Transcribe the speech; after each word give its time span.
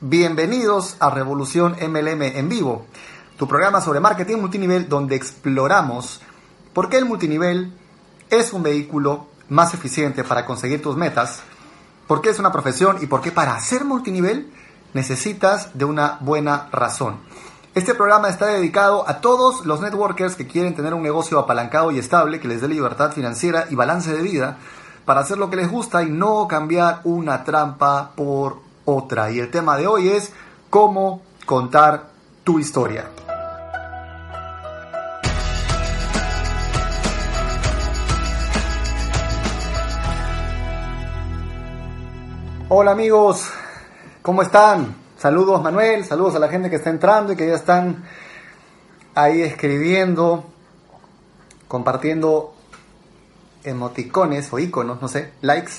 Bienvenidos 0.00 0.94
a 1.00 1.10
Revolución 1.10 1.72
MLM 1.72 2.22
en 2.22 2.48
vivo, 2.48 2.86
tu 3.36 3.48
programa 3.48 3.80
sobre 3.80 3.98
marketing 3.98 4.36
multinivel 4.36 4.88
donde 4.88 5.16
exploramos 5.16 6.20
por 6.72 6.88
qué 6.88 6.98
el 6.98 7.04
multinivel 7.04 7.72
es 8.30 8.52
un 8.52 8.62
vehículo 8.62 9.26
más 9.48 9.74
eficiente 9.74 10.22
para 10.22 10.46
conseguir 10.46 10.80
tus 10.80 10.96
metas, 10.96 11.40
por 12.06 12.20
qué 12.20 12.30
es 12.30 12.38
una 12.38 12.52
profesión 12.52 12.98
y 13.00 13.08
por 13.08 13.20
qué 13.22 13.32
para 13.32 13.56
hacer 13.56 13.84
multinivel 13.84 14.52
necesitas 14.94 15.76
de 15.76 15.84
una 15.84 16.18
buena 16.20 16.68
razón. 16.70 17.16
Este 17.74 17.92
programa 17.92 18.28
está 18.28 18.46
dedicado 18.46 19.02
a 19.08 19.20
todos 19.20 19.66
los 19.66 19.80
networkers 19.80 20.36
que 20.36 20.46
quieren 20.46 20.76
tener 20.76 20.94
un 20.94 21.02
negocio 21.02 21.40
apalancado 21.40 21.90
y 21.90 21.98
estable 21.98 22.38
que 22.38 22.46
les 22.46 22.60
dé 22.60 22.68
libertad 22.68 23.10
financiera 23.10 23.66
y 23.68 23.74
balance 23.74 24.12
de 24.12 24.22
vida 24.22 24.58
para 25.04 25.22
hacer 25.22 25.38
lo 25.38 25.50
que 25.50 25.56
les 25.56 25.68
gusta 25.68 26.04
y 26.04 26.08
no 26.08 26.46
cambiar 26.46 27.00
una 27.02 27.42
trampa 27.42 28.12
por 28.14 28.67
otra. 28.88 29.30
Y 29.30 29.38
el 29.38 29.50
tema 29.50 29.76
de 29.76 29.86
hoy 29.86 30.08
es 30.08 30.32
cómo 30.70 31.22
contar 31.44 32.08
tu 32.42 32.58
historia. 32.58 33.10
Hola 42.70 42.90
amigos, 42.90 43.50
¿cómo 44.22 44.42
están? 44.42 44.94
Saludos 45.18 45.62
Manuel, 45.62 46.04
saludos 46.04 46.34
a 46.34 46.38
la 46.38 46.48
gente 46.48 46.68
que 46.68 46.76
está 46.76 46.90
entrando 46.90 47.32
y 47.32 47.36
que 47.36 47.46
ya 47.46 47.54
están 47.54 48.04
ahí 49.14 49.40
escribiendo, 49.42 50.44
compartiendo 51.66 52.54
emoticones 53.64 54.52
o 54.52 54.58
iconos, 54.58 55.00
no 55.00 55.08
sé, 55.08 55.32
likes. 55.40 55.72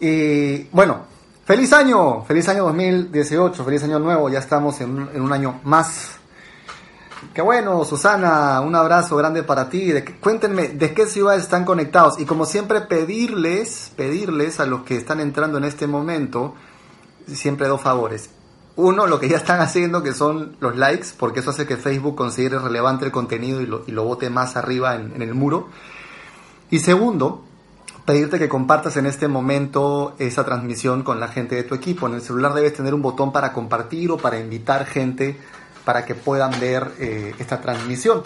Y 0.00 0.64
bueno, 0.72 1.09
feliz 1.50 1.72
año, 1.72 2.22
feliz 2.22 2.48
año 2.48 2.62
2018, 2.66 3.64
feliz 3.64 3.82
año 3.82 3.98
nuevo, 3.98 4.28
ya 4.28 4.38
estamos 4.38 4.80
en 4.80 4.90
un, 4.90 5.08
en 5.12 5.20
un 5.20 5.32
año 5.32 5.58
más. 5.64 6.12
Qué 7.34 7.42
bueno, 7.42 7.84
Susana, 7.84 8.60
un 8.60 8.76
abrazo 8.76 9.16
grande 9.16 9.42
para 9.42 9.68
ti. 9.68 9.86
De 9.86 10.04
cuéntenme 10.04 10.68
de 10.68 10.94
qué 10.94 11.06
ciudades 11.06 11.42
están 11.42 11.64
conectados 11.64 12.20
y 12.20 12.24
como 12.24 12.46
siempre 12.46 12.82
pedirles, 12.82 13.90
pedirles 13.96 14.60
a 14.60 14.66
los 14.66 14.82
que 14.82 14.96
están 14.96 15.18
entrando 15.18 15.58
en 15.58 15.64
este 15.64 15.88
momento, 15.88 16.54
siempre 17.26 17.66
dos 17.66 17.80
favores. 17.80 18.30
Uno, 18.76 19.08
lo 19.08 19.18
que 19.18 19.28
ya 19.28 19.38
están 19.38 19.60
haciendo, 19.60 20.04
que 20.04 20.12
son 20.12 20.54
los 20.60 20.76
likes, 20.76 21.08
porque 21.18 21.40
eso 21.40 21.50
hace 21.50 21.66
que 21.66 21.76
Facebook 21.76 22.14
considere 22.14 22.60
relevante 22.60 23.06
el 23.06 23.10
contenido 23.10 23.60
y 23.60 23.66
lo, 23.66 23.82
y 23.88 23.90
lo 23.90 24.04
bote 24.04 24.30
más 24.30 24.56
arriba 24.56 24.94
en, 24.94 25.16
en 25.16 25.22
el 25.22 25.34
muro. 25.34 25.66
Y 26.70 26.78
segundo, 26.78 27.42
pedirte 28.10 28.40
que 28.40 28.48
compartas 28.48 28.96
en 28.96 29.06
este 29.06 29.28
momento 29.28 30.16
esa 30.18 30.44
transmisión 30.44 31.04
con 31.04 31.20
la 31.20 31.28
gente 31.28 31.54
de 31.54 31.62
tu 31.62 31.76
equipo. 31.76 32.08
En 32.08 32.14
el 32.14 32.22
celular 32.22 32.54
debes 32.54 32.74
tener 32.74 32.92
un 32.92 33.02
botón 33.02 33.30
para 33.30 33.52
compartir 33.52 34.10
o 34.10 34.16
para 34.16 34.40
invitar 34.40 34.84
gente 34.84 35.38
para 35.84 36.04
que 36.04 36.16
puedan 36.16 36.58
ver 36.58 36.90
eh, 36.98 37.36
esta 37.38 37.60
transmisión. 37.60 38.24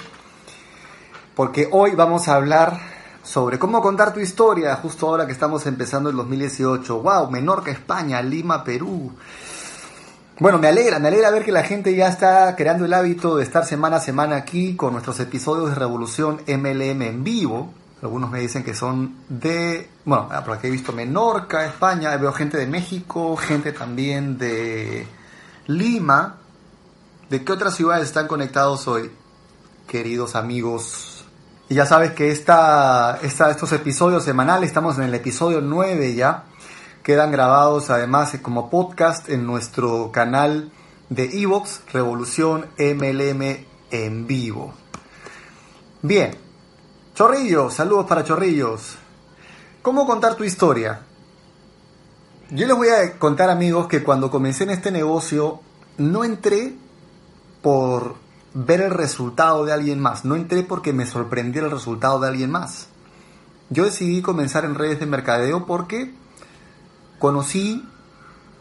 Porque 1.34 1.68
hoy 1.70 1.90
vamos 1.90 2.28
a 2.28 2.36
hablar 2.36 2.80
sobre 3.22 3.58
cómo 3.58 3.82
contar 3.82 4.14
tu 4.14 4.20
historia 4.20 4.74
justo 4.76 5.06
ahora 5.06 5.26
que 5.26 5.32
estamos 5.32 5.66
empezando 5.66 6.08
el 6.08 6.16
2018. 6.16 7.02
¡Wow! 7.02 7.30
Menorca, 7.30 7.70
España, 7.70 8.22
Lima, 8.22 8.64
Perú. 8.64 9.12
Bueno, 10.40 10.58
me 10.58 10.68
alegra, 10.68 10.98
me 10.98 11.08
alegra 11.08 11.30
ver 11.30 11.44
que 11.44 11.52
la 11.52 11.62
gente 11.62 11.94
ya 11.94 12.08
está 12.08 12.56
creando 12.56 12.86
el 12.86 12.94
hábito 12.94 13.36
de 13.36 13.44
estar 13.44 13.66
semana 13.66 13.96
a 13.96 14.00
semana 14.00 14.36
aquí 14.36 14.76
con 14.76 14.94
nuestros 14.94 15.20
episodios 15.20 15.68
de 15.68 15.74
Revolución 15.74 16.40
MLM 16.46 17.02
en 17.02 17.22
vivo. 17.22 17.83
Algunos 18.04 18.30
me 18.30 18.38
dicen 18.38 18.62
que 18.62 18.74
son 18.74 19.16
de, 19.30 19.88
bueno, 20.04 20.28
por 20.44 20.58
aquí 20.58 20.66
he 20.66 20.70
visto 20.70 20.92
Menorca, 20.92 21.64
España, 21.64 22.14
veo 22.18 22.34
gente 22.34 22.58
de 22.58 22.66
México, 22.66 23.34
gente 23.34 23.72
también 23.72 24.36
de 24.36 25.06
Lima. 25.68 26.36
¿De 27.30 27.42
qué 27.42 27.52
otras 27.52 27.74
ciudades 27.74 28.04
están 28.04 28.28
conectados 28.28 28.86
hoy, 28.88 29.10
queridos 29.88 30.36
amigos? 30.36 31.24
Y 31.70 31.76
ya 31.76 31.86
sabes 31.86 32.12
que 32.12 32.30
esta, 32.30 33.20
esta, 33.22 33.50
estos 33.50 33.72
episodios 33.72 34.22
semanales, 34.22 34.68
estamos 34.68 34.98
en 34.98 35.04
el 35.04 35.14
episodio 35.14 35.62
9 35.62 36.14
ya, 36.14 36.44
quedan 37.02 37.32
grabados 37.32 37.88
además 37.88 38.36
como 38.42 38.68
podcast 38.68 39.30
en 39.30 39.46
nuestro 39.46 40.12
canal 40.12 40.70
de 41.08 41.40
Evox, 41.40 41.80
Revolución 41.90 42.66
MLM 42.78 43.64
en 43.90 44.26
vivo. 44.26 44.74
Bien, 46.02 46.43
Chorrillos, 47.14 47.74
saludos 47.74 48.06
para 48.06 48.24
Chorrillos. 48.24 48.96
¿Cómo 49.82 50.04
contar 50.04 50.34
tu 50.34 50.42
historia? 50.42 51.02
Yo 52.50 52.66
les 52.66 52.76
voy 52.76 52.88
a 52.88 53.20
contar 53.20 53.50
amigos 53.50 53.86
que 53.86 54.02
cuando 54.02 54.32
comencé 54.32 54.64
en 54.64 54.70
este 54.70 54.90
negocio 54.90 55.60
no 55.96 56.24
entré 56.24 56.74
por 57.62 58.16
ver 58.52 58.80
el 58.80 58.90
resultado 58.90 59.64
de 59.64 59.72
alguien 59.72 60.00
más, 60.00 60.24
no 60.24 60.34
entré 60.34 60.64
porque 60.64 60.92
me 60.92 61.06
sorprendiera 61.06 61.68
el 61.68 61.72
resultado 61.72 62.18
de 62.18 62.26
alguien 62.26 62.50
más. 62.50 62.88
Yo 63.70 63.84
decidí 63.84 64.20
comenzar 64.20 64.64
en 64.64 64.74
redes 64.74 64.98
de 64.98 65.06
mercadeo 65.06 65.66
porque 65.66 66.12
conocí 67.20 67.88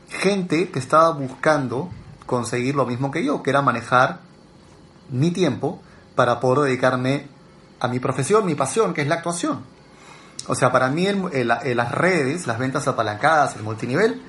gente 0.09 0.69
que 0.69 0.77
estaba 0.77 1.09
buscando 1.09 1.89
conseguir 2.27 2.75
lo 2.75 2.85
mismo 2.85 3.09
que 3.09 3.25
yo, 3.25 3.41
que 3.41 3.49
era 3.49 3.63
manejar 3.63 4.19
mi 5.09 5.31
tiempo 5.31 5.81
para 6.13 6.39
poder 6.39 6.65
dedicarme 6.65 7.32
a 7.83 7.89
mi 7.89 7.99
profesión, 7.99 8.45
mi 8.45 8.55
pasión, 8.55 8.93
que 8.93 9.01
es 9.01 9.07
la 9.07 9.15
actuación. 9.15 9.61
O 10.47 10.55
sea, 10.55 10.71
para 10.71 10.87
mí 10.89 11.05
las 11.05 11.91
redes, 11.91 12.47
las 12.47 12.57
ventas 12.57 12.87
apalancadas, 12.87 13.57
el 13.57 13.63
multinivel, 13.63 14.21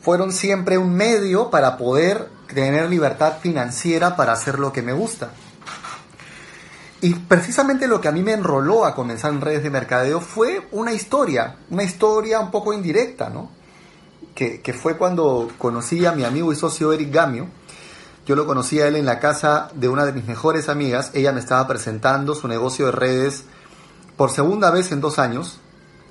fueron 0.00 0.32
siempre 0.32 0.78
un 0.78 0.94
medio 0.94 1.50
para 1.50 1.76
poder 1.76 2.28
tener 2.46 2.88
libertad 2.88 3.38
financiera 3.40 4.14
para 4.14 4.32
hacer 4.32 4.60
lo 4.60 4.72
que 4.72 4.80
me 4.80 4.92
gusta. 4.92 5.30
Y 7.00 7.14
precisamente 7.14 7.88
lo 7.88 8.00
que 8.00 8.06
a 8.06 8.12
mí 8.12 8.22
me 8.22 8.32
enroló 8.32 8.84
a 8.84 8.94
comenzar 8.94 9.32
en 9.32 9.40
redes 9.40 9.64
de 9.64 9.70
mercadeo 9.70 10.20
fue 10.20 10.68
una 10.70 10.92
historia, 10.92 11.56
una 11.68 11.82
historia 11.82 12.38
un 12.38 12.52
poco 12.52 12.72
indirecta, 12.72 13.28
¿no? 13.28 13.50
Que, 14.36 14.60
que 14.60 14.72
fue 14.72 14.96
cuando 14.96 15.50
conocí 15.58 16.06
a 16.06 16.12
mi 16.12 16.22
amigo 16.22 16.52
y 16.52 16.56
socio 16.56 16.92
Eric 16.92 17.12
Gamio. 17.12 17.48
Yo 18.24 18.36
lo 18.36 18.46
conocí 18.46 18.80
a 18.80 18.86
él 18.86 18.94
en 18.94 19.04
la 19.04 19.18
casa 19.18 19.70
de 19.74 19.88
una 19.88 20.06
de 20.06 20.12
mis 20.12 20.26
mejores 20.26 20.68
amigas. 20.68 21.10
Ella 21.12 21.32
me 21.32 21.40
estaba 21.40 21.66
presentando 21.66 22.36
su 22.36 22.46
negocio 22.46 22.86
de 22.86 22.92
redes 22.92 23.44
por 24.16 24.30
segunda 24.30 24.70
vez 24.70 24.92
en 24.92 25.00
dos 25.00 25.18
años. 25.18 25.58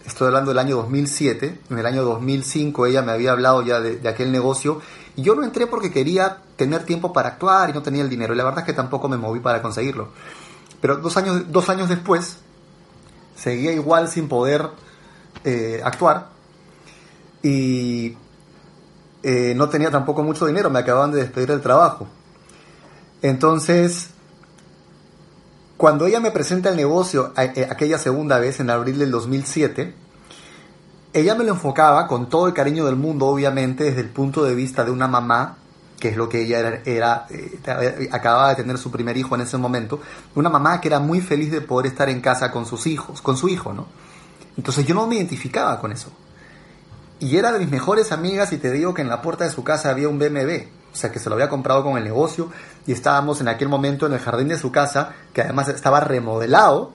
Estoy 0.05 0.27
hablando 0.27 0.51
del 0.51 0.59
año 0.59 0.75
2007. 0.75 1.59
En 1.69 1.79
el 1.79 1.85
año 1.85 2.03
2005 2.03 2.85
ella 2.87 3.01
me 3.01 3.13
había 3.13 3.31
hablado 3.31 3.61
ya 3.61 3.79
de, 3.79 4.07
aquel 4.09 4.31
negocio. 4.31 4.81
Y 5.15 5.21
yo 5.21 5.35
no 5.35 5.43
entré 5.43 5.67
porque 5.67 5.89
quería 5.89 6.39
tener 6.57 6.83
tiempo 6.83 7.13
para 7.13 7.29
actuar 7.29 7.69
y 7.69 7.73
no 7.73 7.81
tenía 7.81 8.01
el 8.01 8.09
dinero. 8.09 8.33
Y 8.33 8.37
la 8.37 8.43
verdad 8.43 8.59
es 8.59 8.65
que 8.65 8.73
tampoco 8.73 9.07
me 9.07 9.15
moví 9.15 9.39
para 9.39 9.61
conseguirlo. 9.61 10.09
Pero 10.81 10.97
dos 10.97 11.15
años, 11.15 11.49
dos 11.49 11.69
años 11.69 11.87
después, 11.87 12.39
seguía 13.37 13.71
igual 13.71 14.09
sin 14.09 14.27
poder 14.27 14.69
eh, 15.45 15.79
actuar. 15.81 16.27
Y 17.41 18.17
eh, 19.23 19.53
no 19.55 19.69
tenía 19.69 19.91
tampoco 19.91 20.23
mucho 20.23 20.45
dinero. 20.45 20.69
Me 20.69 20.79
acababan 20.79 21.11
de 21.11 21.21
despedir 21.21 21.49
del 21.49 21.61
trabajo. 21.61 22.07
Entonces, 23.21 24.09
cuando 25.77 26.05
ella 26.05 26.19
me 26.19 26.31
presenta 26.31 26.69
el 26.69 26.75
negocio 26.75 27.33
eh, 27.37 27.67
aquella 27.69 27.97
segunda 27.97 28.39
vez, 28.39 28.59
en 28.59 28.69
abril 28.69 28.99
del 28.99 29.11
2007, 29.11 29.93
ella 31.13 31.35
me 31.35 31.43
lo 31.43 31.51
enfocaba 31.51 32.07
con 32.07 32.29
todo 32.29 32.47
el 32.47 32.53
cariño 32.53 32.85
del 32.85 32.95
mundo, 32.95 33.27
obviamente, 33.27 33.83
desde 33.83 34.01
el 34.01 34.09
punto 34.09 34.43
de 34.43 34.55
vista 34.55 34.85
de 34.85 34.91
una 34.91 35.07
mamá, 35.07 35.57
que 35.99 36.09
es 36.09 36.17
lo 36.17 36.29
que 36.29 36.43
ella 36.43 36.81
era, 36.85 37.27
eh, 37.29 38.09
acababa 38.11 38.49
de 38.49 38.55
tener 38.55 38.77
su 38.77 38.91
primer 38.91 39.17
hijo 39.17 39.35
en 39.35 39.41
ese 39.41 39.57
momento, 39.57 39.99
una 40.35 40.49
mamá 40.49 40.79
que 40.81 40.87
era 40.87 40.99
muy 40.99 41.21
feliz 41.21 41.51
de 41.51 41.61
poder 41.61 41.91
estar 41.91 42.09
en 42.09 42.21
casa 42.21 42.51
con 42.51 42.65
sus 42.65 42.87
hijos, 42.87 43.21
con 43.21 43.37
su 43.37 43.49
hijo, 43.49 43.73
¿no? 43.73 43.87
Entonces 44.57 44.85
yo 44.85 44.95
no 44.95 45.05
me 45.07 45.15
identificaba 45.15 45.79
con 45.79 45.91
eso. 45.91 46.11
Y 47.21 47.37
era 47.37 47.51
de 47.51 47.59
mis 47.59 47.69
mejores 47.69 48.11
amigas 48.11 48.51
y 48.51 48.57
te 48.57 48.71
digo 48.71 48.95
que 48.95 49.03
en 49.03 49.07
la 49.07 49.21
puerta 49.21 49.43
de 49.43 49.51
su 49.51 49.63
casa 49.63 49.91
había 49.91 50.09
un 50.09 50.17
BMW, 50.17 50.65
o 50.91 50.95
sea 50.95 51.11
que 51.11 51.19
se 51.19 51.29
lo 51.29 51.35
había 51.35 51.49
comprado 51.49 51.83
con 51.83 51.95
el 51.95 52.03
negocio 52.03 52.49
y 52.87 52.93
estábamos 52.93 53.41
en 53.41 53.47
aquel 53.47 53.69
momento 53.69 54.07
en 54.07 54.13
el 54.13 54.19
jardín 54.19 54.47
de 54.47 54.57
su 54.57 54.71
casa, 54.71 55.13
que 55.31 55.43
además 55.43 55.69
estaba 55.69 55.99
remodelado 55.99 56.93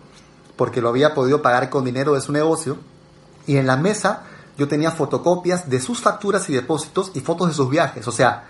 porque 0.56 0.81
lo 0.81 0.88
había 0.88 1.14
podido 1.14 1.43
pagar 1.43 1.70
con 1.70 1.84
dinero 1.84 2.14
de 2.14 2.20
su 2.20 2.32
negocio 2.32 2.76
y 3.46 3.56
en 3.56 3.69
la 3.69 3.76
mesa 3.76 4.25
yo 4.58 4.67
tenía 4.67 4.90
fotocopias 4.90 5.70
de 5.70 5.78
sus 5.78 6.00
facturas 6.00 6.50
y 6.50 6.55
depósitos 6.55 7.12
y 7.14 7.20
fotos 7.20 7.46
de 7.46 7.55
sus 7.55 7.70
viajes. 7.70 8.08
O 8.08 8.12
sea, 8.12 8.49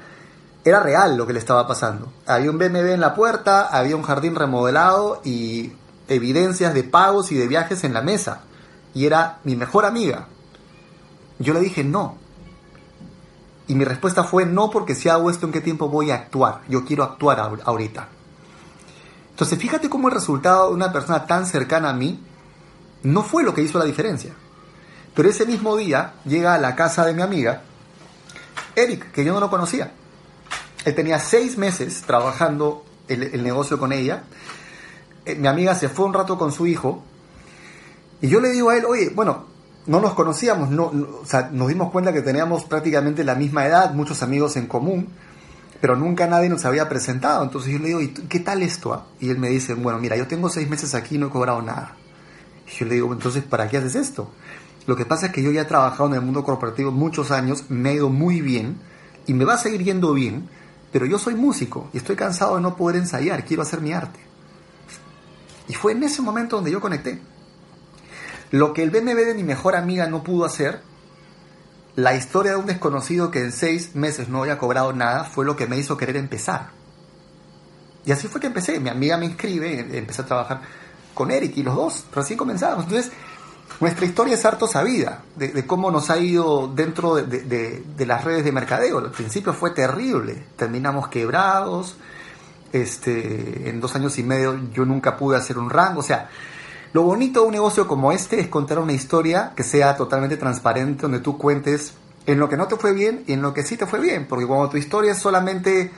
era 0.65 0.81
real 0.81 1.19
lo 1.19 1.27
que 1.27 1.35
le 1.35 1.41
estaba 1.41 1.67
pasando. 1.67 2.11
Había 2.27 2.51
un 2.51 2.57
BMW 2.57 2.93
en 2.93 3.01
la 3.01 3.15
puerta, 3.15 3.67
había 3.67 3.97
un 3.97 4.03
jardín 4.03 4.35
remodelado 4.35 5.21
y 5.25 5.75
evidencias 6.09 6.73
de 6.73 6.85
pagos 6.85 7.33
y 7.33 7.35
de 7.35 7.49
viajes 7.49 7.85
en 7.85 7.93
la 7.93 8.01
mesa. 8.01 8.45
Y 8.95 9.05
era 9.05 9.41
mi 9.45 9.57
mejor 9.57 9.85
amiga. 9.85 10.29
Yo 11.39 11.55
le 11.55 11.61
dije 11.61 11.85
no. 11.85 12.17
Y 13.69 13.75
mi 13.75 13.85
respuesta 13.85 14.25
fue 14.25 14.47
no 14.47 14.71
porque 14.71 14.95
si 14.95 15.09
hago 15.09 15.31
esto 15.31 15.47
en 15.47 15.53
qué 15.53 15.61
tiempo 15.61 15.89
voy 15.89 16.11
a 16.11 16.15
actuar. 16.15 16.63
Yo 16.69 16.85
quiero 16.85 17.03
actuar 17.03 17.61
ahorita. 17.65 18.09
Entonces 19.31 19.59
fíjate 19.59 19.91
cómo 19.91 20.09
el 20.09 20.15
resultado 20.15 20.69
de 20.69 20.75
una 20.75 20.93
persona 20.93 21.27
tan 21.27 21.47
cercana 21.47 21.91
a 21.91 21.93
mí 21.93 22.23
no 23.03 23.23
fue 23.23 23.43
lo 23.43 23.53
que 23.53 23.63
hizo 23.63 23.79
la 23.79 23.85
diferencia. 23.85 24.33
Pero 25.15 25.29
ese 25.29 25.47
mismo 25.47 25.77
día 25.77 26.15
llega 26.25 26.55
a 26.55 26.59
la 26.59 26.77
casa 26.77 27.05
de 27.05 27.15
mi 27.15 27.23
amiga 27.23 27.63
Eric, 28.77 29.11
que 29.11 29.25
yo 29.25 29.33
no 29.33 29.41
lo 29.41 29.51
conocía. 29.51 29.93
Él 30.85 30.95
tenía 30.95 31.19
seis 31.19 31.57
meses 31.57 32.03
trabajando 32.03 32.85
el, 33.09 33.23
el 33.23 33.43
negocio 33.43 33.79
con 33.79 33.93
ella. 33.93 34.25
Eh, 35.25 35.35
mi 35.35 35.49
amiga 35.49 35.75
se 35.75 35.89
fue 35.89 36.05
un 36.05 36.13
rato 36.13 36.39
con 36.39 36.53
su 36.53 36.67
hijo. 36.67 37.03
Y 38.21 38.29
yo 38.29 38.39
le 38.41 38.51
digo 38.51 38.71
a 38.71 38.77
él, 38.77 38.85
oye, 38.85 39.11
bueno, 39.15 39.47
no 39.87 40.01
nos 40.01 40.15
conocíamos, 40.15 40.71
no, 40.71 40.87
o 41.23 41.25
sea, 41.25 41.51
nos 41.53 41.69
dimos 41.69 41.91
cuenta 41.91 42.13
que 42.13 42.23
teníamos 42.23 42.65
prácticamente 42.65 43.25
la 43.25 43.35
misma 43.35 43.67
edad, 43.67 43.95
muchos 43.95 44.23
amigos 44.23 44.57
en 44.57 44.67
común, 44.67 45.09
pero 45.81 45.97
nunca 45.97 46.27
nadie 46.27 46.49
nos 46.49 46.65
había 46.65 46.89
presentado. 46.89 47.45
Entonces 47.45 47.73
yo 47.73 47.79
le 47.79 47.89
digo, 47.89 48.01
¿y 48.01 48.09
qué 48.09 48.41
tal 48.41 48.63
esto? 48.63 48.93
Ah? 48.95 49.07
Y 49.21 49.31
él 49.31 49.39
me 49.39 49.49
dice, 49.49 49.75
bueno, 49.75 49.99
mira, 49.99 50.17
yo 50.17 50.27
tengo 50.27 50.49
seis 50.49 50.69
meses 50.69 50.95
aquí 50.95 51.15
y 51.15 51.19
no 51.19 51.29
he 51.29 51.31
cobrado 51.31 51.63
nada. 51.63 51.97
Y 52.67 52.79
yo 52.79 52.87
le 52.87 52.95
digo, 52.95 53.13
entonces, 53.13 53.45
¿para 53.45 53.69
qué 53.69 53.77
haces 53.77 53.95
esto? 53.95 54.31
Lo 54.87 54.97
que 54.97 55.05
pasa 55.05 55.27
es 55.27 55.33
que 55.33 55.43
yo 55.43 55.51
ya 55.51 55.63
he 55.63 55.67
trabajado 55.67 56.09
en 56.09 56.15
el 56.15 56.23
mundo 56.23 56.45
corporativo 56.45 56.91
muchos 56.91 57.31
años, 57.31 57.65
me 57.69 57.91
ha 57.91 57.93
ido 57.95 58.09
muy 58.09 58.41
bien 58.41 58.79
y 59.27 59.35
me 59.35 59.45
va 59.45 59.55
a 59.55 59.59
seguir 59.59 59.83
yendo 59.83 60.13
bien, 60.15 60.49
pero 60.93 61.07
yo 61.07 61.19
soy 61.19 61.35
músico 61.35 61.91
y 61.93 61.99
estoy 61.99 62.17
cansado 62.17 62.57
de 62.57 62.63
no 62.63 62.77
poder 62.77 62.97
ensayar, 62.97 63.45
quiero 63.45 63.63
hacer 63.63 63.81
mi 63.81 63.93
arte. 63.93 64.21
Y 65.69 65.75
fue 65.75 65.93
en 65.93 66.05
ese 66.05 66.23
momento 66.23 66.57
donde 66.57 66.71
yo 66.71 66.81
conecté. 66.81 67.21
Lo 68.51 68.73
que 68.73 68.83
el 68.83 68.91
BMW 68.91 69.25
de 69.27 69.35
mi 69.35 69.43
mejor 69.43 69.77
amiga 69.77 70.07
no 70.07 70.23
pudo 70.23 70.45
hacer, 70.45 70.81
la 71.97 72.15
historia 72.15 72.53
de 72.53 72.59
un 72.59 72.67
desconocido 72.67 73.31
que 73.31 73.41
en 73.41 73.53
seis 73.53 73.95
meses 73.95 74.29
no 74.29 74.43
había 74.43 74.59
cobrado 74.59 74.93
nada, 74.93 75.25
fue 75.25 75.45
lo 75.45 75.57
que 75.57 75.67
me 75.67 75.79
hizo 75.79 75.97
querer 75.97 76.17
empezar. 76.17 76.71
Y 78.05 78.13
así 78.13 78.29
fue 78.29 78.41
que 78.41 78.47
empecé. 78.47 78.79
Mi 78.79 78.91
amiga 78.91 79.17
me 79.17 79.27
inscribe, 79.27 79.99
empecé 79.99 80.23
a 80.23 80.27
trabajar 80.27 80.61
con 81.13 81.31
Eric 81.31 81.57
y 81.57 81.63
los 81.63 81.75
dos 81.75 82.05
recién 82.15 82.39
comenzábamos. 82.39 82.85
Entonces, 82.85 83.11
nuestra 83.81 84.07
historia 84.07 84.35
es 84.35 84.45
harto 84.45 84.67
sabida 84.69 85.23
de, 85.35 85.67
cómo 85.67 85.91
nos 85.91 86.09
ha 86.11 86.19
ido 86.19 86.69
dentro 86.69 87.17
de, 87.17 87.25
de, 87.43 88.07
las 88.07 88.25
redes 88.25 88.45
de 88.45 88.53
mercadeo. 88.53 88.99
Al 88.99 89.11
principio 89.11 89.53
fue 89.53 89.71
terrible, 89.71 90.47
terminamos 90.57 91.09
quebrados. 91.09 91.97
Este, 92.73 93.71
en 93.71 93.81
dos 93.81 93.95
años 93.97 94.19
y 94.19 94.23
medio 94.23 94.59
yo 94.73 94.85
nunca 94.85 95.17
pude 95.17 95.37
hacer 95.37 95.59
un 95.59 95.69
rango. 95.69 96.01
O 96.01 96.03
sea, 96.03 96.29
lo 96.93 97.03
bonito 97.03 97.41
de 97.41 97.47
un 97.47 97.53
negocio 97.53 97.87
como 97.87 98.13
este 98.13 98.41
es 98.41 98.49
contar 98.49 98.79
una 98.79 98.93
historia 98.93 99.53
que 99.55 99.63
sea 99.63 99.97
totalmente 99.97 100.37
transparente, 100.37 101.03
donde 101.03 101.21
tú 101.21 101.37
cuentes 101.37 101.95
en 102.27 102.39
lo 102.39 102.49
que 102.49 102.57
no 102.57 102.67
te 102.67 102.77
fue 102.77 102.93
bien 102.93 103.25
y 103.27 103.35
en 103.35 103.43
lo 103.43 103.55
que 103.55 103.63
sí 103.63 103.77
te 103.77 103.87
fue 103.87 104.01
bien, 104.01 104.27
porque 104.27 104.47
cuando 104.47 104.69
tu 104.69 104.77
historia 104.77 105.13
es 105.13 105.19
solamente 105.19 105.91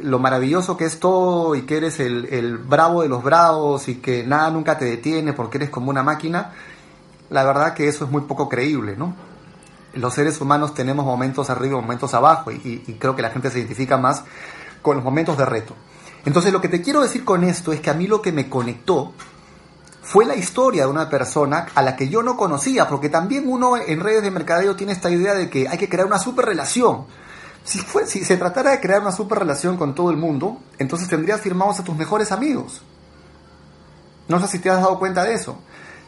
lo 0.00 0.18
maravilloso 0.18 0.76
que 0.76 0.84
es 0.84 1.00
todo 1.00 1.54
y 1.54 1.62
que 1.62 1.76
eres 1.76 2.00
el, 2.00 2.58
bravo 2.58 3.02
de 3.02 3.08
los 3.08 3.22
bravos 3.22 3.88
y 3.88 3.96
que 3.96 4.24
nada 4.24 4.50
nunca 4.50 4.78
te 4.78 4.84
detiene 4.84 5.32
porque 5.32 5.58
eres 5.58 5.70
como 5.70 5.90
una 5.90 6.02
máquina, 6.02 6.52
la 7.30 7.44
verdad 7.44 7.74
que 7.74 7.88
eso 7.88 8.04
es 8.04 8.10
muy 8.10 8.22
poco 8.22 8.48
creíble, 8.48 8.96
¿no? 8.96 9.14
Los 9.94 10.14
seres 10.14 10.40
humanos 10.40 10.74
tenemos 10.74 11.04
momentos 11.04 11.50
arriba 11.50 11.78
y 11.78 11.80
momentos 11.80 12.14
abajo 12.14 12.52
y, 12.52 12.84
y 12.86 12.92
creo 12.94 13.16
que 13.16 13.22
la 13.22 13.30
gente 13.30 13.50
se 13.50 13.58
identifica 13.58 13.96
más 13.96 14.24
con 14.82 14.96
los 14.96 15.04
momentos 15.04 15.36
de 15.36 15.44
reto. 15.44 15.74
Entonces 16.24 16.52
lo 16.52 16.60
que 16.60 16.68
te 16.68 16.82
quiero 16.82 17.00
decir 17.00 17.24
con 17.24 17.42
esto 17.42 17.72
es 17.72 17.80
que 17.80 17.90
a 17.90 17.94
mí 17.94 18.06
lo 18.06 18.22
que 18.22 18.32
me 18.32 18.48
conectó 18.48 19.12
fue 20.08 20.24
la 20.24 20.36
historia 20.36 20.84
de 20.84 20.90
una 20.90 21.10
persona 21.10 21.66
a 21.74 21.82
la 21.82 21.94
que 21.94 22.08
yo 22.08 22.22
no 22.22 22.34
conocía, 22.34 22.88
porque 22.88 23.10
también 23.10 23.44
uno 23.46 23.76
en 23.76 24.00
redes 24.00 24.22
de 24.22 24.30
mercadeo 24.30 24.74
tiene 24.74 24.94
esta 24.94 25.10
idea 25.10 25.34
de 25.34 25.50
que 25.50 25.68
hay 25.68 25.76
que 25.76 25.90
crear 25.90 26.06
una 26.06 26.18
super 26.18 26.46
relación. 26.46 27.04
Si, 27.62 27.78
fue, 27.78 28.06
si 28.06 28.24
se 28.24 28.38
tratara 28.38 28.70
de 28.70 28.80
crear 28.80 29.02
una 29.02 29.12
super 29.12 29.38
relación 29.38 29.76
con 29.76 29.94
todo 29.94 30.10
el 30.10 30.16
mundo, 30.16 30.62
entonces 30.78 31.10
tendrías 31.10 31.42
firmados 31.42 31.78
a 31.78 31.84
tus 31.84 31.94
mejores 31.94 32.32
amigos. 32.32 32.80
No 34.28 34.40
sé 34.40 34.48
si 34.48 34.60
te 34.60 34.70
has 34.70 34.80
dado 34.80 34.98
cuenta 34.98 35.24
de 35.24 35.34
eso. 35.34 35.58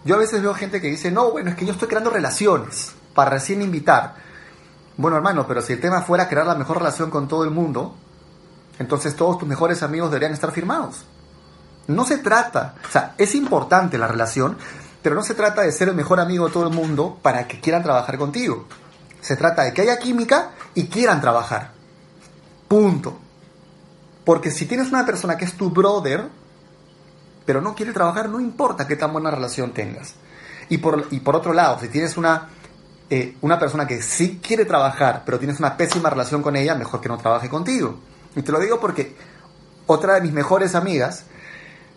Yo 0.07 0.15
a 0.15 0.19
veces 0.19 0.41
veo 0.41 0.55
gente 0.55 0.81
que 0.81 0.89
dice, 0.89 1.11
no, 1.11 1.31
bueno, 1.31 1.51
es 1.51 1.57
que 1.57 1.67
yo 1.67 1.73
estoy 1.73 1.89
creando 1.89 2.09
relaciones 2.09 2.93
para 3.15 3.29
recién 3.29 3.61
invitar. 3.61 4.15
Bueno, 4.97 5.19
hermano, 5.19 5.47
pero 5.47 5.61
si 5.61 5.75
el 5.75 5.81
tema 5.81 6.01
fuera 6.01 6.27
crear 6.27 6.47
la 6.47 6.55
mejor 6.55 6.79
relación 6.79 7.11
con 7.11 7.29
todo 7.29 7.45
el 7.45 7.51
mundo, 7.51 7.95
entonces 8.79 9.15
todos 9.15 9.37
tus 9.37 9.47
mejores 9.47 9.83
amigos 9.83 10.11
deberían 10.11 10.33
estar 10.33 10.53
firmados. 10.53 11.05
No 11.91 12.05
se 12.05 12.19
trata, 12.19 12.75
o 12.89 12.91
sea, 12.91 13.15
es 13.19 13.35
importante 13.35 13.99
la 13.99 14.07
relación, 14.07 14.57
pero 15.03 15.15
no 15.15 15.23
se 15.23 15.35
trata 15.35 15.63
de 15.63 15.73
ser 15.73 15.89
el 15.89 15.95
mejor 15.95 16.21
amigo 16.21 16.47
de 16.47 16.53
todo 16.53 16.67
el 16.67 16.75
mundo 16.75 17.19
para 17.23 17.47
que 17.49 17.61
quieran 17.61 17.83
trabajar 17.83 18.19
contigo. 18.19 18.67
Se 19.21 19.37
trata 19.37 19.63
de 19.63 19.73
que 19.73 19.83
haya 19.83 19.99
química 19.99 20.53
y 20.75 20.87
quieran 20.87 21.21
trabajar. 21.21 21.73
Punto. 22.69 23.19
Porque 24.25 24.51
si 24.51 24.67
tienes 24.67 24.89
una 24.89 25.05
persona 25.05 25.37
que 25.37 25.45
es 25.45 25.55
tu 25.55 25.71
brother, 25.71 26.29
pero 27.45 27.61
no 27.61 27.75
quiere 27.75 27.93
trabajar, 27.93 28.29
no 28.29 28.41
importa 28.41 28.87
qué 28.87 28.97
tan 28.97 29.13
buena 29.13 29.31
relación 29.31 29.73
tengas. 29.73 30.15
Y 30.69 30.79
por, 30.79 31.09
y 31.11 31.21
por 31.21 31.35
otro 31.35 31.53
lado, 31.53 31.81
si 31.81 31.89
tienes 31.89 32.17
una, 32.17 32.49
eh, 33.09 33.37
una 33.41 33.59
persona 33.59 33.87
que 33.87 34.03
sí 34.03 34.41
quiere 34.43 34.65
trabajar, 34.65 35.23
pero 35.27 35.39
tienes 35.39 35.59
una 35.59 35.77
pésima 35.77 36.11
relación 36.11 36.43
con 36.43 36.55
ella, 36.55 36.75
mejor 36.77 37.01
que 37.01 37.09
no 37.09 37.19
trabaje 37.19 37.49
contigo. 37.49 37.99
Y 38.37 38.43
te 38.43 38.53
lo 38.53 38.61
digo 38.61 38.79
porque 38.79 39.17
otra 39.87 40.15
de 40.15 40.21
mis 40.21 40.33
mejores 40.33 40.77
amigas 40.77 41.25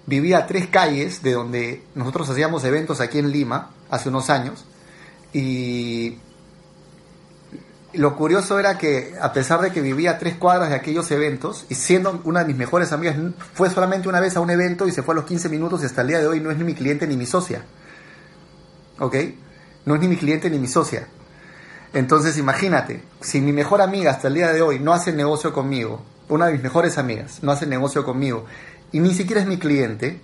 vivía 0.06 0.46
tres 0.48 0.68
calles 0.68 1.24
de 1.24 1.34
donde 1.34 1.84
nosotros 1.96 2.30
hacíamos 2.30 2.64
eventos 2.64 3.00
aquí 3.02 3.20
en 3.20 3.32
Lima 3.32 3.72
hace 3.90 4.10
unos 4.10 4.30
años 4.30 4.66
y 5.32 6.18
lo 7.94 8.16
curioso 8.16 8.60
era 8.60 8.78
que 8.78 9.16
a 9.22 9.34
pesar 9.34 9.62
de 9.62 9.72
que 9.72 9.82
vivía 9.82 10.18
tres 10.18 10.36
cuadras 10.36 10.70
de 10.70 10.76
aquellos 10.76 11.10
eventos 11.12 11.66
y 11.70 11.76
siendo 11.76 12.22
una 12.24 12.40
de 12.40 12.46
mis 12.46 12.58
mejores 12.58 12.92
amigas, 12.92 13.16
fue 13.54 13.70
solamente 13.70 14.10
una 14.10 14.20
vez 14.20 14.36
a 14.36 14.40
un 14.40 14.50
evento 14.50 14.88
y 14.88 14.92
se 14.92 15.04
fue 15.04 15.14
a 15.14 15.18
los 15.18 15.26
15 15.26 15.50
minutos 15.50 15.82
y 15.84 15.86
hasta 15.86 16.02
el 16.02 16.08
día 16.08 16.20
de 16.20 16.28
hoy 16.28 16.40
no 16.40 16.50
es 16.50 16.58
ni 16.58 16.64
mi 16.64 16.74
cliente 16.74 17.08
ni 17.08 17.16
mi 17.16 17.28
socia. 17.28 17.64
¿Ok? 19.00 19.16
No 19.86 19.96
es 19.96 20.02
ni 20.02 20.08
mi 20.08 20.18
cliente 20.18 20.50
ni 20.50 20.58
mi 20.58 20.68
socia. 20.68 21.08
Entonces 21.94 22.38
imagínate, 22.40 23.04
si 23.22 23.42
mi 23.42 23.54
mejor 23.54 23.82
amiga 23.82 24.10
hasta 24.10 24.28
el 24.28 24.34
día 24.34 24.52
de 24.52 24.64
hoy 24.64 24.80
no 24.80 24.94
hace 24.94 25.14
negocio 25.14 25.54
conmigo, 25.54 26.04
una 26.30 26.48
de 26.48 26.54
mis 26.54 26.64
mejores 26.64 26.98
amigas 26.98 27.44
no 27.44 27.52
hace 27.52 27.68
negocio 27.68 28.04
conmigo 28.04 28.46
y 28.94 29.00
ni 29.00 29.14
siquiera 29.14 29.42
es 29.42 29.48
mi 29.48 29.58
cliente, 29.58 30.22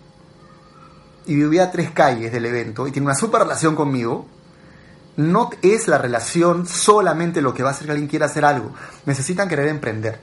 y 1.26 1.36
vivía 1.36 1.66
a 1.66 1.72
tres 1.72 1.92
calles 1.92 2.32
del 2.32 2.46
evento 2.46 2.88
y 2.88 2.92
tiene 2.92 3.06
una 3.06 3.16
super 3.16 3.42
relación 3.42 3.76
conmigo, 3.76 4.26
no 5.16 5.52
es 5.62 5.88
la 5.88 5.98
relación 5.98 6.66
solamente 6.66 7.42
lo 7.42 7.54
que 7.54 7.62
va 7.62 7.70
a 7.70 7.72
hacer 7.74 7.86
que 7.86 7.92
alguien 7.92 8.10
quiera 8.10 8.26
hacer 8.26 8.46
algo. 8.46 8.72
Necesitan 9.06 9.48
querer 9.48 9.68
emprender. 9.68 10.22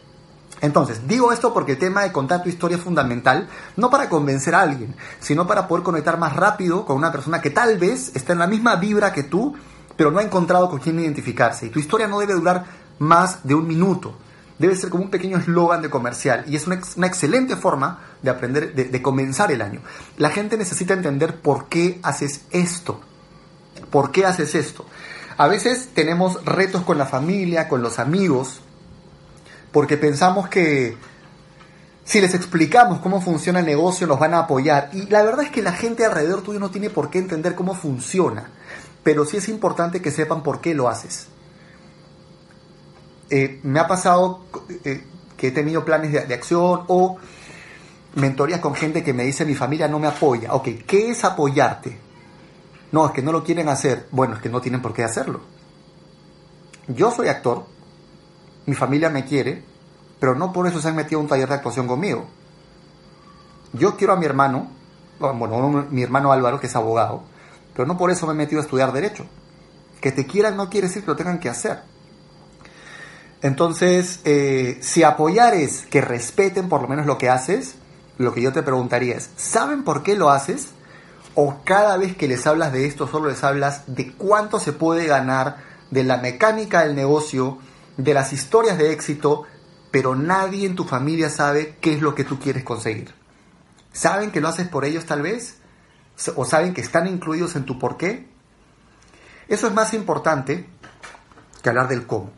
Entonces, 0.62 1.06
digo 1.06 1.32
esto 1.32 1.52
porque 1.52 1.72
el 1.72 1.78
tema 1.78 2.02
de 2.02 2.10
contar 2.10 2.43
tu 2.43 2.48
historia 2.48 2.78
es 2.78 2.82
fundamental, 2.82 3.48
no 3.76 3.88
para 3.90 4.08
convencer 4.08 4.54
a 4.54 4.62
alguien, 4.62 4.96
sino 5.20 5.46
para 5.46 5.69
poder 5.69 5.84
conectar 5.84 6.19
más 6.19 6.34
rápido 6.34 6.87
con 6.87 6.96
una 6.96 7.12
persona 7.12 7.40
que 7.40 7.50
tal 7.50 7.78
vez 7.78 8.10
está 8.16 8.32
en 8.32 8.38
la 8.38 8.46
misma 8.46 8.76
vibra 8.76 9.12
que 9.12 9.22
tú, 9.22 9.54
pero 9.96 10.10
no 10.10 10.19
ha 10.19 10.22
encontrado 10.22 10.69
con 10.70 10.81
quién 10.81 10.99
identificarse. 10.99 11.66
Y 11.66 11.70
tu 11.70 11.78
historia 11.78 12.08
no 12.08 12.19
debe 12.19 12.34
durar 12.34 12.64
más 12.99 13.46
de 13.46 13.54
un 13.54 13.66
minuto 13.69 14.16
debe 14.58 14.76
ser 14.76 14.90
como 14.90 15.04
un 15.04 15.10
pequeño 15.10 15.38
eslogan 15.38 15.82
de 15.82 15.90
comercial 15.90 16.44
y 16.49 16.56
es 16.56 16.66
una, 16.66 17.06
excelente 17.06 17.56
forma 17.56 18.00
de 18.26 18.30
aprender, 18.30 18.75
de, 18.75 19.02
comenzar 19.02 19.50
el 19.50 19.62
año. 19.62 19.80
La 20.18 20.30
gente 20.30 20.59
necesita 20.59 20.92
entender 20.92 21.40
por 21.40 21.68
qué 21.68 21.99
haces 22.02 22.42
esto. 22.50 23.00
¿Por 23.90 24.11
qué 24.11 24.26
haces 24.26 24.54
esto? 24.54 24.85
A 25.38 25.49
veces 25.49 25.90
tenemos 25.95 26.45
retos 26.45 26.83
con 26.83 26.99
la 26.99 27.06
familia, 27.06 27.68
con 27.68 27.83
los 27.83 27.99
amigos, 27.99 28.61
porque 29.73 29.97
pensamos 29.97 30.49
que 30.49 30.97
si 32.04 32.21
les 32.21 32.35
explicamos 32.35 33.00
cómo 33.00 33.21
funciona 33.21 33.61
el 33.61 33.66
negocio 33.66 34.06
nos 34.06 34.18
van 34.18 34.35
a 34.35 34.40
apoyar. 34.40 34.90
Y 34.92 35.06
la 35.06 35.23
verdad 35.23 35.45
es 35.45 35.50
que 35.50 35.62
la 35.62 35.73
gente 35.73 36.04
alrededor 36.04 36.42
tuyo 36.42 36.59
no 36.59 36.71
tiene 36.71 36.90
por 36.90 37.11
qué 37.11 37.18
entender 37.18 37.54
cómo 37.54 37.75
funciona, 37.75 38.50
pero 39.02 39.25
sí 39.25 39.37
es 39.37 39.49
importante 39.49 40.02
que 40.02 40.11
sepan 40.11 40.42
por 40.42 40.61
qué 40.61 40.75
lo 40.75 40.88
haces. 40.88 41.28
Eh, 43.30 43.61
me 43.62 43.80
ha 43.80 43.87
pasado 43.87 44.45
eh, 44.85 45.04
que 45.37 45.49
he 45.49 45.50
tenido 45.50 45.85
planes 45.85 46.12
de, 46.12 46.35
acción 46.35 46.85
o 46.88 47.18
mentorías 48.16 48.61
con 48.61 48.75
gente 48.75 49.04
que 49.04 49.12
me 49.12 49.25
dice 49.25 49.44
mi 49.44 49.54
familia 49.54 49.88
no 49.88 49.99
me 49.99 50.08
apoya. 50.08 50.52
Ok, 50.54 50.68
¿qué 50.87 51.11
es 51.11 51.25
apoyarte? 51.25 51.99
No, 52.90 53.06
es 53.06 53.12
que 53.12 53.23
no 53.23 53.30
lo 53.30 53.44
quieren 53.44 53.68
hacer. 53.68 54.08
Bueno, 54.11 54.35
es 54.35 54.40
que 54.40 54.49
no 54.49 54.61
tienen 54.61 54.82
por 54.82 54.92
qué 54.92 55.04
hacerlo. 55.04 55.40
Yo 56.88 57.11
soy 57.11 57.28
actor, 57.28 57.66
mi 58.64 58.75
familia 58.75 59.11
me 59.11 59.25
quiere, 59.25 59.62
pero 60.18 60.35
no 60.35 60.52
por 60.52 60.66
eso 60.66 60.80
se 60.80 60.88
han 60.88 60.96
metido 60.96 61.20
a 61.20 61.23
un 61.23 61.28
taller 61.28 61.49
de 61.49 61.54
actuación 61.54 61.87
conmigo. 61.87 62.26
Yo 63.73 63.96
quiero 63.96 64.14
a 64.14 64.16
mi 64.16 64.25
hermano, 64.25 64.70
bueno, 65.18 65.87
mi 65.90 66.02
hermano 66.02 66.32
Álvaro, 66.32 66.58
que 66.58 66.68
es 66.68 66.76
abogado, 66.76 67.23
pero 67.75 67.87
no 67.87 67.99
por 67.99 68.11
eso 68.11 68.26
me 68.26 68.32
he 68.32 68.37
metido 68.37 68.61
a 68.61 68.64
estudiar 68.64 68.92
derecho. 68.92 69.26
Que 70.00 70.12
te 70.12 70.26
quieran 70.26 70.56
no 70.56 70.70
quiere 70.70 70.87
decir 70.87 71.02
que 71.02 71.08
lo 71.08 71.16
tengan 71.16 71.38
que 71.38 71.50
hacer. 71.50 71.82
Entonces, 73.42 74.20
eh, 74.25 74.78
si 74.80 75.02
apoyar 75.02 75.54
es 75.54 75.85
que 75.87 76.00
respeten 76.00 76.68
por 76.68 76.80
lo 76.80 76.88
menos 76.88 77.04
lo 77.04 77.18
que 77.18 77.28
haces, 77.28 77.76
lo 78.18 78.32
que 78.32 78.42
yo 78.42 78.52
te 78.52 78.62
preguntaría 78.62 79.16
es, 79.16 79.30
¿saben 79.37 79.85
por 79.85 80.02
qué 80.02 80.16
lo 80.16 80.30
haces? 80.30 80.68
¿O 81.35 81.61
cada 81.64 81.96
vez 81.96 82.16
que 82.16 82.28
les 82.28 82.46
hablas 82.46 82.73
de 82.73 82.87
esto 82.87 83.06
solo 83.06 83.28
les 83.28 83.44
hablas 83.44 83.82
de 83.87 84.12
cuánto 84.12 84.58
se 84.58 84.73
puede 84.73 85.06
ganar, 85.06 85.58
de 85.90 86.02
la 86.02 86.16
mecánica 86.16 86.85
del 86.85 86.96
negocio, 86.96 87.58
de 87.96 88.14
las 88.14 88.32
historias 88.32 88.78
de 88.78 88.92
éxito, 88.92 89.44
pero 89.90 90.14
nadie 90.14 90.66
en 90.66 90.76
tu 90.76 90.85
familia 90.85 91.30
sabe 91.30 91.76
qué 91.80 91.94
es 91.94 92.02
lo 92.02 92.14
que 92.14 92.25
tú 92.25 92.38
quieres 92.38 92.64
conseguir? 92.64 93.14
¿Saben 93.92 94.30
que 94.30 94.40
lo 94.40 94.49
haces 94.49 94.68
por 94.68 94.85
ellos 94.85 95.04
tal 95.06 95.23
vez? 95.23 95.58
¿O 96.37 96.44
saben 96.44 96.73
que 96.73 96.80
están 96.80 97.06
incluidos 97.06 97.56
en 97.56 97.64
tu 97.64 97.78
por 97.78 97.96
qué? 97.96 98.28
Eso 99.49 99.66
es 99.66 99.75
más 99.75 99.94
importante 99.94 100.68
que 101.62 101.68
hablar 101.68 101.88
del 101.88 102.06
cómo. 102.06 102.30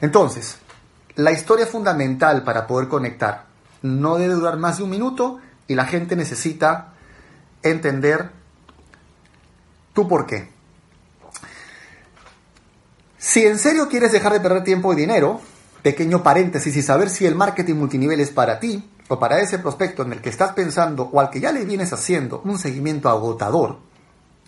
Entonces, 0.00 0.58
la 1.14 1.32
historia 1.32 1.66
fundamental 1.66 2.44
para 2.44 2.66
poder 2.66 2.88
conectar 2.88 3.46
no 3.82 4.16
debe 4.16 4.34
durar 4.34 4.56
más 4.56 4.78
de 4.78 4.84
un 4.84 4.90
minuto 4.90 5.38
y 5.68 5.74
la 5.74 5.86
gente 5.86 6.16
necesita 6.16 6.94
entender 7.62 8.30
tu 9.92 10.06
por 10.08 10.26
qué. 10.26 10.48
Si 13.18 13.44
en 13.44 13.58
serio 13.58 13.88
quieres 13.88 14.12
dejar 14.12 14.32
de 14.32 14.40
perder 14.40 14.62
tiempo 14.62 14.92
y 14.92 14.96
dinero, 14.96 15.40
pequeño 15.82 16.22
paréntesis 16.22 16.76
y 16.76 16.82
saber 16.82 17.10
si 17.10 17.26
el 17.26 17.34
marketing 17.34 17.74
multinivel 17.74 18.20
es 18.20 18.30
para 18.30 18.60
ti 18.60 18.90
o 19.08 19.18
para 19.18 19.40
ese 19.40 19.58
prospecto 19.58 20.02
en 20.02 20.12
el 20.12 20.20
que 20.20 20.30
estás 20.30 20.52
pensando 20.52 21.04
o 21.12 21.20
al 21.20 21.30
que 21.30 21.40
ya 21.40 21.52
le 21.52 21.64
vienes 21.64 21.92
haciendo 21.92 22.40
un 22.44 22.58
seguimiento 22.58 23.08
agotador, 23.08 23.78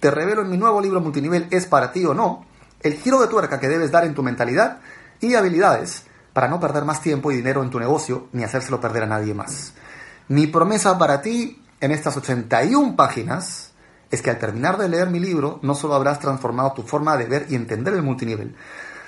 te 0.00 0.10
revelo 0.10 0.42
en 0.42 0.50
mi 0.50 0.56
nuevo 0.56 0.80
libro 0.80 1.00
multinivel 1.00 1.46
es 1.50 1.66
para 1.66 1.92
ti 1.92 2.04
o 2.04 2.14
no, 2.14 2.44
el 2.82 2.94
giro 2.94 3.20
de 3.20 3.28
tuerca 3.28 3.58
que 3.58 3.68
debes 3.68 3.90
dar 3.90 4.04
en 4.04 4.14
tu 4.14 4.22
mentalidad 4.22 4.78
y 5.20 5.34
habilidades 5.34 6.04
para 6.38 6.46
no 6.46 6.60
perder 6.60 6.84
más 6.84 7.02
tiempo 7.02 7.32
y 7.32 7.36
dinero 7.36 7.64
en 7.64 7.70
tu 7.70 7.80
negocio 7.80 8.28
ni 8.30 8.44
hacérselo 8.44 8.80
perder 8.80 9.02
a 9.02 9.06
nadie 9.06 9.34
más. 9.34 9.72
Mi 10.28 10.46
promesa 10.46 10.96
para 10.96 11.20
ti 11.20 11.60
en 11.80 11.90
estas 11.90 12.16
81 12.16 12.94
páginas 12.94 13.72
es 14.08 14.22
que 14.22 14.30
al 14.30 14.38
terminar 14.38 14.78
de 14.78 14.88
leer 14.88 15.10
mi 15.10 15.18
libro 15.18 15.58
no 15.62 15.74
solo 15.74 15.94
habrás 15.94 16.20
transformado 16.20 16.74
tu 16.74 16.84
forma 16.84 17.16
de 17.16 17.24
ver 17.24 17.46
y 17.48 17.56
entender 17.56 17.92
el 17.92 18.04
multinivel, 18.04 18.54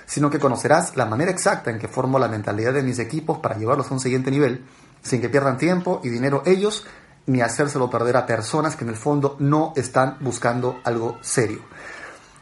sino 0.06 0.28
que 0.28 0.40
conocerás 0.40 0.96
la 0.96 1.06
manera 1.06 1.30
exacta 1.30 1.70
en 1.70 1.78
que 1.78 1.86
formo 1.86 2.18
la 2.18 2.26
mentalidad 2.26 2.72
de 2.72 2.82
mis 2.82 2.98
equipos 2.98 3.38
para 3.38 3.56
llevarlos 3.56 3.88
a 3.92 3.94
un 3.94 4.00
siguiente 4.00 4.32
nivel, 4.32 4.64
sin 5.00 5.20
que 5.20 5.28
pierdan 5.28 5.56
tiempo 5.56 6.00
y 6.02 6.08
dinero 6.08 6.42
ellos, 6.46 6.84
ni 7.26 7.42
hacérselo 7.42 7.88
perder 7.88 8.16
a 8.16 8.26
personas 8.26 8.74
que 8.74 8.82
en 8.82 8.90
el 8.90 8.96
fondo 8.96 9.36
no 9.38 9.72
están 9.76 10.16
buscando 10.18 10.80
algo 10.82 11.16
serio. 11.20 11.60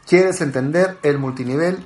¿Quieres 0.07 0.41
entender 0.41 0.97
el 1.03 1.19
multinivel? 1.19 1.85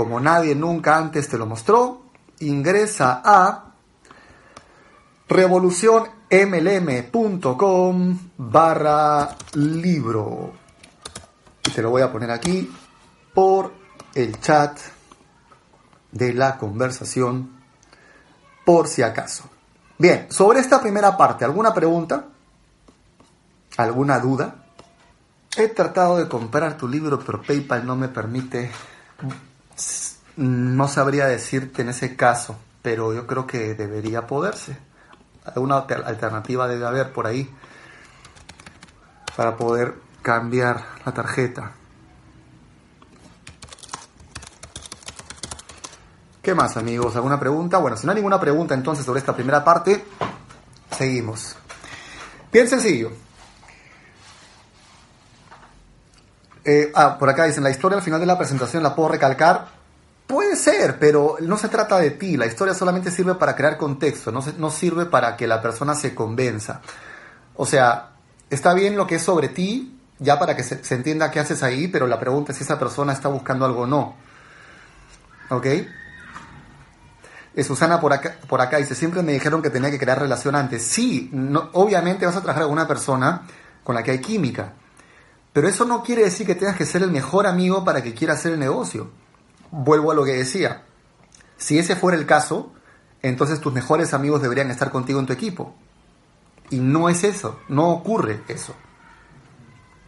Como 0.00 0.18
nadie 0.18 0.54
nunca 0.54 0.96
antes 0.96 1.28
te 1.28 1.36
lo 1.36 1.44
mostró, 1.44 2.04
ingresa 2.38 3.20
a 3.22 3.74
revolucionmlm.com 5.28 8.18
barra 8.38 9.36
libro. 9.52 10.54
Y 11.66 11.70
te 11.70 11.82
lo 11.82 11.90
voy 11.90 12.00
a 12.00 12.10
poner 12.10 12.30
aquí 12.30 12.74
por 13.34 13.74
el 14.14 14.40
chat 14.40 14.78
de 16.12 16.32
la 16.32 16.56
conversación, 16.56 17.60
por 18.64 18.88
si 18.88 19.02
acaso. 19.02 19.50
Bien, 19.98 20.28
sobre 20.30 20.60
esta 20.60 20.80
primera 20.80 21.14
parte, 21.14 21.44
¿alguna 21.44 21.74
pregunta? 21.74 22.24
¿Alguna 23.76 24.18
duda? 24.18 24.64
He 25.58 25.68
tratado 25.68 26.16
de 26.16 26.26
comprar 26.26 26.78
tu 26.78 26.88
libro, 26.88 27.18
pero 27.18 27.42
PayPal 27.42 27.84
no 27.84 27.96
me 27.96 28.08
permite 28.08 28.70
no 30.36 30.88
sabría 30.88 31.26
decirte 31.26 31.82
en 31.82 31.90
ese 31.90 32.16
caso, 32.16 32.56
pero 32.82 33.12
yo 33.12 33.26
creo 33.26 33.46
que 33.46 33.74
debería 33.74 34.26
poderse. 34.26 34.76
Alguna 35.44 35.78
alternativa 35.78 36.68
debe 36.68 36.86
haber 36.86 37.12
por 37.12 37.26
ahí 37.26 37.50
para 39.36 39.56
poder 39.56 39.94
cambiar 40.22 40.84
la 41.04 41.12
tarjeta. 41.12 41.72
¿Qué 46.42 46.54
más 46.54 46.76
amigos? 46.76 47.16
¿Alguna 47.16 47.38
pregunta? 47.38 47.78
Bueno, 47.78 47.96
si 47.96 48.06
no 48.06 48.12
hay 48.12 48.16
ninguna 48.16 48.40
pregunta 48.40 48.74
entonces 48.74 49.04
sobre 49.04 49.20
esta 49.20 49.34
primera 49.34 49.62
parte, 49.62 50.04
seguimos. 50.96 51.56
Bien 52.50 52.66
sencillo. 52.66 53.10
Eh, 56.64 56.92
ah, 56.94 57.16
por 57.18 57.28
acá 57.28 57.44
dicen, 57.44 57.64
la 57.64 57.70
historia 57.70 57.98
al 57.98 58.04
final 58.04 58.20
de 58.20 58.26
la 58.26 58.38
presentación 58.38 58.82
la 58.82 58.94
puedo 58.94 59.08
recalcar. 59.08 59.68
Puede 60.26 60.56
ser, 60.56 60.98
pero 60.98 61.36
no 61.40 61.56
se 61.56 61.68
trata 61.68 61.98
de 61.98 62.12
ti. 62.12 62.36
La 62.36 62.46
historia 62.46 62.74
solamente 62.74 63.10
sirve 63.10 63.34
para 63.34 63.56
crear 63.56 63.76
contexto, 63.76 64.30
no, 64.30 64.44
no 64.58 64.70
sirve 64.70 65.06
para 65.06 65.36
que 65.36 65.46
la 65.46 65.60
persona 65.60 65.94
se 65.94 66.14
convenza. 66.14 66.80
O 67.56 67.66
sea, 67.66 68.10
está 68.48 68.74
bien 68.74 68.96
lo 68.96 69.06
que 69.06 69.16
es 69.16 69.22
sobre 69.22 69.48
ti, 69.48 69.98
ya 70.18 70.38
para 70.38 70.54
que 70.54 70.62
se, 70.62 70.94
entienda 70.94 71.30
qué 71.30 71.40
haces 71.40 71.62
ahí, 71.62 71.88
pero 71.88 72.06
la 72.06 72.20
pregunta 72.20 72.52
es 72.52 72.58
si 72.58 72.64
esa 72.64 72.78
persona 72.78 73.12
está 73.12 73.28
buscando 73.28 73.64
algo 73.64 73.82
o 73.82 73.86
no. 73.86 74.14
¿Ok? 75.48 75.66
Eh, 75.66 77.64
Susana 77.64 78.00
por 78.00 78.12
acá, 78.12 78.36
por 78.48 78.60
acá 78.60 78.76
dice, 78.76 78.94
siempre 78.94 79.22
me 79.22 79.32
dijeron 79.32 79.62
que 79.62 79.70
tenía 79.70 79.90
que 79.90 79.98
crear 79.98 80.20
relación 80.20 80.54
antes. 80.54 80.84
Sí, 80.84 81.30
no, 81.32 81.70
obviamente 81.72 82.26
vas 82.26 82.36
a 82.36 82.42
trabajar 82.42 82.64
con 82.64 82.72
una 82.72 82.86
persona 82.86 83.42
con 83.82 83.94
la 83.94 84.02
que 84.02 84.12
hay 84.12 84.20
química. 84.20 84.74
Pero 85.52 85.68
eso 85.68 85.84
no 85.84 86.02
quiere 86.02 86.22
decir 86.22 86.46
que 86.46 86.54
tengas 86.54 86.76
que 86.76 86.86
ser 86.86 87.02
el 87.02 87.10
mejor 87.10 87.46
amigo 87.46 87.84
para 87.84 88.02
que 88.02 88.14
quiera 88.14 88.34
hacer 88.34 88.52
el 88.52 88.60
negocio. 88.60 89.10
Vuelvo 89.70 90.12
a 90.12 90.14
lo 90.14 90.24
que 90.24 90.32
decía. 90.32 90.84
Si 91.56 91.78
ese 91.78 91.96
fuera 91.96 92.16
el 92.16 92.26
caso, 92.26 92.72
entonces 93.22 93.60
tus 93.60 93.72
mejores 93.72 94.14
amigos 94.14 94.42
deberían 94.42 94.70
estar 94.70 94.90
contigo 94.90 95.18
en 95.18 95.26
tu 95.26 95.32
equipo. 95.32 95.74
Y 96.70 96.78
no 96.78 97.08
es 97.08 97.24
eso, 97.24 97.58
no 97.68 97.90
ocurre 97.90 98.42
eso. 98.48 98.74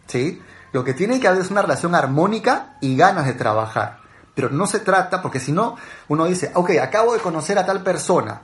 ¿Sí? 0.07 0.41
Lo 0.71 0.83
que 0.83 0.93
tiene 0.93 1.19
que 1.19 1.27
haber 1.27 1.41
es 1.41 1.51
una 1.51 1.61
relación 1.61 1.93
armónica 1.93 2.77
y 2.79 2.95
ganas 2.95 3.25
de 3.25 3.33
trabajar. 3.33 3.99
Pero 4.33 4.49
no 4.49 4.65
se 4.65 4.79
trata, 4.79 5.21
porque 5.21 5.39
si 5.39 5.51
no, 5.51 5.75
uno 6.07 6.25
dice, 6.25 6.51
ok, 6.55 6.71
acabo 6.81 7.13
de 7.13 7.19
conocer 7.19 7.59
a 7.59 7.65
tal 7.65 7.83
persona. 7.83 8.41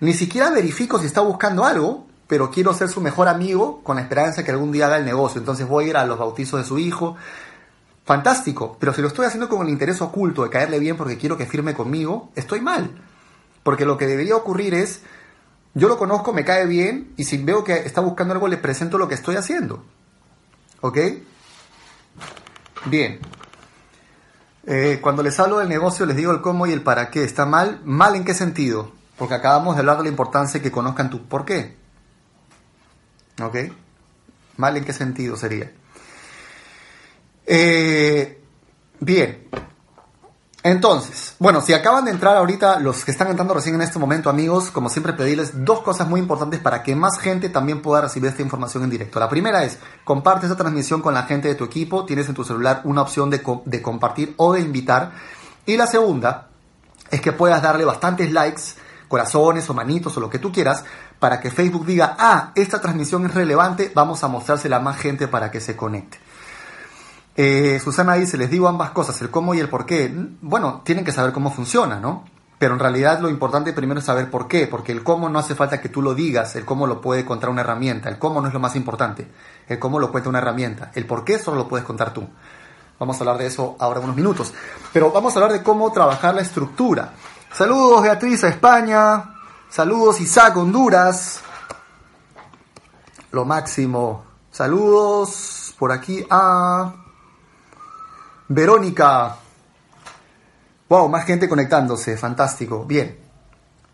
Ni 0.00 0.12
siquiera 0.12 0.50
verifico 0.50 0.98
si 0.98 1.06
está 1.06 1.22
buscando 1.22 1.64
algo, 1.64 2.07
pero 2.28 2.50
quiero 2.50 2.74
ser 2.74 2.88
su 2.90 3.00
mejor 3.00 3.26
amigo 3.26 3.82
con 3.82 3.96
la 3.96 4.02
esperanza 4.02 4.42
de 4.42 4.44
que 4.44 4.52
algún 4.52 4.70
día 4.70 4.86
haga 4.86 4.98
el 4.98 5.04
negocio. 5.06 5.40
Entonces 5.40 5.66
voy 5.66 5.86
a 5.86 5.88
ir 5.88 5.96
a 5.96 6.06
los 6.06 6.18
bautizos 6.18 6.60
de 6.60 6.66
su 6.66 6.78
hijo. 6.78 7.16
Fantástico, 8.04 8.76
pero 8.78 8.92
si 8.92 9.02
lo 9.02 9.08
estoy 9.08 9.26
haciendo 9.26 9.48
con 9.48 9.66
el 9.66 9.72
interés 9.72 10.00
oculto 10.02 10.44
de 10.44 10.50
caerle 10.50 10.78
bien 10.78 10.96
porque 10.96 11.16
quiero 11.16 11.36
que 11.36 11.46
firme 11.46 11.74
conmigo, 11.74 12.30
estoy 12.36 12.60
mal. 12.60 12.90
Porque 13.62 13.86
lo 13.86 13.96
que 13.96 14.06
debería 14.06 14.36
ocurrir 14.36 14.74
es, 14.74 15.02
yo 15.74 15.88
lo 15.88 15.98
conozco, 15.98 16.32
me 16.32 16.44
cae 16.44 16.66
bien, 16.66 17.12
y 17.16 17.24
si 17.24 17.38
veo 17.38 17.64
que 17.64 17.76
está 17.78 18.00
buscando 18.02 18.34
algo, 18.34 18.46
le 18.46 18.56
presento 18.58 18.98
lo 18.98 19.08
que 19.08 19.14
estoy 19.14 19.36
haciendo. 19.36 19.84
¿Ok? 20.80 20.98
Bien. 22.86 23.20
Eh, 24.66 24.98
cuando 25.00 25.22
les 25.22 25.38
hablo 25.40 25.58
del 25.58 25.68
negocio, 25.68 26.04
les 26.04 26.16
digo 26.16 26.30
el 26.32 26.42
cómo 26.42 26.66
y 26.66 26.72
el 26.72 26.82
para 26.82 27.10
qué. 27.10 27.24
¿Está 27.24 27.46
mal? 27.46 27.80
¿Mal 27.84 28.14
en 28.16 28.24
qué 28.24 28.34
sentido? 28.34 28.92
Porque 29.16 29.34
acabamos 29.34 29.76
de 29.76 29.80
hablar 29.80 29.96
de 29.96 30.04
la 30.04 30.08
importancia 30.10 30.60
de 30.60 30.62
que 30.62 30.70
conozcan 30.70 31.08
tu 31.08 31.26
por 31.26 31.46
qué. 31.46 31.77
¿Ok? 33.42 33.56
¿Mal 34.56 34.76
en 34.76 34.84
qué 34.84 34.92
sentido 34.92 35.36
sería? 35.36 35.70
Eh, 37.46 38.42
bien. 39.00 39.48
Entonces, 40.64 41.36
bueno, 41.38 41.60
si 41.60 41.72
acaban 41.72 42.04
de 42.04 42.10
entrar 42.10 42.36
ahorita, 42.36 42.80
los 42.80 43.04
que 43.04 43.12
están 43.12 43.28
entrando 43.28 43.54
recién 43.54 43.76
en 43.76 43.82
este 43.82 43.98
momento, 43.98 44.28
amigos, 44.28 44.70
como 44.70 44.90
siempre 44.90 45.12
pedirles 45.12 45.64
dos 45.64 45.80
cosas 45.82 46.08
muy 46.08 46.20
importantes 46.20 46.58
para 46.58 46.82
que 46.82 46.96
más 46.96 47.18
gente 47.20 47.48
también 47.48 47.80
pueda 47.80 48.02
recibir 48.02 48.28
esta 48.28 48.42
información 48.42 48.82
en 48.82 48.90
directo. 48.90 49.20
La 49.20 49.28
primera 49.28 49.64
es, 49.64 49.78
comparte 50.04 50.46
esta 50.46 50.58
transmisión 50.58 51.00
con 51.00 51.14
la 51.14 51.22
gente 51.22 51.46
de 51.48 51.54
tu 51.54 51.64
equipo, 51.64 52.04
tienes 52.04 52.28
en 52.28 52.34
tu 52.34 52.44
celular 52.44 52.82
una 52.84 53.02
opción 53.02 53.30
de, 53.30 53.40
de 53.64 53.82
compartir 53.82 54.34
o 54.36 54.52
de 54.52 54.60
invitar. 54.60 55.12
Y 55.64 55.76
la 55.76 55.86
segunda 55.86 56.48
es 57.10 57.20
que 57.20 57.32
puedas 57.32 57.62
darle 57.62 57.84
bastantes 57.84 58.32
likes, 58.32 58.62
corazones 59.08 59.68
o 59.68 59.74
manitos 59.74 60.16
o 60.16 60.20
lo 60.20 60.30
que 60.30 60.38
tú 60.38 60.52
quieras 60.52 60.84
para 61.18 61.40
que 61.40 61.50
Facebook 61.50 61.86
diga, 61.86 62.16
ah, 62.18 62.52
esta 62.54 62.80
transmisión 62.80 63.24
es 63.26 63.34
relevante, 63.34 63.90
vamos 63.94 64.22
a 64.22 64.28
mostrársela 64.28 64.76
a 64.76 64.80
más 64.80 64.98
gente 64.98 65.26
para 65.28 65.50
que 65.50 65.60
se 65.60 65.76
conecte. 65.76 66.18
Eh, 67.36 67.80
Susana 67.82 68.14
dice, 68.14 68.36
les 68.36 68.50
digo 68.50 68.68
ambas 68.68 68.90
cosas, 68.90 69.20
el 69.22 69.30
cómo 69.30 69.54
y 69.54 69.60
el 69.60 69.68
por 69.68 69.86
qué. 69.86 70.12
Bueno, 70.40 70.82
tienen 70.84 71.04
que 71.04 71.12
saber 71.12 71.32
cómo 71.32 71.50
funciona, 71.50 72.00
¿no? 72.00 72.24
Pero 72.58 72.74
en 72.74 72.80
realidad 72.80 73.20
lo 73.20 73.28
importante 73.28 73.72
primero 73.72 74.00
es 74.00 74.06
saber 74.06 74.30
por 74.30 74.48
qué, 74.48 74.66
porque 74.66 74.90
el 74.90 75.04
cómo 75.04 75.28
no 75.28 75.38
hace 75.38 75.54
falta 75.54 75.80
que 75.80 75.88
tú 75.88 76.02
lo 76.02 76.14
digas, 76.14 76.56
el 76.56 76.64
cómo 76.64 76.88
lo 76.88 77.00
puede 77.00 77.24
contar 77.24 77.50
una 77.50 77.60
herramienta, 77.60 78.08
el 78.08 78.18
cómo 78.18 78.40
no 78.40 78.48
es 78.48 78.54
lo 78.54 78.58
más 78.58 78.74
importante, 78.74 79.28
el 79.68 79.78
cómo 79.78 80.00
lo 80.00 80.10
cuenta 80.10 80.28
una 80.28 80.38
herramienta, 80.38 80.90
el 80.94 81.06
por 81.06 81.24
qué 81.24 81.38
solo 81.38 81.58
lo 81.58 81.68
puedes 81.68 81.86
contar 81.86 82.12
tú. 82.12 82.26
Vamos 82.98 83.16
a 83.16 83.20
hablar 83.20 83.38
de 83.38 83.46
eso 83.46 83.76
ahora 83.78 84.00
unos 84.00 84.16
minutos. 84.16 84.52
Pero 84.92 85.12
vamos 85.12 85.34
a 85.34 85.38
hablar 85.38 85.52
de 85.52 85.62
cómo 85.62 85.92
trabajar 85.92 86.34
la 86.34 86.40
estructura. 86.40 87.12
Saludos 87.52 88.02
Beatriz 88.02 88.44
a 88.44 88.48
España, 88.48 89.24
Saludos 89.68 90.20
Isaac 90.20 90.56
Honduras. 90.56 91.42
Lo 93.32 93.44
máximo. 93.44 94.24
Saludos 94.50 95.74
por 95.78 95.92
aquí 95.92 96.24
a 96.30 96.94
Verónica. 98.48 99.36
Wow, 100.88 101.08
más 101.08 101.24
gente 101.24 101.48
conectándose. 101.48 102.16
Fantástico. 102.16 102.84
Bien. 102.84 103.18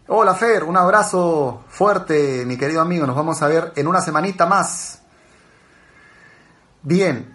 Hola 0.06 0.34
Fer, 0.34 0.64
un 0.64 0.76
abrazo 0.76 1.64
fuerte, 1.68 2.44
mi 2.46 2.56
querido 2.56 2.80
amigo. 2.80 3.06
Nos 3.06 3.16
vamos 3.16 3.42
a 3.42 3.48
ver 3.48 3.72
en 3.74 3.86
una 3.88 4.00
semanita 4.00 4.46
más. 4.46 5.00
Bien. 6.82 7.33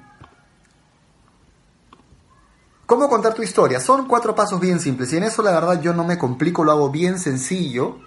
¿Cómo 2.89 3.07
contar 3.07 3.33
tu 3.35 3.43
historia? 3.43 3.79
Son 3.79 4.07
cuatro 4.07 4.35
pasos 4.35 4.59
bien 4.59 4.81
simples 4.81 5.13
y 5.13 5.17
en 5.17 5.23
eso 5.23 5.41
la 5.43 5.51
verdad 5.51 5.79
yo 5.79 5.93
no 5.93 6.03
me 6.03 6.17
complico, 6.17 6.65
lo 6.65 6.71
hago 6.71 6.89
bien 6.89 7.19
sencillo 7.19 7.99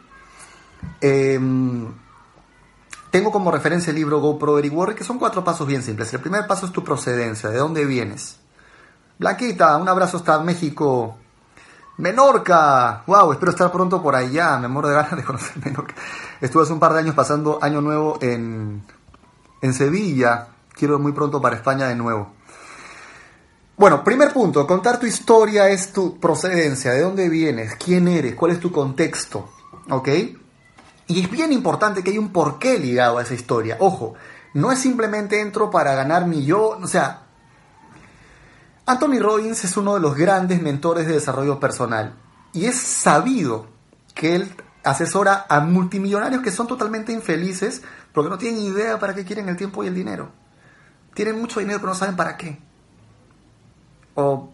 Em, 1.01 1.93
tengo 3.11 3.31
como 3.31 3.51
referencia 3.51 3.91
el 3.91 3.97
libro 3.97 4.21
GoPro 4.21 4.59
Eric 4.59 4.73
Worre, 4.73 4.95
que 4.95 5.05
son 5.05 5.19
cuatro 5.19 5.45
pasos 5.45 5.67
bien 5.67 5.83
simples. 5.83 6.13
El 6.13 6.21
primer 6.21 6.47
paso 6.47 6.67
es 6.67 6.73
tu 6.73 6.83
procedencia, 6.83 7.51
de 7.51 7.59
dónde 7.59 7.85
vienes. 7.85 8.39
Blanquita, 9.19 9.77
un 9.77 9.89
abrazo 9.89 10.19
hasta 10.19 10.39
México. 10.41 11.17
Menorca. 11.99 13.03
Wow, 13.07 13.33
espero 13.33 13.53
estar 13.53 13.71
pronto 13.71 14.03
por 14.03 14.15
allá. 14.15 14.59
Me 14.59 14.69
muero 14.69 14.89
de 14.89 14.95
ganas 14.95 15.17
de 15.17 15.25
conocer 15.25 15.59
Menorca. 15.65 15.95
Estuve 16.41 16.63
hace 16.63 16.73
un 16.73 16.81
par 16.81 16.93
de 16.95 17.01
años 17.01 17.15
pasando 17.15 17.59
año 17.61 17.81
nuevo 17.81 18.19
en, 18.21 18.83
en 19.61 19.75
Sevilla. 19.75 20.49
Quiero 20.73 20.95
ir 20.95 21.01
muy 21.01 21.13
pronto 21.13 21.41
para 21.41 21.57
España 21.57 21.87
de 21.87 21.95
nuevo. 21.95 22.33
Bueno, 23.77 24.05
primer 24.05 24.33
punto, 24.33 24.67
contar 24.67 25.01
tu 25.01 25.07
historia 25.07 25.69
es 25.69 25.93
tu 25.93 26.21
procedencia, 26.21 26.93
de 26.93 27.01
dónde 27.01 27.29
vienes, 27.29 27.75
quién 27.77 28.07
eres, 28.07 28.35
cuál 28.35 28.53
es 28.53 28.61
tu 28.61 28.71
contexto, 28.71 29.51
¿ok? 29.89 30.09
Y 31.07 31.23
es 31.23 31.31
bien 31.31 31.53
importante 31.53 32.05
que 32.05 32.11
hay 32.11 32.19
un 32.19 32.33
porqué 32.33 32.79
ligado 32.79 33.19
a 33.19 33.23
esa 33.23 33.35
historia. 33.35 33.77
Ojo, 33.81 34.15
no 34.55 34.71
es 34.71 34.79
simplemente 34.79 35.41
entro 35.41 35.71
para 35.71 35.95
ganar 35.95 36.27
mi 36.27 36.45
yo, 36.45 36.79
o 36.83 36.87
sea, 36.87 37.23
Anthony 38.85 39.21
Robbins 39.21 39.65
es 39.65 39.77
uno 39.77 39.95
de 39.95 40.01
los 40.01 40.17
grandes 40.17 40.61
mentores 40.61 41.07
de 41.07 41.15
desarrollo 41.15 41.59
personal 41.59 42.15
y 42.53 42.67
es 42.67 42.77
sabido 42.77 43.69
que 44.15 44.35
él 44.35 44.55
asesora 44.85 45.47
a 45.49 45.61
multimillonarios 45.61 46.43
que 46.43 46.51
son 46.51 46.67
totalmente 46.67 47.13
infelices 47.13 47.83
porque 48.13 48.29
no 48.29 48.39
tienen 48.39 48.61
idea 48.61 48.99
para 48.99 49.15
qué 49.15 49.25
quieren 49.25 49.49
el 49.49 49.57
tiempo 49.57 49.83
y 49.83 49.87
el 49.87 49.95
dinero. 49.95 50.31
Tienen 51.15 51.41
mucho 51.41 51.61
dinero 51.61 51.79
pero 51.79 51.93
no 51.93 51.99
saben 51.99 52.17
para 52.17 52.37
qué. 52.37 52.59
O 54.15 54.51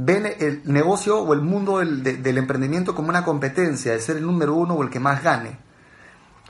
ven 0.00 0.26
el 0.38 0.62
negocio 0.64 1.18
o 1.20 1.34
el 1.34 1.40
mundo 1.40 1.78
del, 1.78 2.38
emprendimiento 2.38 2.94
como 2.94 3.08
una 3.08 3.24
competencia, 3.24 3.92
de 3.92 4.00
ser 4.00 4.16
el 4.18 4.26
número 4.26 4.54
uno 4.54 4.74
o 4.74 4.82
el 4.82 4.90
que 4.90 5.00
más 5.00 5.22
gane. 5.22 5.58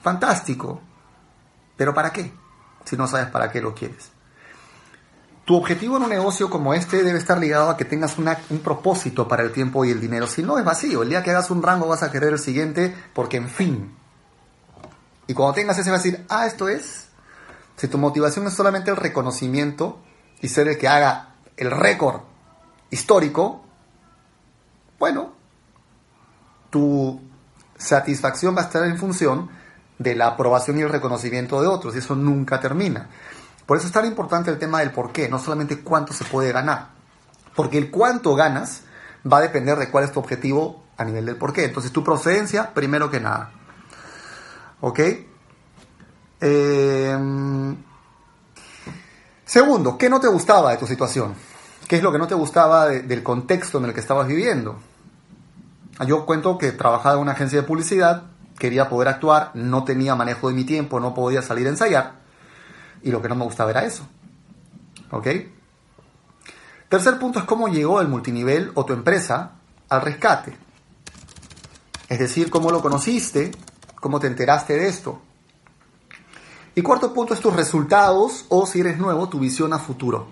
Fantástico. 0.03 0.81
Pero 1.77 1.95
¿para 1.95 2.13
qué? 2.13 2.33
Si 2.85 2.97
no 2.97 3.07
sabes 3.07 3.29
para 3.29 3.51
qué 3.51 3.63
lo 3.63 3.75
quieres. 3.75 4.11
Tu 5.47 5.57
objetivo 5.57 5.97
en 5.97 6.03
un 6.03 6.11
negocio 6.11 6.51
como 6.51 6.75
este 6.75 7.03
debe 7.03 7.19
estar 7.19 7.39
ligado 7.39 7.71
a 7.71 7.77
que 7.79 7.87
tengas 7.87 8.19
un 8.19 8.59
propósito 8.59 9.27
para 9.27 9.43
el 9.43 9.51
tiempo 9.51 9.83
y 9.87 9.91
el 9.91 10.01
dinero. 10.01 10.27
Si 10.27 10.43
no, 10.43 10.59
es 10.59 10.65
vacío. 10.65 11.03
El 11.03 11.09
día 11.09 11.23
que 11.23 11.31
hagas 11.31 11.51
un 11.51 11.63
rango 11.63 11.89
vas 11.89 12.03
a 12.03 12.13
querer 12.13 12.35
el 12.35 12.39
siguiente 12.39 12.95
porque, 13.15 13.39
en 13.39 13.49
fin. 13.49 13.97
Y 15.27 15.33
cuando 15.33 15.55
tengas 15.55 15.79
ese 15.79 15.91
vas 15.91 16.01
a 16.01 16.03
decir, 16.03 16.27
ah, 16.29 16.47
esto 16.47 16.69
es. 16.69 17.09
Si 17.77 17.89
tu 17.89 17.97
motivación 17.97 18.47
es 18.47 18.53
solamente 18.53 18.91
el 18.91 18.97
reconocimiento 18.99 20.03
y 20.43 20.49
ser 20.49 20.69
el 20.69 20.77
que 20.77 20.89
haga 20.89 21.28
el 21.59 21.71
récord 21.71 22.23
histórico, 22.91 23.63
bueno, 24.99 25.33
tu 26.71 27.21
satisfacción 27.77 28.57
va 28.57 28.63
a 28.63 28.65
estar 28.65 28.85
en 28.85 28.97
función 28.97 29.51
de 29.99 30.15
la 30.15 30.29
aprobación 30.29 30.79
y 30.79 30.83
el 30.83 30.89
reconocimiento 30.89 31.61
de 31.61 31.67
otros 31.67 31.95
y 31.95 31.99
eso 31.99 32.15
nunca 32.15 32.61
termina. 32.61 33.09
Por 33.67 33.77
eso 33.77 33.87
es 33.87 33.93
tan 33.93 34.07
importante 34.07 34.51
el 34.51 34.59
tema 34.59 34.81
del 34.81 34.93
por 34.93 35.13
qué, 35.13 35.29
no 35.29 35.39
solamente 35.39 35.81
cuánto 35.81 36.13
se 36.13 36.25
puede 36.25 36.53
ganar. 36.53 36.89
Porque 37.55 37.77
el 37.77 37.91
cuánto 37.91 38.35
ganas 38.35 38.83
va 39.31 39.39
a 39.39 39.43
depender 39.43 39.77
de 39.79 39.91
cuál 39.91 40.05
es 40.05 40.13
tu 40.13 40.21
objetivo 40.21 40.85
a 40.97 41.05
nivel 41.05 41.27
del 41.27 41.37
por 41.37 41.53
qué. 41.53 41.65
Entonces, 41.65 41.93
tu 41.93 42.03
procedencia, 42.03 42.73
primero 42.73 43.11
que 43.11 43.21
nada. 43.21 43.51
¿Ok? 44.81 45.01
Em, 46.41 47.77
segundo, 49.49 49.97
¿qué 49.97 50.11
no 50.11 50.21
te 50.21 50.29
gustaba 50.29 50.71
de 50.71 50.77
tu 50.77 50.87
situación? 50.87 51.35
¿Qué 51.89 51.97
es 51.97 52.03
lo 52.03 52.13
que 52.13 52.19
no 52.19 52.27
te 52.27 52.35
gustaba 52.35 52.87
del 52.89 53.23
contexto 53.23 53.79
en 53.79 53.87
el 53.87 53.95
que 53.95 54.01
estabas 54.01 54.29
viviendo? 54.29 54.79
Yo 56.07 56.27
cuento 56.27 56.59
que 56.59 56.73
trabajaba 56.73 57.17
en 57.17 57.23
una 57.23 57.33
agencia 57.33 57.61
de 57.61 57.67
publicidad, 57.67 58.25
quería 58.59 58.89
poder 58.89 59.09
actuar, 59.09 59.51
no 59.55 59.85
tenía 59.85 60.15
manejo 60.15 60.49
de 60.49 60.55
mi 60.55 60.65
tiempo, 60.65 61.01
no 61.01 61.15
podía 61.15 61.43
salir 61.43 61.67
a 61.67 61.71
ensayar 61.71 62.13
y 63.03 63.11
lo 63.11 63.23
que 63.23 63.29
no 63.29 63.35
me 63.35 63.45
gustaba 63.45 63.71
era 63.71 63.85
eso. 63.85 64.07
¿Ok? 65.11 65.27
Tercer 66.89 67.19
punto 67.19 67.39
es 67.39 67.45
cómo 67.45 67.69
llegó 67.69 68.01
el 68.01 68.09
multinivel 68.09 68.73
o 68.75 68.85
tu 68.85 68.93
empresa 68.93 69.53
al 69.89 70.03
rescate. 70.03 70.57
Es 72.09 72.19
decir, 72.19 72.51
cómo 72.51 72.71
lo 72.71 72.81
conociste, 72.81 73.51
cómo 73.97 74.21
te 74.21 74.27
enteraste 74.27 74.75
de 74.75 74.89
esto. 74.89 75.21
Y 76.79 76.83
cuarto 76.83 77.13
punto 77.13 77.35
es 77.35 77.41
tus 77.41 77.57
resultados 77.57 78.45
o 78.51 78.65
si 78.65 78.79
eres 78.79 78.99
nuevo, 78.99 79.29
tu 79.29 79.41
visión 79.41 79.73
a 79.73 79.81
futuro. 79.81 80.29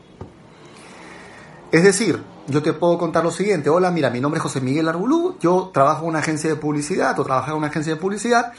Es 1.72 1.82
decir, 1.82 2.22
yo 2.46 2.62
te 2.62 2.72
puedo 2.72 2.96
contar 2.98 3.24
lo 3.24 3.32
siguiente. 3.32 3.68
Hola, 3.68 3.90
mira, 3.90 4.10
mi 4.10 4.20
nombre 4.20 4.38
es 4.38 4.44
José 4.44 4.60
Miguel 4.60 4.86
Arbulú, 4.86 5.38
yo 5.40 5.72
trabajo 5.74 6.04
en 6.04 6.10
una 6.10 6.20
agencia 6.20 6.48
de 6.48 6.54
publicidad 6.54 7.18
o 7.18 7.24
trabajaba 7.24 7.54
en 7.54 7.58
una 7.58 7.66
agencia 7.66 7.94
de 7.94 8.00
publicidad, 8.00 8.52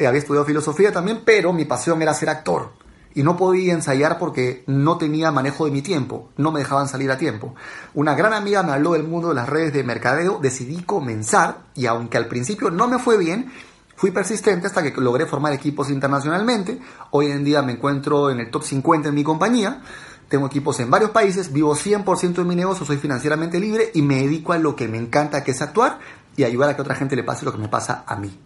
eh, 0.00 0.06
había 0.08 0.18
estudiado 0.18 0.44
filosofía 0.44 0.90
también, 0.90 1.22
pero 1.24 1.52
mi 1.52 1.64
pasión 1.64 2.02
era 2.02 2.12
ser 2.12 2.28
actor 2.28 2.72
y 3.14 3.22
no 3.22 3.36
podía 3.36 3.72
ensayar 3.72 4.18
porque 4.18 4.64
no 4.66 4.98
tenía 4.98 5.30
manejo 5.30 5.64
de 5.64 5.70
mi 5.70 5.82
tiempo, 5.82 6.30
no 6.36 6.50
me 6.50 6.58
dejaban 6.58 6.88
salir 6.88 7.12
a 7.12 7.18
tiempo. 7.18 7.54
Una 7.94 8.16
gran 8.16 8.32
amiga 8.32 8.64
me 8.64 8.72
habló 8.72 8.94
del 8.94 9.04
mundo 9.04 9.28
de 9.28 9.36
las 9.36 9.48
redes 9.48 9.72
de 9.72 9.84
mercadeo, 9.84 10.40
decidí 10.42 10.82
comenzar 10.82 11.58
y 11.76 11.86
aunque 11.86 12.16
al 12.18 12.26
principio 12.26 12.68
no 12.72 12.88
me 12.88 12.98
fue 12.98 13.16
bien, 13.16 13.52
fui 13.96 14.10
persistente 14.10 14.66
hasta 14.66 14.82
que 14.82 15.00
logré 15.00 15.26
formar 15.26 15.52
equipos 15.52 15.90
internacionalmente. 15.90 16.80
Hoy 17.10 17.26
en 17.26 17.44
día 17.44 17.62
me 17.62 17.72
encuentro 17.72 18.30
en 18.30 18.40
el 18.40 18.50
top 18.50 18.62
50 18.62 19.08
en 19.08 19.14
mi 19.14 19.24
compañía. 19.24 19.82
Tengo 20.28 20.46
equipos 20.46 20.78
en 20.80 20.90
varios 20.90 21.10
países, 21.10 21.52
vivo 21.52 21.74
100% 21.74 22.34
de 22.34 22.44
mi 22.44 22.56
negocio, 22.56 22.84
soy 22.84 22.96
financieramente 22.96 23.60
libre 23.60 23.90
y 23.94 24.02
me 24.02 24.16
dedico 24.16 24.52
a 24.52 24.58
lo 24.58 24.74
que 24.74 24.88
me 24.88 24.98
encanta, 24.98 25.44
que 25.44 25.52
es 25.52 25.62
actuar 25.62 26.00
y 26.36 26.44
ayudar 26.44 26.70
a 26.70 26.76
que 26.76 26.82
otra 26.82 26.96
gente 26.96 27.14
le 27.14 27.22
pase 27.22 27.44
lo 27.44 27.52
que 27.52 27.58
me 27.58 27.68
pasa 27.68 28.04
a 28.06 28.16
mí. 28.16 28.36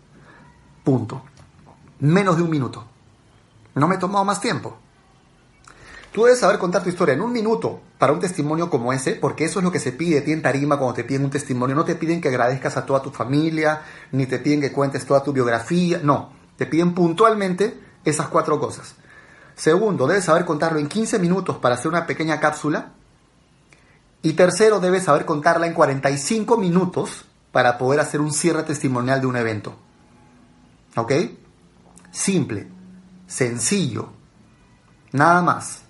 Punto. 0.84 1.22
Menos 2.00 2.36
de 2.36 2.42
un 2.42 2.50
minuto. 2.50 2.84
No 3.74 3.88
me 3.88 3.94
he 3.94 3.98
tomado 3.98 4.24
más 4.24 4.40
tiempo. 4.40 4.78
Tú 6.12 6.24
debes 6.24 6.40
saber 6.40 6.58
contar 6.58 6.82
tu 6.82 6.88
historia 6.88 7.14
en 7.14 7.20
un 7.20 7.32
minuto 7.32 7.80
para 7.98 8.12
un 8.12 8.18
testimonio 8.18 8.68
como 8.68 8.92
ese, 8.92 9.14
porque 9.14 9.44
eso 9.44 9.60
es 9.60 9.64
lo 9.64 9.70
que 9.70 9.78
se 9.78 9.92
pide 9.92 10.16
de 10.16 10.20
ti 10.22 10.32
en 10.32 10.42
tarima 10.42 10.76
cuando 10.76 10.94
te 10.94 11.04
piden 11.04 11.24
un 11.24 11.30
testimonio. 11.30 11.76
No 11.76 11.84
te 11.84 11.94
piden 11.94 12.20
que 12.20 12.28
agradezcas 12.28 12.76
a 12.76 12.84
toda 12.84 13.00
tu 13.00 13.10
familia, 13.10 13.82
ni 14.10 14.26
te 14.26 14.40
piden 14.40 14.60
que 14.60 14.72
cuentes 14.72 15.06
toda 15.06 15.22
tu 15.22 15.32
biografía. 15.32 16.00
No, 16.02 16.32
te 16.56 16.66
piden 16.66 16.94
puntualmente 16.94 17.78
esas 18.04 18.28
cuatro 18.28 18.58
cosas. 18.58 18.94
Segundo, 19.54 20.06
debes 20.06 20.24
saber 20.24 20.44
contarlo 20.44 20.78
en 20.78 20.88
15 20.88 21.18
minutos 21.18 21.58
para 21.58 21.76
hacer 21.76 21.88
una 21.88 22.06
pequeña 22.06 22.40
cápsula. 22.40 22.92
Y 24.22 24.32
tercero, 24.32 24.80
debes 24.80 25.04
saber 25.04 25.24
contarla 25.24 25.66
en 25.66 25.74
45 25.74 26.56
minutos 26.56 27.24
para 27.52 27.78
poder 27.78 28.00
hacer 28.00 28.20
un 28.20 28.32
cierre 28.32 28.64
testimonial 28.64 29.20
de 29.20 29.26
un 29.26 29.36
evento. 29.36 29.76
¿Ok? 30.96 31.12
Simple 32.10 32.80
sencillo. 33.30 34.08
Nada 35.12 35.40
más. 35.40 35.82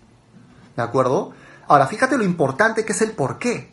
¿De 0.80 0.86
acuerdo? 0.86 1.32
Ahora, 1.68 1.86
fíjate 1.86 2.16
lo 2.16 2.24
importante 2.24 2.86
que 2.86 2.92
es 2.92 3.02
el 3.02 3.12
por 3.12 3.38
qué. 3.38 3.70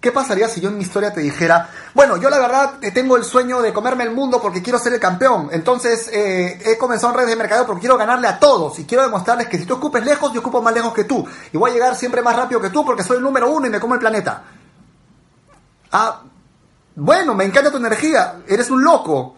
¿Qué 0.00 0.12
pasaría 0.12 0.48
si 0.48 0.60
yo 0.60 0.70
en 0.70 0.76
mi 0.76 0.82
historia 0.82 1.12
te 1.12 1.20
dijera, 1.20 1.68
bueno, 1.92 2.16
yo 2.16 2.30
la 2.30 2.38
verdad 2.38 2.74
eh, 2.82 2.90
tengo 2.92 3.16
el 3.16 3.24
sueño 3.24 3.60
de 3.60 3.72
comerme 3.72 4.04
el 4.04 4.12
mundo 4.12 4.40
porque 4.40 4.62
quiero 4.62 4.78
ser 4.78 4.94
el 4.94 5.00
campeón, 5.00 5.48
entonces 5.50 6.08
eh, 6.12 6.58
he 6.64 6.78
comenzado 6.78 7.12
en 7.12 7.18
redes 7.18 7.30
de 7.30 7.36
mercado 7.36 7.66
porque 7.66 7.80
quiero 7.80 7.98
ganarle 7.98 8.28
a 8.28 8.38
todos 8.38 8.78
y 8.78 8.84
quiero 8.84 9.02
demostrarles 9.02 9.48
que 9.48 9.58
si 9.58 9.66
tú 9.66 9.74
ocupes 9.74 10.04
lejos, 10.04 10.32
yo 10.32 10.40
ocupo 10.40 10.62
más 10.62 10.72
lejos 10.72 10.94
que 10.94 11.04
tú 11.04 11.26
y 11.52 11.58
voy 11.58 11.72
a 11.72 11.74
llegar 11.74 11.96
siempre 11.96 12.22
más 12.22 12.36
rápido 12.36 12.60
que 12.60 12.70
tú 12.70 12.84
porque 12.84 13.02
soy 13.02 13.16
el 13.18 13.24
número 13.24 13.50
uno 13.50 13.66
y 13.66 13.70
me 13.70 13.80
como 13.80 13.94
el 13.94 14.00
planeta? 14.00 14.44
Ah, 15.90 16.22
bueno, 16.94 17.34
me 17.34 17.44
encanta 17.44 17.70
tu 17.70 17.78
energía, 17.78 18.36
eres 18.46 18.70
un 18.70 18.82
loco, 18.82 19.34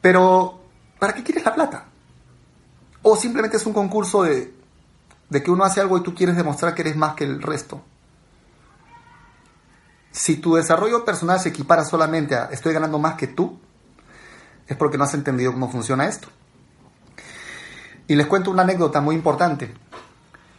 pero 0.00 0.60
¿para 0.98 1.14
qué 1.14 1.22
quieres 1.22 1.44
la 1.44 1.54
plata? 1.54 1.84
O 3.02 3.16
simplemente 3.16 3.56
es 3.56 3.64
un 3.64 3.72
concurso 3.72 4.24
de, 5.28 5.42
que 5.42 5.50
uno 5.50 5.64
hace 5.64 5.80
algo 5.80 5.98
y 5.98 6.02
tú 6.02 6.14
quieres 6.14 6.36
demostrar 6.36 6.74
que 6.74 6.82
eres 6.82 6.96
más 6.96 7.14
que 7.14 7.24
el 7.24 7.42
resto. 7.42 7.82
Si 10.10 10.36
tu 10.36 10.54
desarrollo 10.54 11.04
personal 11.04 11.38
se 11.38 11.50
equipara 11.50 11.84
solamente 11.84 12.34
a 12.34 12.46
estoy 12.46 12.72
ganando 12.72 12.98
más 12.98 13.14
que 13.14 13.28
tú, 13.28 13.58
es 14.66 14.76
porque 14.76 14.98
no 14.98 15.04
has 15.04 15.14
entendido 15.14 15.52
cómo 15.52 15.70
funciona 15.70 16.06
esto. 16.06 16.28
Y 18.06 18.14
les 18.14 18.26
cuento 18.26 18.50
una 18.50 18.62
anécdota 18.62 19.00
muy 19.00 19.14
importante. 19.14 19.74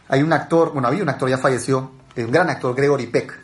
Hay 0.08 0.22
un 0.22 0.32
actor, 0.32 0.72
bueno, 0.72 0.88
había 0.88 1.02
un 1.02 1.08
actor, 1.08 1.28
ya 1.28 1.38
falleció, 1.38 1.90
un 2.16 2.30
gran 2.30 2.50
actor, 2.50 2.74
Gregory 2.74 3.06
Peck, 3.06 3.38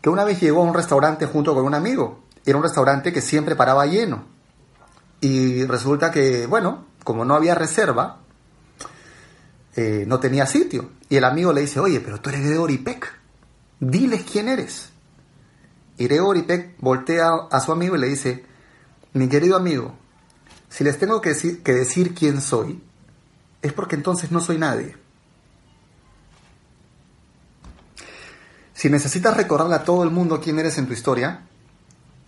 que 0.00 0.10
una 0.10 0.24
vez 0.24 0.40
llegó 0.40 0.62
a 0.62 0.64
un 0.64 0.74
restaurante 0.74 1.26
junto 1.26 1.54
con 1.54 1.64
un 1.64 1.74
amigo. 1.74 2.24
Era 2.44 2.58
un 2.58 2.62
restaurante 2.62 3.12
que 3.12 3.20
siempre 3.20 3.56
paraba 3.56 3.86
lleno. 3.86 4.24
Y 5.20 5.64
resulta 5.64 6.10
que, 6.10 6.46
bueno, 6.46 6.84
como 7.02 7.24
no 7.24 7.34
había 7.34 7.54
reserva, 7.54 8.18
eh, 9.76 10.04
no 10.06 10.20
tenía 10.20 10.46
sitio. 10.46 10.90
Y 11.08 11.16
el 11.16 11.24
amigo 11.24 11.52
le 11.52 11.62
dice, 11.62 11.80
oye, 11.80 12.00
pero 12.00 12.20
tú 12.20 12.30
eres 12.30 12.42
Gregory 12.42 12.78
Peck, 12.78 13.12
diles 13.80 14.24
quién 14.30 14.48
eres. 14.48 14.90
Y 15.96 16.04
Gregory 16.04 16.42
Peck 16.42 16.74
voltea 16.78 17.28
a 17.50 17.60
su 17.60 17.72
amigo 17.72 17.96
y 17.96 18.00
le 18.00 18.08
dice, 18.08 18.44
mi 19.12 19.28
querido 19.28 19.56
amigo, 19.56 19.94
si 20.68 20.82
les 20.84 20.98
tengo 20.98 21.20
que 21.20 21.30
decir, 21.30 21.62
que 21.62 21.72
decir 21.72 22.14
quién 22.14 22.40
soy, 22.40 22.82
es 23.62 23.72
porque 23.72 23.96
entonces 23.96 24.30
no 24.30 24.40
soy 24.40 24.58
nadie. 24.58 24.96
Si 28.74 28.90
necesitas 28.90 29.36
recordarle 29.36 29.76
a 29.76 29.84
todo 29.84 30.02
el 30.02 30.10
mundo 30.10 30.40
quién 30.40 30.58
eres 30.58 30.78
en 30.78 30.86
tu 30.86 30.92
historia, 30.92 31.46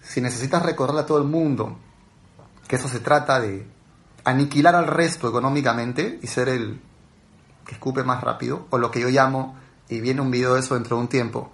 si 0.01 0.21
necesitas 0.21 0.63
recordarle 0.63 1.03
a 1.03 1.07
todo 1.07 1.19
el 1.19 1.25
mundo 1.25 1.77
que 2.69 2.77
eso 2.77 2.89
se 2.89 3.01
trata 3.01 3.41
de 3.41 3.67
aniquilar 4.25 4.75
al 4.75 4.87
resto 4.87 5.29
económicamente 5.29 6.19
y 6.23 6.27
ser 6.27 6.49
el 6.49 6.81
que 7.67 7.75
escupe 7.75 8.05
más 8.05 8.23
rápido, 8.23 8.67
o 8.71 8.79
lo 8.79 8.91
que 8.91 9.01
yo 9.01 9.09
llamo, 9.09 9.57
y 9.89 10.01
viene 10.01 10.21
un 10.21 10.31
video 10.31 10.55
de 10.55 10.61
eso 10.61 10.75
dentro 10.75 10.97
de 10.97 11.03
un 11.03 11.09
tiempo, 11.09 11.53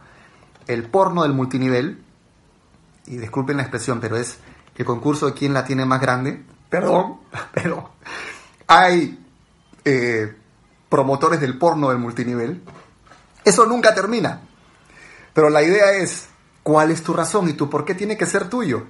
el 0.66 0.84
porno 0.84 1.22
del 1.22 1.32
multinivel, 1.32 2.02
y 3.06 3.16
disculpen 3.16 3.56
la 3.56 3.62
expresión, 3.62 4.00
pero 4.00 4.16
es 4.16 4.38
el 4.76 4.84
concurso 4.84 5.26
de 5.26 5.34
quién 5.34 5.52
la 5.52 5.64
tiene 5.64 5.84
más 5.84 6.00
grande, 6.00 6.44
perdón, 6.68 7.18
pero 7.54 7.90
hay 8.66 9.18
eh, 9.84 10.36
promotores 10.88 11.40
del 11.40 11.58
porno 11.58 11.88
del 11.88 11.98
multinivel, 11.98 12.62
eso 13.44 13.66
nunca 13.66 13.94
termina. 13.94 14.40
Pero 15.34 15.50
la 15.50 15.62
idea 15.62 15.92
es, 15.92 16.28
¿cuál 16.62 16.90
es 16.90 17.02
tu 17.02 17.12
razón 17.14 17.48
y 17.48 17.54
tu 17.54 17.68
por 17.70 17.84
qué 17.84 17.94
tiene 17.94 18.16
que 18.16 18.26
ser 18.26 18.48
tuyo? 18.48 18.86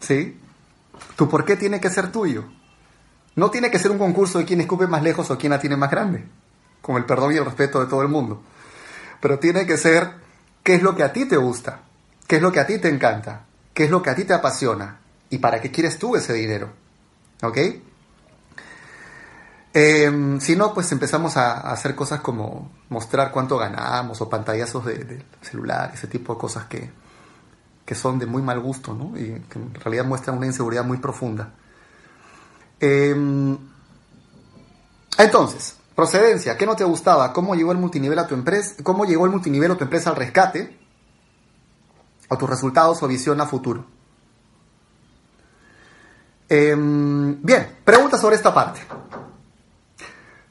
¿Sí? 0.00 0.38
¿Tu 1.16 1.28
por 1.28 1.44
qué 1.44 1.56
tiene 1.56 1.80
que 1.80 1.90
ser 1.90 2.12
tuyo? 2.12 2.44
No 3.36 3.50
tiene 3.50 3.70
que 3.70 3.78
ser 3.78 3.90
un 3.90 3.98
concurso 3.98 4.38
de 4.38 4.44
quién 4.44 4.60
escupe 4.60 4.86
más 4.86 5.02
lejos 5.02 5.30
o 5.30 5.38
quién 5.38 5.50
la 5.50 5.58
tiene 5.58 5.76
más 5.76 5.90
grande, 5.90 6.24
con 6.80 6.96
el 6.96 7.04
perdón 7.04 7.32
y 7.32 7.36
el 7.36 7.44
respeto 7.44 7.80
de 7.80 7.86
todo 7.86 8.02
el 8.02 8.08
mundo. 8.08 8.42
Pero 9.20 9.38
tiene 9.38 9.66
que 9.66 9.76
ser 9.76 10.14
qué 10.62 10.74
es 10.76 10.82
lo 10.82 10.94
que 10.94 11.02
a 11.02 11.12
ti 11.12 11.26
te 11.26 11.36
gusta, 11.36 11.80
qué 12.26 12.36
es 12.36 12.42
lo 12.42 12.52
que 12.52 12.60
a 12.60 12.66
ti 12.66 12.78
te 12.78 12.88
encanta, 12.88 13.46
qué 13.72 13.84
es 13.84 13.90
lo 13.90 14.02
que 14.02 14.10
a 14.10 14.14
ti 14.14 14.24
te 14.24 14.34
apasiona 14.34 15.00
y 15.30 15.38
para 15.38 15.60
qué 15.60 15.70
quieres 15.70 15.98
tú 15.98 16.14
ese 16.16 16.32
dinero. 16.32 16.70
¿Ok? 17.42 17.58
Em, 19.76 20.40
si 20.40 20.54
no, 20.54 20.72
pues 20.72 20.92
empezamos 20.92 21.36
a, 21.36 21.72
hacer 21.72 21.96
cosas 21.96 22.20
como 22.20 22.70
mostrar 22.90 23.32
cuánto 23.32 23.58
ganamos 23.58 24.20
o 24.20 24.28
pantallazos 24.28 24.84
de, 24.84 25.24
celular, 25.42 25.90
ese 25.92 26.06
tipo 26.06 26.34
de 26.34 26.40
cosas 26.40 26.66
que, 26.66 26.92
que, 27.84 27.94
son 27.96 28.20
de 28.20 28.26
muy 28.26 28.40
mal 28.40 28.60
gusto, 28.60 28.94
¿no? 28.94 29.18
Y 29.18 29.40
que 29.50 29.58
en 29.58 29.74
realidad 29.74 30.04
muestran 30.04 30.36
una 30.36 30.46
inseguridad 30.46 30.84
muy 30.84 30.98
profunda. 30.98 31.54
Em, 32.86 33.56
entonces, 35.16 35.76
procedencia, 35.94 36.58
¿qué 36.58 36.66
no 36.66 36.76
te 36.76 36.84
gustaba? 36.84 37.32
¿Cómo 37.32 37.54
llegó 37.54 37.72
el 37.72 37.78
multinivel 37.78 38.18
a 38.18 38.26
tu 38.26 38.34
empresa? 38.34 38.74
¿Cómo 38.82 39.06
llegó 39.06 39.24
el 39.24 39.30
multinivel 39.30 39.70
a 39.70 39.74
tu 39.74 39.84
empresa 39.84 40.10
al 40.10 40.16
rescate? 40.16 40.78
¿O 42.28 42.36
tus 42.36 42.50
resultados 42.50 43.02
o 43.02 43.08
visión 43.08 43.40
a 43.40 43.46
futuro? 43.46 43.86
Em, 46.46 47.40
bien, 47.42 47.78
pregunta 47.82 48.18
sobre 48.18 48.36
esta 48.36 48.52
parte. 48.52 48.80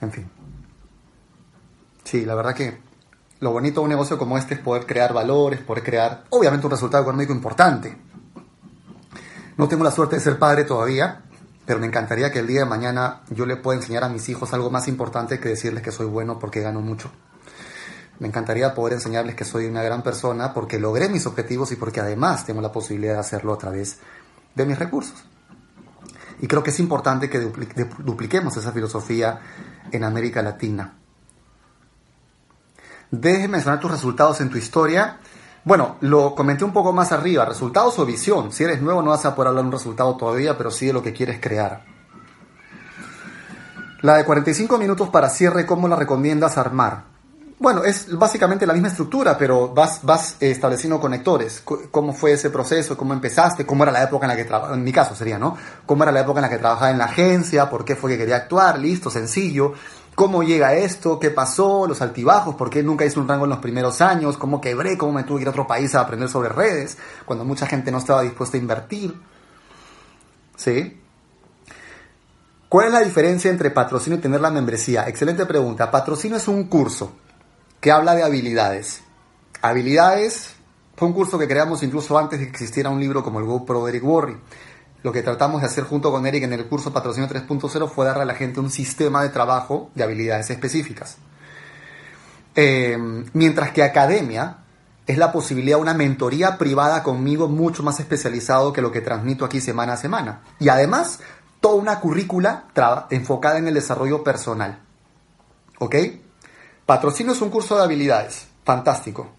En 0.00 0.10
fin. 0.10 0.28
Sí, 2.02 2.24
la 2.24 2.34
verdad 2.34 2.54
que 2.54 2.80
lo 3.42 3.50
bonito 3.50 3.80
de 3.80 3.86
un 3.86 3.90
negocio 3.90 4.16
como 4.18 4.38
este 4.38 4.54
es 4.54 4.60
poder 4.60 4.86
crear 4.86 5.12
valores, 5.12 5.58
poder 5.60 5.82
crear, 5.82 6.22
obviamente, 6.30 6.64
un 6.64 6.70
resultado 6.70 7.02
económico 7.02 7.32
importante. 7.32 7.98
No 9.56 9.66
tengo 9.66 9.82
la 9.82 9.90
suerte 9.90 10.14
de 10.14 10.22
ser 10.22 10.38
padre 10.38 10.62
todavía, 10.62 11.22
pero 11.66 11.80
me 11.80 11.88
encantaría 11.88 12.30
que 12.30 12.38
el 12.38 12.46
día 12.46 12.60
de 12.60 12.66
mañana 12.66 13.22
yo 13.30 13.44
le 13.44 13.56
pueda 13.56 13.80
enseñar 13.80 14.04
a 14.04 14.08
mis 14.08 14.28
hijos 14.28 14.52
algo 14.52 14.70
más 14.70 14.86
importante 14.86 15.40
que 15.40 15.48
decirles 15.48 15.82
que 15.82 15.90
soy 15.90 16.06
bueno 16.06 16.38
porque 16.38 16.60
gano 16.60 16.80
mucho. 16.80 17.10
Me 18.20 18.28
encantaría 18.28 18.76
poder 18.76 18.92
enseñarles 18.92 19.34
que 19.34 19.44
soy 19.44 19.66
una 19.66 19.82
gran 19.82 20.04
persona 20.04 20.54
porque 20.54 20.78
logré 20.78 21.08
mis 21.08 21.26
objetivos 21.26 21.72
y 21.72 21.76
porque 21.76 21.98
además 21.98 22.46
tengo 22.46 22.60
la 22.60 22.70
posibilidad 22.70 23.14
de 23.14 23.20
hacerlo 23.20 23.54
a 23.54 23.58
través 23.58 23.98
de 24.54 24.66
mis 24.66 24.78
recursos. 24.78 25.20
Y 26.40 26.46
creo 26.46 26.62
que 26.62 26.70
es 26.70 26.78
importante 26.78 27.28
que 27.28 27.40
dupliquemos 27.40 28.56
esa 28.56 28.70
filosofía 28.70 29.40
en 29.90 30.04
América 30.04 30.42
Latina. 30.42 31.01
Deje 33.12 33.46
mencionar 33.46 33.78
tus 33.78 33.90
resultados 33.90 34.40
en 34.40 34.48
tu 34.48 34.56
historia. 34.56 35.18
Bueno, 35.64 35.96
lo 36.00 36.34
comenté 36.34 36.64
un 36.64 36.72
poco 36.72 36.94
más 36.94 37.12
arriba, 37.12 37.44
resultados 37.44 37.98
o 37.98 38.06
visión. 38.06 38.50
Si 38.52 38.64
eres 38.64 38.80
nuevo 38.80 39.02
no 39.02 39.10
vas 39.10 39.26
a 39.26 39.34
poder 39.34 39.48
hablar 39.48 39.64
de 39.64 39.68
un 39.68 39.72
resultado 39.72 40.16
todavía, 40.16 40.56
pero 40.56 40.70
sí 40.70 40.86
de 40.86 40.94
lo 40.94 41.02
que 41.02 41.12
quieres 41.12 41.38
crear. 41.38 41.84
La 44.00 44.16
de 44.16 44.24
45 44.24 44.78
minutos 44.78 45.10
para 45.10 45.28
cierre, 45.28 45.66
¿cómo 45.66 45.88
la 45.88 45.96
recomiendas 45.96 46.56
armar? 46.56 47.04
Bueno, 47.58 47.84
es 47.84 48.16
básicamente 48.16 48.66
la 48.66 48.72
misma 48.72 48.88
estructura, 48.88 49.36
pero 49.36 49.68
vas, 49.68 50.00
vas 50.02 50.36
estableciendo 50.40 50.98
conectores. 50.98 51.62
¿Cómo 51.90 52.14
fue 52.14 52.32
ese 52.32 52.48
proceso? 52.48 52.96
¿Cómo 52.96 53.12
empezaste? 53.12 53.66
¿Cómo 53.66 53.82
era 53.82 53.92
la 53.92 54.04
época 54.04 54.24
en 54.24 54.30
la 54.30 54.36
que 54.36 54.46
trabajaba? 54.46 54.74
En 54.74 54.82
mi 54.82 54.90
caso 54.90 55.14
sería, 55.14 55.38
¿no? 55.38 55.54
¿Cómo 55.84 56.02
era 56.02 56.12
la 56.12 56.22
época 56.22 56.40
en 56.40 56.42
la 56.44 56.48
que 56.48 56.58
trabajaba 56.58 56.90
en 56.90 56.98
la 56.98 57.04
agencia? 57.04 57.68
¿Por 57.68 57.84
qué 57.84 57.94
fue 57.94 58.10
que 58.10 58.18
quería 58.18 58.36
actuar? 58.36 58.78
Listo, 58.78 59.10
sencillo. 59.10 59.74
¿Cómo 60.14 60.42
llega 60.42 60.74
esto? 60.74 61.18
¿Qué 61.18 61.30
pasó? 61.30 61.86
Los 61.86 62.02
altibajos. 62.02 62.54
¿Por 62.54 62.68
qué 62.68 62.82
nunca 62.82 63.04
hice 63.04 63.18
un 63.18 63.26
rango 63.26 63.44
en 63.44 63.50
los 63.50 63.60
primeros 63.60 64.00
años? 64.00 64.36
¿Cómo 64.36 64.60
quebré? 64.60 64.98
¿Cómo 64.98 65.12
me 65.12 65.24
tuve 65.24 65.38
que 65.38 65.42
ir 65.42 65.48
a 65.48 65.52
otro 65.52 65.66
país 65.66 65.94
a 65.94 66.00
aprender 66.00 66.28
sobre 66.28 66.50
redes? 66.50 66.98
Cuando 67.24 67.44
mucha 67.44 67.66
gente 67.66 67.90
no 67.90 67.98
estaba 67.98 68.22
dispuesta 68.22 68.56
a 68.56 68.60
invertir. 68.60 69.18
¿Sí? 70.56 71.00
¿Cuál 72.68 72.86
es 72.86 72.92
la 72.92 73.00
diferencia 73.00 73.50
entre 73.50 73.70
patrocinio 73.70 74.18
y 74.18 74.22
tener 74.22 74.40
la 74.40 74.50
membresía? 74.50 75.08
Excelente 75.08 75.46
pregunta. 75.46 75.90
Patrocinio 75.90 76.36
es 76.36 76.48
un 76.48 76.64
curso 76.64 77.12
que 77.80 77.90
habla 77.90 78.14
de 78.14 78.22
habilidades. 78.22 79.02
Habilidades 79.60 80.54
fue 80.96 81.08
un 81.08 81.14
curso 81.14 81.38
que 81.38 81.48
creamos 81.48 81.82
incluso 81.82 82.16
antes 82.18 82.38
de 82.38 82.46
que 82.46 82.50
existiera 82.52 82.90
un 82.90 83.00
libro 83.00 83.22
como 83.22 83.40
el 83.40 83.46
GoPro 83.46 83.84
de 83.84 83.90
Eric 83.90 84.04
Worre. 84.04 84.36
Lo 85.02 85.12
que 85.12 85.22
tratamos 85.22 85.60
de 85.60 85.66
hacer 85.66 85.84
junto 85.84 86.10
con 86.10 86.26
Eric 86.26 86.44
en 86.44 86.52
el 86.52 86.66
curso 86.66 86.92
Patrocinio 86.92 87.28
3.0 87.28 87.88
fue 87.88 88.06
darle 88.06 88.22
a 88.22 88.26
la 88.26 88.34
gente 88.34 88.60
un 88.60 88.70
sistema 88.70 89.22
de 89.22 89.30
trabajo 89.30 89.90
de 89.94 90.04
habilidades 90.04 90.50
específicas. 90.50 91.16
Eh, 92.54 92.96
mientras 93.32 93.72
que 93.72 93.82
academia 93.82 94.58
es 95.06 95.18
la 95.18 95.32
posibilidad 95.32 95.76
de 95.76 95.82
una 95.82 95.94
mentoría 95.94 96.58
privada 96.58 97.02
conmigo 97.02 97.48
mucho 97.48 97.82
más 97.82 97.98
especializado 97.98 98.72
que 98.72 98.82
lo 98.82 98.92
que 98.92 99.00
transmito 99.00 99.44
aquí 99.44 99.60
semana 99.60 99.94
a 99.94 99.96
semana. 99.96 100.42
Y 100.60 100.68
además, 100.68 101.20
toda 101.60 101.74
una 101.74 102.00
currícula 102.00 102.64
enfocada 103.10 103.58
en 103.58 103.68
el 103.68 103.74
desarrollo 103.74 104.22
personal. 104.22 104.78
¿Ok? 105.78 105.96
Patrocinio 106.86 107.32
es 107.32 107.40
un 107.40 107.50
curso 107.50 107.76
de 107.76 107.84
habilidades, 107.84 108.46
fantástico. 108.64 109.30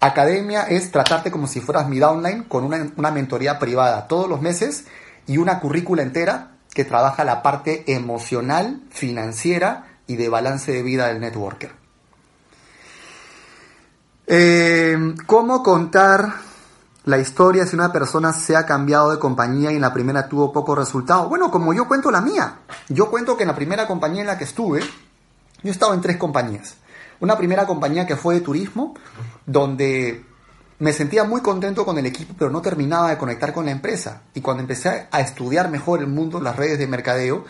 Academia 0.00 0.62
es 0.64 0.90
tratarte 0.90 1.30
como 1.30 1.46
si 1.46 1.60
fueras 1.60 1.88
mi 1.88 1.98
downline 1.98 2.44
con 2.44 2.64
una, 2.64 3.10
mentoría 3.10 3.58
privada 3.58 4.06
todos 4.06 4.28
los 4.28 4.42
meses 4.42 4.86
y 5.26 5.38
una 5.38 5.60
currícula 5.60 6.02
entera 6.02 6.52
que 6.72 6.84
trabaja 6.84 7.24
la 7.24 7.42
parte 7.42 7.84
emocional, 7.92 8.82
financiera 8.90 9.86
y 10.06 10.16
de 10.16 10.28
balance 10.28 10.70
de 10.72 10.82
vida 10.82 11.08
del 11.08 11.20
networker. 11.20 11.72
Eh, 14.26 15.14
¿Cómo 15.26 15.62
contar 15.62 16.34
la 17.04 17.18
historia 17.18 17.64
si 17.64 17.76
una 17.76 17.92
persona 17.92 18.32
se 18.32 18.56
ha 18.56 18.66
cambiado 18.66 19.12
de 19.12 19.18
compañía 19.18 19.72
y 19.72 19.76
en 19.76 19.80
la 19.80 19.94
primera 19.94 20.28
tuvo 20.28 20.52
poco 20.52 20.74
resultado? 20.74 21.28
Bueno, 21.28 21.50
como 21.50 21.72
yo 21.72 21.88
cuento 21.88 22.10
la 22.10 22.20
mía. 22.20 22.58
Yo 22.88 23.08
cuento 23.08 23.36
que 23.36 23.44
en 23.44 23.48
la 23.48 23.54
primera 23.54 23.86
compañía 23.86 24.20
en 24.20 24.26
la 24.26 24.36
que 24.36 24.44
estuve, 24.44 24.80
Yo 25.62 25.70
he 25.70 25.70
estado 25.70 25.94
en 25.94 26.02
tres 26.02 26.18
compañías. 26.18 26.74
Una 27.20 27.38
primera 27.38 27.66
compañía 27.66 28.06
que 28.06 28.16
fue 28.16 28.34
de 28.34 28.40
turismo, 28.42 28.94
donde 29.46 30.25
me 30.78 30.92
sentía 30.92 31.24
muy 31.24 31.40
contento 31.40 31.84
con 31.84 31.98
el 31.98 32.06
equipo, 32.06 32.34
pero 32.38 32.50
no 32.50 32.60
terminaba 32.60 33.10
de 33.10 33.18
conectar 33.18 33.52
con 33.52 33.66
la 33.66 33.72
empresa. 33.72 34.22
Y 34.34 34.40
cuando 34.40 34.62
empecé 34.62 35.08
a 35.10 35.20
estudiar 35.20 35.70
mejor 35.70 36.00
el 36.00 36.06
mundo, 36.06 36.40
las 36.40 36.56
redes 36.56 36.78
de 36.78 36.86
mercadeo, 36.86 37.44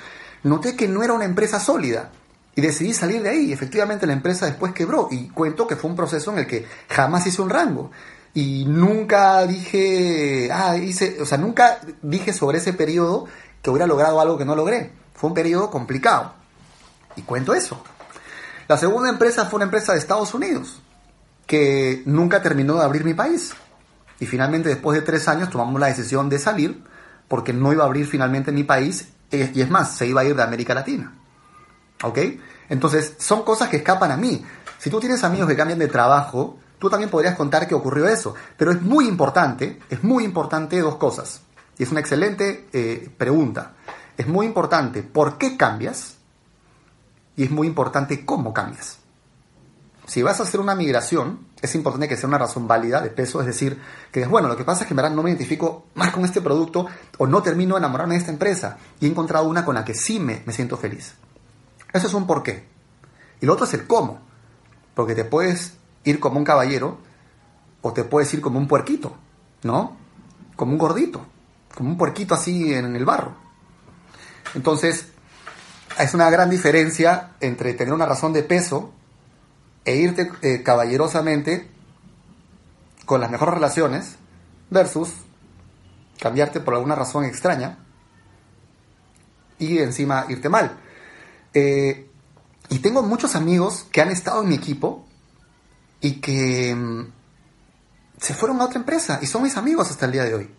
noté 0.45 0.77
que 0.77 0.89
no 0.89 1.03
era 1.03 1.13
una 1.13 1.25
empresa 1.25 1.59
sólida. 1.59 2.11
Y 2.55 2.61
decidí 2.63 2.95
salir 2.95 3.23
de 3.23 3.31
ahí. 3.31 3.53
Efectivamente, 3.53 4.07
la 4.07 4.15
empresa 4.15 4.47
después 4.47 4.73
quebró. 4.73 5.09
Y 5.11 5.29
cuento 5.29 5.67
que 5.67 5.77
fue 5.77 5.91
un 5.91 5.97
proceso 5.97 6.33
en 6.33 6.39
el 6.39 6.47
que 6.47 6.67
jamás 6.89 7.27
hice 7.27 7.43
un 7.43 7.51
rango. 7.51 7.91
Y 8.33 8.65
nunca 8.67 9.47
dije, 9.47 10.49
ah, 10.53 10.77
hice, 10.77 11.21
o 11.21 11.27
sea, 11.27 11.37
nunca 11.37 11.81
dije 12.03 12.33
sobre 12.33 12.59
ese 12.59 12.73
periodo 12.73 13.27
que 13.61 13.71
hubiera 13.71 13.87
logrado 13.87 14.21
algo 14.21 14.39
que 14.39 14.45
no 14.45 14.55
logré. 14.55 14.93
Fue 15.15 15.29
un 15.29 15.35
periodo 15.35 15.71
complicado. 15.71 16.35
Y 17.17 17.23
cuento 17.23 17.55
eso. 17.55 17.83
La 18.69 18.77
segunda 18.77 19.09
empresa 19.09 19.47
fue 19.47 19.59
una 19.59 19.65
empresa 19.65 19.93
de 19.93 19.99
Estados 19.99 20.35
Unidos, 20.35 20.81
que 21.47 22.03
nunca 22.07 22.43
terminó 22.43 22.75
de 22.77 22.85
abrir 22.85 23.05
mi 23.05 23.15
país. 23.15 23.55
Y 24.19 24.27
finalmente, 24.27 24.69
después 24.69 24.99
de 24.99 25.05
tres 25.05 25.29
años, 25.29 25.51
tomamos 25.51 25.81
la 25.81 25.87
decisión 25.89 26.29
de 26.29 26.39
salir, 26.39 26.83
porque 27.29 27.53
no 27.53 27.73
iba 27.73 27.85
a 27.85 27.87
abrir 27.87 28.07
finalmente 28.07 28.53
mi 28.53 28.65
país, 28.65 29.09
eh, 29.31 29.51
y 29.55 29.61
es 29.61 29.71
más, 29.71 29.97
se 29.97 30.07
iba 30.07 30.23
a 30.23 30.25
ir 30.25 30.35
de 30.35 30.43
América 30.43 30.75
Latina. 30.75 31.13
¿Ok? 32.03 32.19
Entonces, 32.69 33.15
son 33.19 33.45
cosas 33.45 33.69
que 33.69 33.79
escapan 33.79 34.11
a 34.11 34.17
mí. 34.17 34.45
Si 34.79 34.91
tú 34.91 35.01
tienes 35.01 35.23
amigos 35.25 35.49
que 35.49 35.57
cambian 35.57 35.79
de 35.79 35.89
trabajo, 35.89 36.59
tú 36.79 36.91
también 36.91 37.11
podrías 37.11 37.37
contar 37.37 37.67
que 37.67 37.75
ocurrió 37.75 38.09
eso. 38.09 38.35
Pero 38.57 38.71
es 38.71 38.83
muy 38.83 39.07
importante, 39.07 39.81
es 39.89 40.03
muy 40.03 40.25
importante 40.25 40.81
dos 40.81 40.97
cosas. 40.97 41.43
Y 41.79 41.83
es 41.83 41.91
una 41.91 42.01
excelente 42.01 42.69
eh, 42.73 43.11
pregunta. 43.17 43.73
Es 44.17 44.27
muy 44.27 44.47
importante 44.47 45.03
por 45.03 45.39
qué 45.39 45.57
cambias 45.57 46.17
y 47.37 47.45
es 47.45 47.51
muy 47.51 47.67
importante 47.67 48.25
cómo 48.25 48.53
cambias. 48.53 48.99
Si 50.07 50.23
vas 50.23 50.39
a 50.39 50.45
hacer 50.45 50.61
una 50.61 50.77
migración, 50.77 51.49
es 51.61 51.75
importante 51.75 52.09
que 52.09 52.17
sea 52.17 52.29
una 52.29 52.39
razón 52.39 52.69
válida 52.69 53.01
de 53.01 53.11
peso, 53.11 53.41
es 53.41 53.47
decir, 53.47 53.81
que 54.13 54.25
bueno, 54.27 54.47
lo 54.47 54.57
que 54.57 54.65
pasa 54.65 54.83
es 54.83 54.87
que 54.87 54.93
en 54.93 54.97
verdad 54.97 55.11
no 55.11 55.23
me 55.23 55.31
identifico 55.31 55.87
más 55.95 56.13
con 56.13 56.25
este 56.25 56.41
producto 56.41 56.87
o 57.19 57.27
no 57.27 57.43
termino 57.43 57.75
de 57.75 57.81
enamorarme 57.81 58.15
de 58.15 58.21
esta 58.21 58.31
empresa 58.31 58.79
y 59.01 59.07
he 59.07 59.09
encontrado 59.09 59.49
una 59.49 59.65
con 59.65 59.75
la 59.75 59.85
que 59.85 59.95
sí 59.95 60.21
me, 60.21 60.43
me 60.47 60.53
siento 60.53 60.77
feliz. 60.77 61.15
Eso 61.93 62.07
es 62.07 62.15
un 62.15 62.27
por 62.27 62.45
qué. 62.45 62.69
Y 63.41 63.47
lo 63.47 63.55
otro 63.55 63.67
es 63.67 63.75
el 63.75 63.87
cómo, 63.89 64.21
porque 64.95 65.17
te 65.17 65.25
puedes 65.25 65.75
ir 66.05 66.21
como 66.21 66.39
un 66.39 66.45
caballero 66.45 66.99
o 67.83 67.93
te 67.93 68.05
puedes 68.05 68.33
ir 68.33 68.41
como 68.41 68.59
un 68.59 68.69
puerquito, 68.69 69.17
¿no? 69.65 69.97
Como 70.55 70.73
un 70.73 70.79
gordito, 70.79 71.27
como 71.75 71.91
un 71.91 71.99
puerquito 71.99 72.35
así 72.35 72.73
en 72.73 72.95
el 72.95 73.05
barro. 73.05 73.35
Entonces, 74.55 75.09
es 75.99 76.15
una 76.15 76.31
gran 76.31 76.49
diferencia 76.49 77.31
entre 77.41 77.75
tener 77.75 77.93
una 77.93 78.07
razón 78.07 78.33
de 78.33 78.43
peso 78.43 78.93
e 79.87 79.97
irte 79.97 80.31
eh, 80.43 80.63
caballerosamente 80.63 81.71
con 83.07 83.21
las 83.21 83.31
mejores 83.31 83.55
relaciones 83.55 84.17
versus 84.69 85.11
cambiarte 86.19 86.61
por 86.61 86.75
alguna 86.75 86.97
razón 86.97 87.25
extraña 87.25 87.79
y 89.59 89.79
encima 89.79 90.27
irte 90.29 90.49
mal. 90.49 90.77
Eh, 91.55 92.11
y 92.69 92.81
tengo 92.81 93.03
muchos 93.03 93.37
amigos 93.37 93.87
que 93.93 94.03
han 94.03 94.11
estado 94.11 94.43
en 94.43 94.49
mi 94.49 94.57
equipo 94.57 95.07
y 96.01 96.21
que 96.21 96.75
mm, 96.75 97.13
se 98.21 98.35
fueron 98.35 98.61
a 98.61 98.65
otra 98.65 98.81
empresa 98.81 99.21
y 99.23 99.27
son 99.27 99.45
mis 99.45 99.57
amigos 99.57 99.89
hasta 99.91 100.07
el 100.07 100.13
día 100.13 100.25
de 100.25 100.35
hoy. 100.35 100.51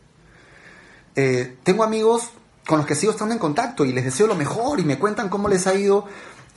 Eh, 1.16 1.58
tengo 1.64 1.84
amigos 1.84 2.30
con 2.66 2.78
los 2.78 2.88
que 2.88 2.96
sigo 2.96 3.12
estando 3.12 3.34
en 3.34 3.40
contacto 3.40 3.84
y 3.84 3.92
les 3.92 4.06
deseo 4.06 4.28
lo 4.28 4.36
mejor 4.36 4.80
y 4.80 4.86
me 4.86 4.98
cuentan 4.98 5.28
cómo 5.28 5.50
les 5.50 5.68
ha 5.68 5.74
ido 5.74 6.06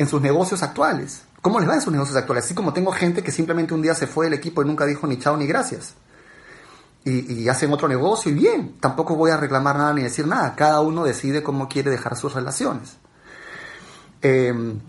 en 0.01 0.09
sus 0.09 0.23
negocios 0.23 0.63
actuales. 0.63 1.25
¿Cómo 1.43 1.61
les 1.61 1.69
va 1.69 1.75
en 1.75 1.83
sus 1.83 1.93
negocios 1.93 2.17
actuales? 2.17 2.47
Así 2.47 2.55
como 2.55 2.73
tengo 2.73 2.91
gente 2.91 3.23
que 3.23 3.31
simplemente 3.31 3.75
un 3.75 3.83
día 3.83 3.95
se 3.95 4.07
fue 4.07 4.25
del 4.25 4.33
equipo 4.33 4.63
y 4.63 4.65
nunca 4.65 4.87
dijo 4.87 5.07
ni 5.07 5.19
chao 5.19 5.37
ni 5.37 5.47
gracias. 5.47 5.93
Y, 7.05 7.47
hacen 7.51 7.71
otro 7.71 7.87
negocio 7.87 8.31
y 8.31 8.35
bien, 8.35 8.77
tampoco 8.81 9.15
voy 9.15 9.31
a 9.31 9.37
reclamar 9.37 9.77
nada 9.77 9.93
ni 9.93 10.03
decir 10.03 10.27
nada. 10.27 10.55
Cada 10.57 10.81
uno 10.81 11.05
decide 11.05 11.43
cómo 11.43 11.69
quiere 11.69 11.91
dejar 11.91 12.17
sus 12.17 12.33
relaciones. 12.33 12.97
Em, 14.23 14.81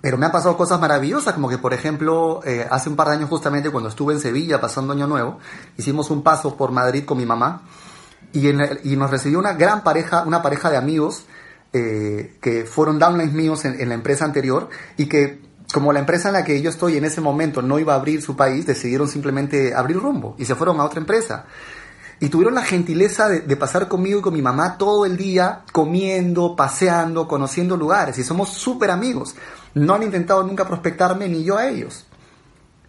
pero 0.00 0.16
me 0.16 0.24
han 0.24 0.32
pasado 0.32 0.56
cosas 0.56 0.80
maravillosas, 0.80 1.34
como 1.34 1.50
que 1.50 1.58
por 1.58 1.74
ejemplo, 1.74 2.40
eh, 2.46 2.66
hace 2.70 2.88
un 2.88 2.96
par 2.96 3.08
de 3.08 3.16
años 3.16 3.28
justamente 3.28 3.68
cuando 3.68 3.90
estuve 3.90 4.14
en 4.14 4.20
Sevilla 4.20 4.58
pasando 4.58 4.94
Año 4.94 5.06
Nuevo, 5.06 5.38
hicimos 5.76 6.10
un 6.10 6.22
paso 6.22 6.56
por 6.56 6.72
Madrid 6.72 7.04
con 7.04 7.18
mi 7.18 7.26
mamá 7.26 7.60
y, 8.32 8.40
nos 8.96 9.10
recibió 9.10 9.38
una 9.38 9.52
gran 9.52 9.82
pareja, 9.82 10.22
una 10.22 10.40
pareja 10.40 10.70
de 10.70 10.78
amigos 10.78 11.26
eh, 11.78 12.38
que 12.40 12.64
fueron 12.64 12.98
downlines 12.98 13.34
míos 13.34 13.66
en, 13.66 13.86
la 13.86 13.94
empresa 13.94 14.24
anterior 14.24 14.70
y 14.96 15.06
que 15.06 15.42
como 15.74 15.92
la 15.92 16.00
empresa 16.00 16.28
en 16.28 16.34
la 16.34 16.42
que 16.42 16.62
yo 16.62 16.70
estoy 16.70 16.96
en 16.96 17.04
ese 17.04 17.20
momento 17.20 17.60
no 17.60 17.78
iba 17.78 17.92
a 17.92 17.96
abrir 17.96 18.22
su 18.22 18.34
país, 18.34 18.64
decidieron 18.64 19.08
simplemente 19.08 19.74
abrir 19.74 19.98
rumbo 19.98 20.36
y 20.38 20.46
se 20.46 20.54
fueron 20.54 20.80
a 20.80 20.84
otra 20.84 21.00
empresa. 21.00 21.44
Y 22.18 22.30
tuvieron 22.30 22.54
la 22.54 22.62
gentileza 22.62 23.28
de, 23.28 23.40
de, 23.40 23.56
pasar 23.56 23.88
conmigo 23.88 24.20
y 24.20 24.22
con 24.22 24.32
mi 24.32 24.40
mamá 24.40 24.78
todo 24.78 25.04
el 25.04 25.18
día, 25.18 25.64
comiendo, 25.70 26.56
paseando, 26.56 27.28
conociendo 27.28 27.76
lugares. 27.76 28.16
Y 28.16 28.24
somos 28.24 28.48
súper 28.48 28.90
amigos. 28.90 29.36
No 29.74 29.92
han 29.92 30.02
intentado 30.02 30.42
nunca 30.42 30.66
prospectarme 30.66 31.28
ni 31.28 31.44
yo 31.44 31.58
a 31.58 31.68
ellos. 31.68 32.06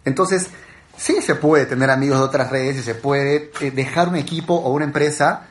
Entonces, 0.06 0.48
sí 0.96 1.20
se 1.20 1.34
puede 1.34 1.66
tener 1.66 1.90
amigos 1.90 2.20
de 2.20 2.24
otras 2.24 2.50
redes 2.50 2.78
y 2.78 2.82
se 2.82 2.94
puede 2.94 3.50
eh, 3.60 3.70
dejar 3.70 4.08
un 4.08 4.16
equipo 4.16 4.54
o 4.54 4.72
una 4.72 4.86
empresa 4.86 5.48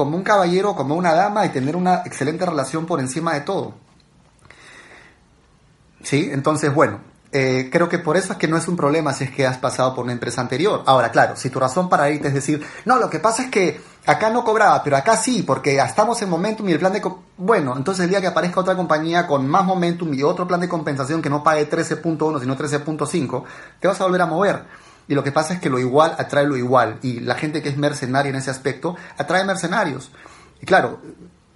como 0.00 0.16
un 0.16 0.22
caballero, 0.22 0.74
como 0.74 0.94
una 0.94 1.12
dama 1.12 1.44
y 1.44 1.50
tener 1.50 1.76
una 1.76 1.96
excelente 2.06 2.46
relación 2.46 2.86
por 2.86 3.00
encima 3.00 3.34
de 3.34 3.42
todo. 3.42 3.74
¿Sí? 6.02 6.30
Entonces, 6.32 6.72
bueno, 6.72 7.00
eh, 7.32 7.68
creo 7.70 7.90
que 7.90 7.98
por 7.98 8.16
eso 8.16 8.32
es 8.32 8.38
que 8.38 8.48
no 8.48 8.56
es 8.56 8.66
un 8.66 8.78
problema 8.78 9.12
si 9.12 9.24
es 9.24 9.30
que 9.30 9.46
has 9.46 9.58
pasado 9.58 9.94
por 9.94 10.04
una 10.04 10.14
empresa 10.14 10.40
anterior. 10.40 10.82
Ahora, 10.86 11.10
claro, 11.10 11.36
si 11.36 11.50
tu 11.50 11.60
razón 11.60 11.90
para 11.90 12.08
irte 12.08 12.28
es 12.28 12.32
decir, 12.34 12.66
no, 12.86 12.98
lo 12.98 13.10
que 13.10 13.18
pasa 13.18 13.42
es 13.42 13.50
que 13.50 13.78
acá 14.06 14.30
no 14.30 14.42
cobraba, 14.42 14.82
pero 14.82 14.96
acá 14.96 15.18
sí, 15.18 15.42
porque 15.42 15.76
estamos 15.76 16.22
en 16.22 16.30
momentum 16.30 16.66
y 16.70 16.72
el 16.72 16.78
plan 16.78 16.94
de... 16.94 17.02
Bueno, 17.36 17.76
entonces 17.76 18.04
el 18.04 18.08
día 18.08 18.22
que 18.22 18.28
aparezca 18.28 18.60
otra 18.60 18.74
compañía 18.74 19.26
con 19.26 19.46
más 19.46 19.66
momentum 19.66 20.14
y 20.14 20.22
otro 20.22 20.46
plan 20.46 20.60
de 20.60 20.68
compensación 20.70 21.20
que 21.20 21.28
no 21.28 21.42
pague 21.42 21.68
13.1, 21.68 22.40
sino 22.40 22.56
13.5, 22.56 23.44
te 23.78 23.86
vas 23.86 24.00
a 24.00 24.04
volver 24.04 24.22
a 24.22 24.26
mover. 24.26 24.64
Y 25.10 25.14
lo 25.16 25.24
que 25.24 25.32
pasa 25.32 25.54
es 25.54 25.60
que 25.60 25.68
lo 25.68 25.80
igual 25.80 26.14
atrae 26.18 26.46
lo 26.46 26.56
igual. 26.56 27.00
Y 27.02 27.18
la 27.18 27.34
gente 27.34 27.62
que 27.62 27.68
es 27.68 27.76
mercenaria 27.76 28.30
en 28.30 28.36
ese 28.36 28.48
aspecto 28.48 28.94
atrae 29.18 29.44
mercenarios. 29.44 30.12
Y 30.62 30.66
claro, 30.66 31.00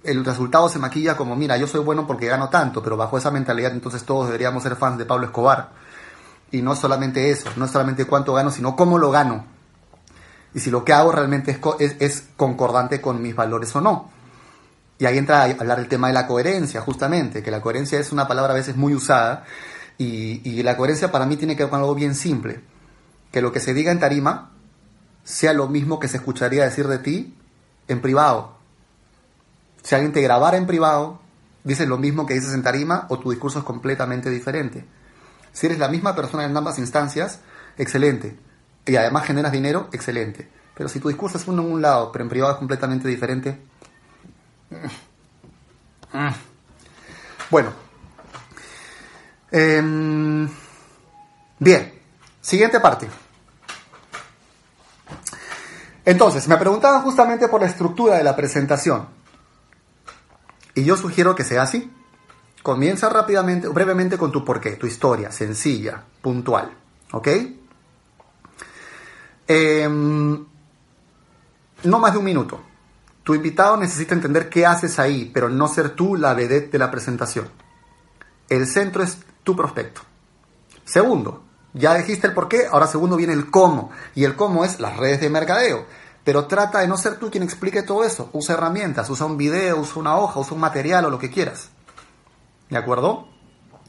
el 0.03 0.25
resultado 0.25 0.67
se 0.67 0.77
maquilla 0.77 1.15
como, 1.15 1.37
mira, 1.37 1.55
yo 1.55 1.65
soy 1.65 1.79
bueno 1.79 2.05
porque 2.05 2.27
gano 2.27 2.49
tanto, 2.49 2.83
pero 2.83 2.97
bajo 2.97 3.17
esa 3.17 3.31
mentalidad 3.31 3.71
entonces 3.71 4.03
todos 4.03 4.25
deberíamos 4.25 4.61
ser 4.61 4.75
fans 4.75 4.97
de 4.97 5.05
Pablo 5.05 5.27
Escobar. 5.27 5.69
Y 6.51 6.61
no 6.61 6.75
solamente 6.75 7.31
eso, 7.31 7.49
no 7.55 7.65
solamente 7.69 8.03
cuánto 8.03 8.33
gano, 8.33 8.51
sino 8.51 8.75
cómo 8.75 8.97
lo 8.97 9.09
gano. 9.09 9.45
Y 10.53 10.59
si 10.59 10.69
lo 10.69 10.83
que 10.83 10.91
hago 10.91 11.13
realmente 11.13 11.57
es, 11.79 11.95
es, 11.99 12.27
concordante 12.35 12.99
con 12.99 13.21
mis 13.21 13.37
valores 13.37 13.73
o 13.73 13.79
no. 13.79 14.09
Y 14.99 15.05
ahí 15.05 15.17
entra 15.17 15.43
a 15.43 15.45
hablar 15.45 15.79
el 15.79 15.87
tema 15.87 16.07
de 16.07 16.13
la 16.13 16.27
coherencia, 16.27 16.81
justamente, 16.81 17.41
que 17.41 17.51
la 17.51 17.61
coherencia 17.61 18.01
es 18.01 18.11
una 18.11 18.27
palabra 18.27 18.51
a 18.51 18.57
veces 18.57 18.75
muy 18.75 18.93
usada. 18.93 19.45
Y, 19.97 20.41
y 20.43 20.61
la 20.61 20.75
coherencia 20.75 21.09
para 21.09 21.25
mí 21.25 21.37
tiene 21.37 21.55
que 21.55 21.63
ver 21.63 21.69
con 21.69 21.79
algo 21.79 21.95
bien 21.95 22.15
simple 22.15 22.74
que 23.35 23.41
lo 23.41 23.51
que 23.51 23.59
se 23.59 23.73
diga 23.73 23.91
en 23.91 23.99
tarima 23.99 24.51
sea 25.25 25.51
lo 25.51 25.67
mismo 25.67 25.99
que 25.99 26.07
se 26.07 26.15
escucharía 26.15 26.63
decir 26.63 26.87
de 26.87 26.99
ti 26.99 27.35
en 27.89 27.99
privado. 27.99 28.55
Si 29.83 29.93
alguien 29.93 30.13
te 30.13 30.21
grabara 30.21 30.55
en 30.55 30.65
privado, 30.65 31.19
dices 31.65 31.85
lo 31.85 31.97
mismo 31.97 32.25
que 32.25 32.35
dices 32.35 32.53
en 32.53 32.63
tarima 32.63 33.07
o 33.09 33.19
tu 33.19 33.31
discurso 33.31 33.59
es 33.59 33.65
completamente 33.65 34.29
diferente. 34.29 34.85
Si 35.51 35.65
eres 35.65 35.79
la 35.79 35.89
misma 35.89 36.15
persona 36.15 36.45
en 36.45 36.55
ambas 36.55 36.79
instancias, 36.79 37.41
excelente. 37.77 38.39
Y 38.85 38.95
además 38.95 39.25
generas 39.25 39.51
dinero, 39.51 39.89
excelente. 39.91 40.49
Pero 40.73 40.87
si 40.87 41.01
tu 41.01 41.09
discurso 41.09 41.37
es 41.37 41.45
uno 41.45 41.61
en 41.61 41.73
un 41.73 41.81
lado, 41.81 42.13
pero 42.13 42.23
en 42.23 42.29
privado 42.29 42.53
es 42.53 42.57
completamente 42.59 43.09
diferente. 43.09 43.59
Bueno. 47.51 47.73
Em, 49.51 50.47
bien. 51.59 51.93
Siguiente 52.39 52.79
parte. 52.79 53.09
Entonces, 56.05 56.47
me 56.47 56.57
preguntaban 56.57 57.01
justamente 57.01 57.47
por 57.47 57.61
la 57.61 57.67
estructura 57.67 58.17
de 58.17 58.23
la 58.23 58.35
presentación. 58.35 59.07
Y 60.75 60.83
yo 60.83 60.95
sugiero 60.97 61.35
que 61.35 61.43
sea 61.43 61.63
así. 61.63 61.91
Comienza 62.61 63.09
rápidamente, 63.09 63.67
brevemente 63.67 64.17
con 64.17 64.31
tu 64.31 64.45
porqué, 64.45 64.71
tu 64.71 64.85
historia, 64.85 65.31
sencilla, 65.31 66.03
puntual. 66.21 66.71
¿Ok? 67.11 67.27
Em, 69.47 70.45
no 71.83 71.99
más 71.99 72.11
de 72.11 72.17
un 72.17 72.25
minuto. 72.25 72.61
Tu 73.23 73.33
invitado 73.33 73.77
necesita 73.77 74.13
entender 74.13 74.49
qué 74.49 74.65
haces 74.65 74.99
ahí, 74.99 75.31
pero 75.33 75.49
no 75.49 75.67
ser 75.67 75.91
tú 75.91 76.15
la 76.15 76.33
vedette 76.35 76.71
de 76.71 76.77
la 76.77 76.91
presentación. 76.91 77.49
El 78.49 78.67
centro 78.67 79.01
es 79.01 79.17
tu 79.43 79.55
prospecto. 79.55 80.01
Segundo, 80.83 81.44
ya 81.75 81.93
dijiste 81.93 82.25
el 82.25 82.33
por 82.33 82.47
qué, 82.47 82.67
ahora 82.71 82.87
segundo 82.87 83.17
viene 83.17 83.33
el 83.33 83.51
cómo. 83.51 83.91
Y 84.15 84.23
el 84.23 84.35
cómo 84.35 84.63
es 84.63 84.79
las 84.79 84.95
redes 84.95 85.19
de 85.19 85.29
mercadeo. 85.29 85.85
Pero 86.23 86.45
trata 86.45 86.79
de 86.79 86.87
no 86.87 86.97
ser 86.97 87.19
tú 87.19 87.29
quien 87.29 87.43
explique 87.43 87.83
todo 87.83 88.05
eso. 88.05 88.29
Usa 88.31 88.55
herramientas, 88.55 89.09
usa 89.09 89.25
un 89.25 89.37
video, 89.37 89.79
usa 89.79 89.99
una 89.99 90.17
hoja, 90.17 90.39
usa 90.39 90.53
un 90.53 90.61
material 90.61 91.05
o 91.05 91.09
lo 91.09 91.19
que 91.19 91.29
quieras. 91.29 91.69
¿De 92.69 92.77
acuerdo? 92.77 93.27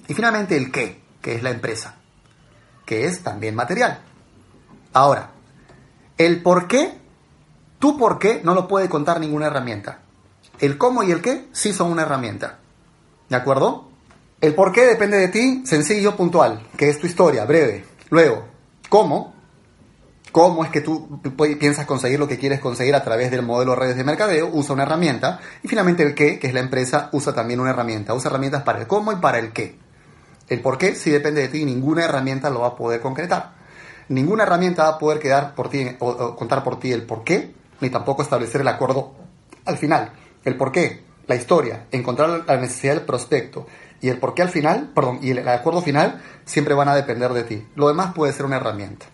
Y 0.09 0.15
finalmente 0.15 0.57
el 0.57 0.71
qué. 0.71 1.01
que 1.23 1.35
es 1.35 1.43
la 1.43 1.51
empresa, 1.51 1.97
que 2.85 3.07
es 3.07 3.23
también 3.23 3.57
material. 3.57 4.01
Ahora, 4.93 5.31
el 6.19 6.43
por 6.43 6.69
qué, 6.69 7.01
tu 7.79 7.99
por 7.99 8.19
qué 8.19 8.41
no 8.45 8.55
lo 8.55 8.69
puede 8.69 8.89
contar 8.89 9.19
ninguna 9.19 9.47
herramienta. 9.47 10.01
El 10.61 10.79
cómo 10.79 11.03
y 11.03 11.11
el 11.11 11.23
qué 11.23 11.49
sí 11.53 11.73
son 11.73 11.91
una 11.91 12.03
herramienta. 12.03 12.59
¿De 13.29 13.37
acuerdo? 13.37 13.86
El 14.41 14.55
por 14.55 14.71
qué 14.71 14.85
depende 14.85 15.17
de 15.17 15.29
ti, 15.29 15.63
sencillo, 15.65 16.15
puntual, 16.15 16.69
que 16.77 16.91
es 16.91 16.99
tu 16.99 17.07
historia, 17.07 17.47
breve. 17.47 17.85
Luego, 18.11 18.45
¿cómo? 18.91 19.35
¿Cómo 20.31 20.63
es 20.63 20.71
que 20.71 20.83
tú 20.83 21.23
piensas 21.59 21.87
conseguir 21.87 22.19
lo 22.19 22.29
que 22.29 22.39
quieres 22.39 22.61
conseguir 22.61 22.95
a 22.95 23.03
través 23.03 23.31
del 23.31 23.41
modelo 23.41 23.71
de 23.73 23.79
redes 23.79 23.97
de 23.97 24.05
mercadeo? 24.05 24.51
Usa 24.53 24.75
una 24.75 24.83
herramienta. 24.83 25.41
Y 25.63 25.69
finalmente 25.69 26.03
el 26.03 26.15
qué, 26.15 26.39
que 26.39 26.49
es 26.49 26.53
la 26.53 26.61
empresa, 26.61 27.09
usa 27.13 27.35
también 27.35 27.61
una 27.61 27.71
herramienta. 27.71 28.13
Usa 28.13 28.29
herramientas 28.29 28.63
para 28.63 28.81
el 28.81 28.87
cómo 28.87 29.11
y 29.13 29.17
para 29.17 29.39
el 29.39 29.53
qué. 29.53 29.79
El 30.51 30.61
por 30.61 30.77
qué 30.77 30.95
sí 30.95 31.11
depende 31.11 31.41
de 31.41 31.49
ti 31.49 31.65
ninguna 31.65 32.05
herramienta 32.05 32.51
lo 32.51 32.61
va 32.61 32.69
a 32.69 32.77
poder 32.77 33.01
concretar. 33.01 33.55
Ninguna 34.11 34.43
herramienta 34.43 34.83
va 34.83 34.89
a 34.91 34.99
poder 34.99 35.19
quedar 35.19 35.55
por 35.55 35.71
ti 35.71 35.89
o, 35.99 36.37
contar 36.37 36.63
por 36.63 36.79
ti 36.79 36.93
el 36.93 37.05
por 37.05 37.25
qué, 37.25 37.55
ni 37.81 37.89
tampoco 37.89 38.21
establecer 38.21 38.61
el 38.61 38.69
acuerdo 38.69 39.15
al 39.65 39.79
final. 39.79 40.13
El 40.45 40.57
por 40.57 40.71
qué, 40.71 41.03
la 41.27 41.35
historia, 41.35 41.87
encontrar 41.91 42.45
la 42.47 42.57
necesidad 42.59 42.95
del 42.95 43.07
prospecto 43.07 43.67
y 44.01 44.09
el 44.09 44.19
por 44.19 44.35
qué 44.35 44.43
al 44.43 44.49
final, 44.49 44.91
perdón, 44.95 45.21
y 45.23 45.31
el 45.31 45.47
acuerdo 45.49 45.83
final 45.83 46.23
siempre 46.45 46.75
van 46.75 46.89
a 46.89 46.95
depender 46.95 47.33
de 47.33 47.45
ti. 47.45 47.67
Lo 47.75 47.89
demás 47.89 48.13
puede 48.15 48.33
ser 48.33 48.47
una 48.47 48.57
herramienta. 48.57 49.07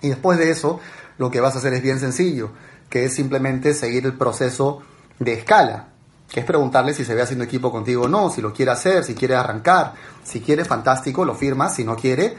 Y 0.00 0.08
después 0.08 0.38
de 0.38 0.50
eso, 0.50 0.80
lo 1.18 1.30
que 1.30 1.40
vas 1.40 1.54
a 1.54 1.58
hacer 1.58 1.74
es 1.74 1.82
bien 1.82 2.00
sencillo, 2.00 2.50
que 2.90 3.04
es 3.04 3.14
simplemente 3.14 3.74
seguir 3.74 4.04
el 4.06 4.14
proceso 4.14 4.82
de 5.18 5.34
escala, 5.34 5.88
que 6.28 6.40
es 6.40 6.46
preguntarle 6.46 6.94
si 6.94 7.04
se 7.04 7.14
ve 7.14 7.22
haciendo 7.22 7.44
equipo 7.44 7.70
contigo 7.70 8.04
o 8.04 8.08
no, 8.08 8.30
si 8.30 8.40
lo 8.40 8.52
quiere 8.52 8.72
hacer, 8.72 9.04
si 9.04 9.14
quiere 9.14 9.34
arrancar, 9.34 9.94
si 10.24 10.40
quiere, 10.40 10.64
fantástico, 10.64 11.24
lo 11.24 11.34
firmas, 11.34 11.74
si 11.74 11.84
no 11.84 11.96
quiere, 11.96 12.36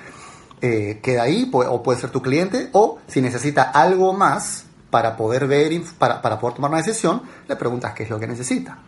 eh, 0.62 1.00
queda 1.02 1.24
ahí, 1.24 1.50
o 1.54 1.84
puede 1.84 2.00
ser 2.00 2.10
tu 2.10 2.22
cliente, 2.22 2.70
o 2.74 3.00
si 3.08 3.22
necesita 3.22 3.64
algo 3.64 4.14
más 4.14 4.66
para 4.90 5.18
poder 5.18 5.48
ver, 5.48 5.82
para, 5.98 6.22
para 6.22 6.40
poder 6.40 6.56
tomar 6.56 6.72
una 6.72 6.82
decisión, 6.82 7.22
le 7.48 7.56
preguntas 7.56 7.94
qué 7.94 8.04
es 8.04 8.10
lo 8.10 8.20
que 8.20 8.28
necesita. 8.28 8.80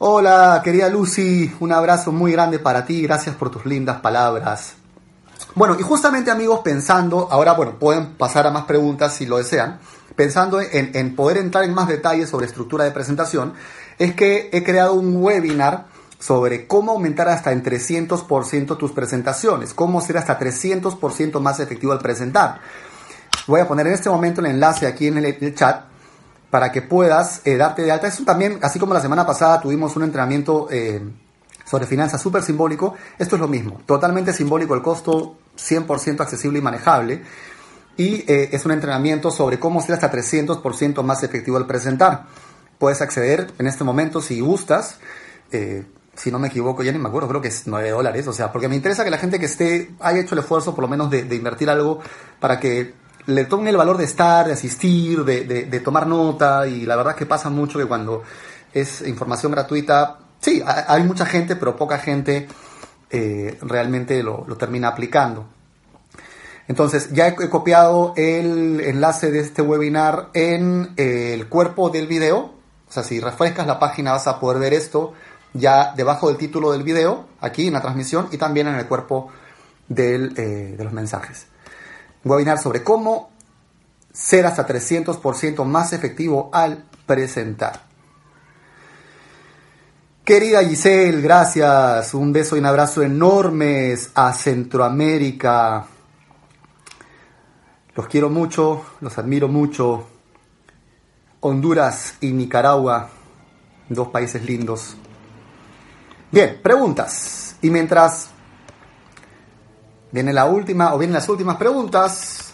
Hola, 0.00 0.60
querida 0.62 0.88
Lucy, 0.88 1.52
un 1.58 1.72
abrazo 1.72 2.12
muy 2.12 2.30
grande 2.30 2.60
para 2.60 2.84
ti, 2.84 3.02
gracias 3.02 3.34
por 3.34 3.50
tus 3.50 3.66
lindas 3.66 4.00
palabras. 4.00 4.74
Bueno, 5.56 5.74
y 5.76 5.82
justamente 5.82 6.30
amigos, 6.30 6.60
pensando, 6.60 7.26
ahora 7.32 7.54
bueno, 7.54 7.80
pueden 7.80 8.14
pasar 8.14 8.46
a 8.46 8.52
más 8.52 8.62
preguntas 8.66 9.14
si 9.14 9.26
lo 9.26 9.38
desean, 9.38 9.80
pensando 10.14 10.60
en, 10.60 10.92
en 10.94 11.16
poder 11.16 11.38
entrar 11.38 11.64
en 11.64 11.74
más 11.74 11.88
detalles 11.88 12.28
sobre 12.28 12.46
estructura 12.46 12.84
de 12.84 12.92
presentación, 12.92 13.54
es 13.98 14.14
que 14.14 14.50
he 14.52 14.62
creado 14.62 14.94
un 14.94 15.16
webinar 15.20 15.86
sobre 16.20 16.68
cómo 16.68 16.92
aumentar 16.92 17.28
hasta 17.28 17.50
en 17.50 17.64
300% 17.64 18.78
tus 18.78 18.92
presentaciones, 18.92 19.74
cómo 19.74 20.00
ser 20.00 20.18
hasta 20.18 20.38
300% 20.38 21.40
más 21.40 21.58
efectivo 21.58 21.92
al 21.92 21.98
presentar. 21.98 22.60
Voy 23.48 23.60
a 23.60 23.66
poner 23.66 23.88
en 23.88 23.94
este 23.94 24.10
momento 24.10 24.42
el 24.42 24.46
enlace 24.46 24.86
aquí 24.86 25.08
en 25.08 25.18
el 25.18 25.54
chat 25.56 25.88
para 26.50 26.72
que 26.72 26.82
puedas 26.82 27.42
eh, 27.44 27.56
darte 27.56 27.82
de 27.82 27.92
alta. 27.92 28.06
Eso 28.06 28.24
también, 28.24 28.58
así 28.62 28.78
como 28.78 28.94
la 28.94 29.00
semana 29.00 29.26
pasada 29.26 29.60
tuvimos 29.60 29.96
un 29.96 30.04
entrenamiento 30.04 30.68
eh, 30.70 31.02
sobre 31.64 31.86
finanzas 31.86 32.20
súper 32.20 32.42
simbólico, 32.42 32.94
esto 33.18 33.36
es 33.36 33.40
lo 33.40 33.48
mismo, 33.48 33.80
totalmente 33.84 34.32
simbólico 34.32 34.74
el 34.74 34.82
costo, 34.82 35.36
100% 35.56 36.20
accesible 36.20 36.58
y 36.58 36.62
manejable. 36.62 37.22
Y 37.96 38.24
eh, 38.32 38.50
es 38.52 38.64
un 38.64 38.72
entrenamiento 38.72 39.30
sobre 39.30 39.58
cómo 39.58 39.82
ser 39.82 39.94
hasta 39.94 40.10
300% 40.10 41.02
más 41.02 41.22
efectivo 41.24 41.56
al 41.56 41.66
presentar. 41.66 42.26
Puedes 42.78 43.02
acceder 43.02 43.52
en 43.58 43.66
este 43.66 43.82
momento 43.82 44.20
si 44.20 44.40
gustas. 44.40 44.98
si 45.50 46.30
no 46.30 46.38
me 46.38 46.48
equivoco, 46.48 46.82
ya 46.84 46.92
ni 46.92 46.98
me 46.98 47.08
acuerdo, 47.08 47.28
creo 47.28 47.40
que 47.40 47.48
es 47.48 47.66
9 47.66 47.90
dólares. 47.90 48.28
O 48.28 48.32
sea, 48.32 48.52
porque 48.52 48.68
me 48.68 48.76
interesa 48.76 49.02
que 49.02 49.10
la 49.10 49.18
gente 49.18 49.40
que 49.40 49.46
esté 49.46 49.90
haya 49.98 50.20
hecho 50.20 50.36
el 50.36 50.40
esfuerzo 50.40 50.76
por 50.76 50.82
lo 50.82 50.88
menos 50.88 51.10
de, 51.10 51.24
de 51.24 51.34
invertir 51.34 51.68
algo 51.70 51.98
para 52.38 52.60
que 52.60 52.94
le 53.28 53.44
tomen 53.44 53.68
el 53.68 53.76
valor 53.76 53.98
de 53.98 54.04
estar, 54.04 54.46
de 54.46 54.54
asistir, 54.54 55.22
de, 55.22 55.80
tomar 55.80 56.06
nota 56.06 56.66
y 56.66 56.86
la 56.86 56.96
verdad 56.96 57.12
es 57.12 57.18
que 57.18 57.26
pasa 57.26 57.50
mucho 57.50 57.78
que 57.78 57.84
cuando 57.84 58.22
es 58.72 59.02
información 59.06 59.52
gratuita, 59.52 60.18
sí, 60.40 60.62
hay 60.64 61.02
mucha 61.02 61.26
gente, 61.26 61.54
pero 61.54 61.76
poca 61.76 61.98
gente 61.98 62.48
eh, 63.10 63.58
realmente 63.60 64.22
lo, 64.22 64.44
termina 64.58 64.88
aplicando. 64.88 65.44
Entonces, 66.68 67.12
ya 67.12 67.28
he, 67.28 67.34
copiado 67.50 68.14
el 68.16 68.80
enlace 68.80 69.30
de 69.30 69.40
este 69.40 69.60
webinar 69.60 70.30
en 70.32 70.94
el 70.96 71.48
cuerpo 71.48 71.90
del 71.90 72.06
video. 72.06 72.54
O 72.88 72.92
sea, 72.92 73.02
si 73.02 73.20
refrescas 73.20 73.66
la 73.66 73.78
página 73.78 74.12
vas 74.12 74.26
a 74.26 74.40
poder 74.40 74.58
ver 74.58 74.72
esto 74.72 75.12
ya 75.52 75.92
debajo 75.94 76.28
del 76.28 76.38
título 76.38 76.72
del 76.72 76.82
video, 76.82 77.26
aquí 77.42 77.66
en 77.66 77.74
la 77.74 77.82
transmisión, 77.82 78.28
y 78.32 78.38
también 78.38 78.68
en 78.68 78.76
el 78.76 78.86
cuerpo 78.86 79.28
del, 79.86 80.32
eh, 80.38 80.76
de 80.78 80.84
los 80.84 80.94
mensajes 80.94 81.46
webinar 82.24 82.58
sobre 82.58 82.82
cómo 82.82 83.30
ser 84.12 84.46
hasta 84.46 84.66
300% 84.66 85.64
más 85.64 85.92
efectivo 85.92 86.50
al 86.52 86.84
presentar. 87.06 87.88
Querida 90.24 90.62
Giselle, 90.62 91.22
gracias. 91.22 92.12
Un 92.12 92.32
beso 92.32 92.56
y 92.56 92.58
un 92.58 92.66
abrazo 92.66 93.02
enormes 93.02 94.10
a 94.14 94.32
Centroamérica. 94.34 95.86
Los 97.94 98.06
quiero 98.08 98.28
mucho, 98.28 98.84
los 99.00 99.16
admiro 99.16 99.48
mucho. 99.48 100.06
Honduras 101.40 102.16
y 102.20 102.32
Nicaragua, 102.32 103.08
dos 103.88 104.08
países 104.08 104.44
lindos. 104.44 104.96
Bien, 106.30 106.60
preguntas. 106.62 107.56
Y 107.62 107.70
mientras 107.70 108.28
Viene 110.10 110.32
la 110.32 110.46
última, 110.46 110.94
o 110.94 110.98
vienen 110.98 111.14
las 111.14 111.28
últimas 111.28 111.56
preguntas. 111.56 112.52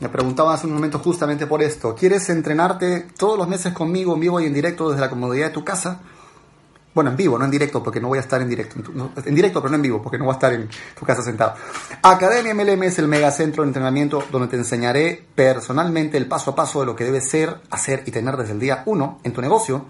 Me 0.00 0.08
preguntaba 0.08 0.54
hace 0.54 0.66
un 0.66 0.72
momento 0.72 0.98
justamente 0.98 1.46
por 1.46 1.62
esto. 1.62 1.94
¿Quieres 1.94 2.28
entrenarte 2.30 3.08
todos 3.16 3.38
los 3.38 3.46
meses 3.46 3.72
conmigo 3.72 4.14
en 4.14 4.20
vivo 4.20 4.40
y 4.40 4.46
en 4.46 4.54
directo 4.54 4.90
desde 4.90 5.00
la 5.00 5.10
comodidad 5.10 5.48
de 5.48 5.52
tu 5.52 5.64
casa? 5.64 6.00
Bueno, 6.92 7.10
en 7.10 7.16
vivo, 7.16 7.38
no 7.38 7.44
en 7.44 7.52
directo, 7.52 7.82
porque 7.82 8.00
no 8.00 8.08
voy 8.08 8.18
a 8.18 8.22
estar 8.22 8.42
en 8.42 8.48
directo. 8.48 8.80
En 9.24 9.34
directo, 9.34 9.60
pero 9.60 9.70
no 9.70 9.76
en 9.76 9.82
vivo, 9.82 10.02
porque 10.02 10.18
no 10.18 10.24
voy 10.24 10.32
a 10.32 10.34
estar 10.34 10.52
en 10.52 10.68
tu 10.98 11.06
casa 11.06 11.22
sentado. 11.22 11.54
Academia 12.02 12.52
MLM 12.52 12.82
es 12.82 12.98
el 12.98 13.06
megacentro 13.06 13.62
de 13.62 13.68
entrenamiento 13.68 14.24
donde 14.32 14.48
te 14.48 14.56
enseñaré 14.56 15.24
personalmente 15.36 16.16
el 16.16 16.26
paso 16.26 16.50
a 16.50 16.56
paso 16.56 16.80
de 16.80 16.86
lo 16.86 16.96
que 16.96 17.04
debes 17.04 17.28
ser, 17.28 17.60
hacer 17.70 18.02
y 18.06 18.10
tener 18.10 18.36
desde 18.36 18.54
el 18.54 18.58
día 18.58 18.82
1 18.86 19.20
en 19.22 19.32
tu 19.32 19.40
negocio 19.40 19.84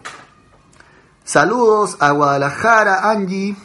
Saludos 1.23 1.97
a 1.99 2.11
Guadalajara, 2.11 3.09
Angie. 3.09 3.55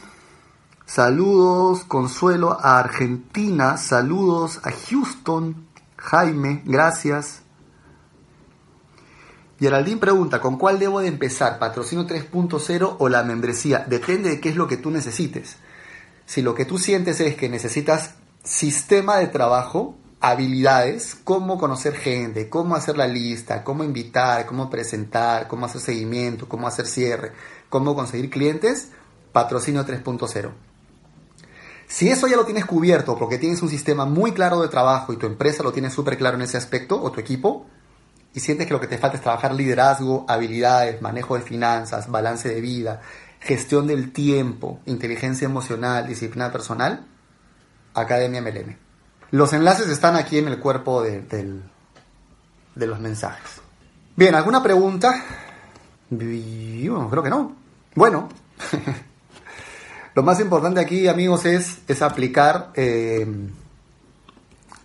Saludos, 0.87 1.85
Consuelo, 1.85 2.57
a 2.59 2.79
Argentina. 2.79 3.77
Saludos 3.77 4.61
a 4.64 4.70
Houston, 4.70 5.66
Jaime, 5.98 6.62
gracias. 6.64 7.42
Geraldine 9.59 9.99
pregunta, 9.99 10.40
¿con 10.40 10.57
cuál 10.57 10.79
debo 10.79 11.01
de 11.01 11.09
empezar? 11.09 11.59
¿Patrocino 11.59 12.07
3.0 12.07 12.97
o 12.99 13.09
la 13.09 13.25
membresía? 13.25 13.85
Depende 13.88 14.31
de 14.31 14.40
qué 14.40 14.51
es 14.51 14.57
lo 14.57 14.68
que 14.68 14.77
tú 14.77 14.90
necesites. 14.90 15.57
Si 16.27 16.42
lo 16.42 16.55
que 16.55 16.64
tú 16.64 16.79
sientes 16.79 17.21
es 17.21 17.35
que 17.35 17.49
necesitas 17.49 18.14
sistema 18.44 19.16
de 19.16 19.27
trabajo, 19.27 19.96
habilidades, 20.21 21.17
cómo 21.25 21.59
conocer 21.59 21.94
gente, 21.94 22.48
cómo 22.48 22.77
hacer 22.77 22.96
la 22.96 23.09
lista, 23.09 23.65
cómo 23.65 23.83
invitar, 23.83 24.46
cómo 24.46 24.71
presentar, 24.71 25.48
cómo 25.48 25.67
hacer 25.67 25.81
seguimiento, 25.81 26.48
cómo 26.48 26.69
hacer 26.69 26.87
cierre, 26.87 27.33
cómo 27.69 27.96
conseguir 27.96 28.31
clientes, 28.31 28.90
patrocinio 29.33 29.85
3.0. 29.85 30.52
Si 31.88 32.11
eso 32.11 32.29
ya 32.29 32.37
lo 32.37 32.44
tienes 32.44 32.67
cubierto 32.67 33.19
porque 33.19 33.38
tienes 33.38 33.63
un 33.63 33.71
sistema 33.71 34.04
muy 34.04 34.33
claro 34.33 34.61
de 34.61 34.69
trabajo 34.69 35.13
y 35.13 35.17
tu 35.17 35.27
empresa 35.27 35.65
lo 35.65 35.73
tiene 35.73 35.90
súper 35.90 36.17
claro 36.17 36.37
en 36.37 36.42
ese 36.42 36.59
aspecto 36.59 37.02
o 37.02 37.11
tu 37.11 37.19
equipo, 37.19 37.67
y 38.35 38.40
sientes 38.40 38.66
que 38.66 38.72
lo 38.72 38.81
que 38.81 38.87
te 38.87 38.98
falta 38.98 39.16
es 39.16 39.22
trabajar 39.22 39.54
liderazgo, 39.54 40.24
habilidades, 40.29 41.00
manejo 41.02 41.37
de 41.37 41.42
finanzas, 41.42 42.10
balance 42.10 42.48
de 42.48 42.60
vida, 42.60 43.00
gestión 43.40 43.87
del 43.87 44.12
tiempo, 44.12 44.81
inteligencia 44.87 45.46
emocional, 45.46 46.06
disciplina 46.06 46.52
personal, 46.52 47.06
Academia 47.94 48.42
MLM. 48.42 48.76
Los 49.31 49.52
enlaces 49.52 49.88
están 49.88 50.16
aquí 50.16 50.38
en 50.38 50.48
el 50.48 50.58
cuerpo 50.58 51.02
de, 51.02 51.22
de 52.74 52.87
los 52.87 53.00
mensajes. 53.00 53.60
Bien, 54.16 54.35
¿alguna 54.35 54.62
pregunta? 54.62 55.24
creo 56.10 57.22
que 57.22 57.31
no. 57.31 57.56
Bueno, 57.94 58.29
lo 60.14 60.22
más 60.22 60.40
importante 60.40 60.81
aquí, 60.81 61.08
amigos, 61.08 61.44
es, 61.44 61.79
es 61.87 62.02
aplicar 62.02 62.70
eh, 62.74 63.26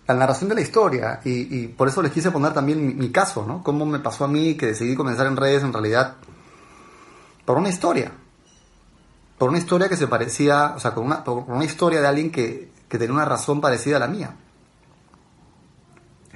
la 0.06 0.14
narración 0.14 0.48
de 0.48 0.54
la 0.54 0.60
historia. 0.60 1.20
Y, 1.24 1.68
por 1.68 1.88
eso 1.88 2.02
les 2.02 2.12
quise 2.12 2.30
poner 2.30 2.52
también 2.52 2.98
mi, 2.98 3.10
caso, 3.10 3.44
¿no? 3.46 3.62
Cómo 3.62 3.86
me 3.86 3.98
pasó 3.98 4.24
a 4.24 4.28
mí 4.28 4.56
que 4.56 4.66
decidí 4.66 4.94
comenzar 4.94 5.26
en 5.26 5.36
redes 5.36 5.62
en 5.62 5.72
realidad 5.72 6.16
por 7.44 7.58
una 7.58 7.68
historia. 7.68 8.12
Por 9.38 9.48
una 9.48 9.58
historia 9.58 9.88
que 9.88 9.96
se 9.96 10.06
parecía, 10.06 10.74
o 10.76 10.80
sea, 10.80 10.92
con 10.92 11.04
una, 11.04 11.24
por 11.24 11.44
una 11.48 11.64
historia 11.64 12.00
de 12.00 12.06
alguien 12.06 12.30
que, 12.30 12.70
que 12.88 12.98
tenía 12.98 13.14
una 13.14 13.24
razón 13.24 13.60
parecida 13.60 13.96
a 13.96 14.00
la 14.00 14.08
mía. 14.08 14.36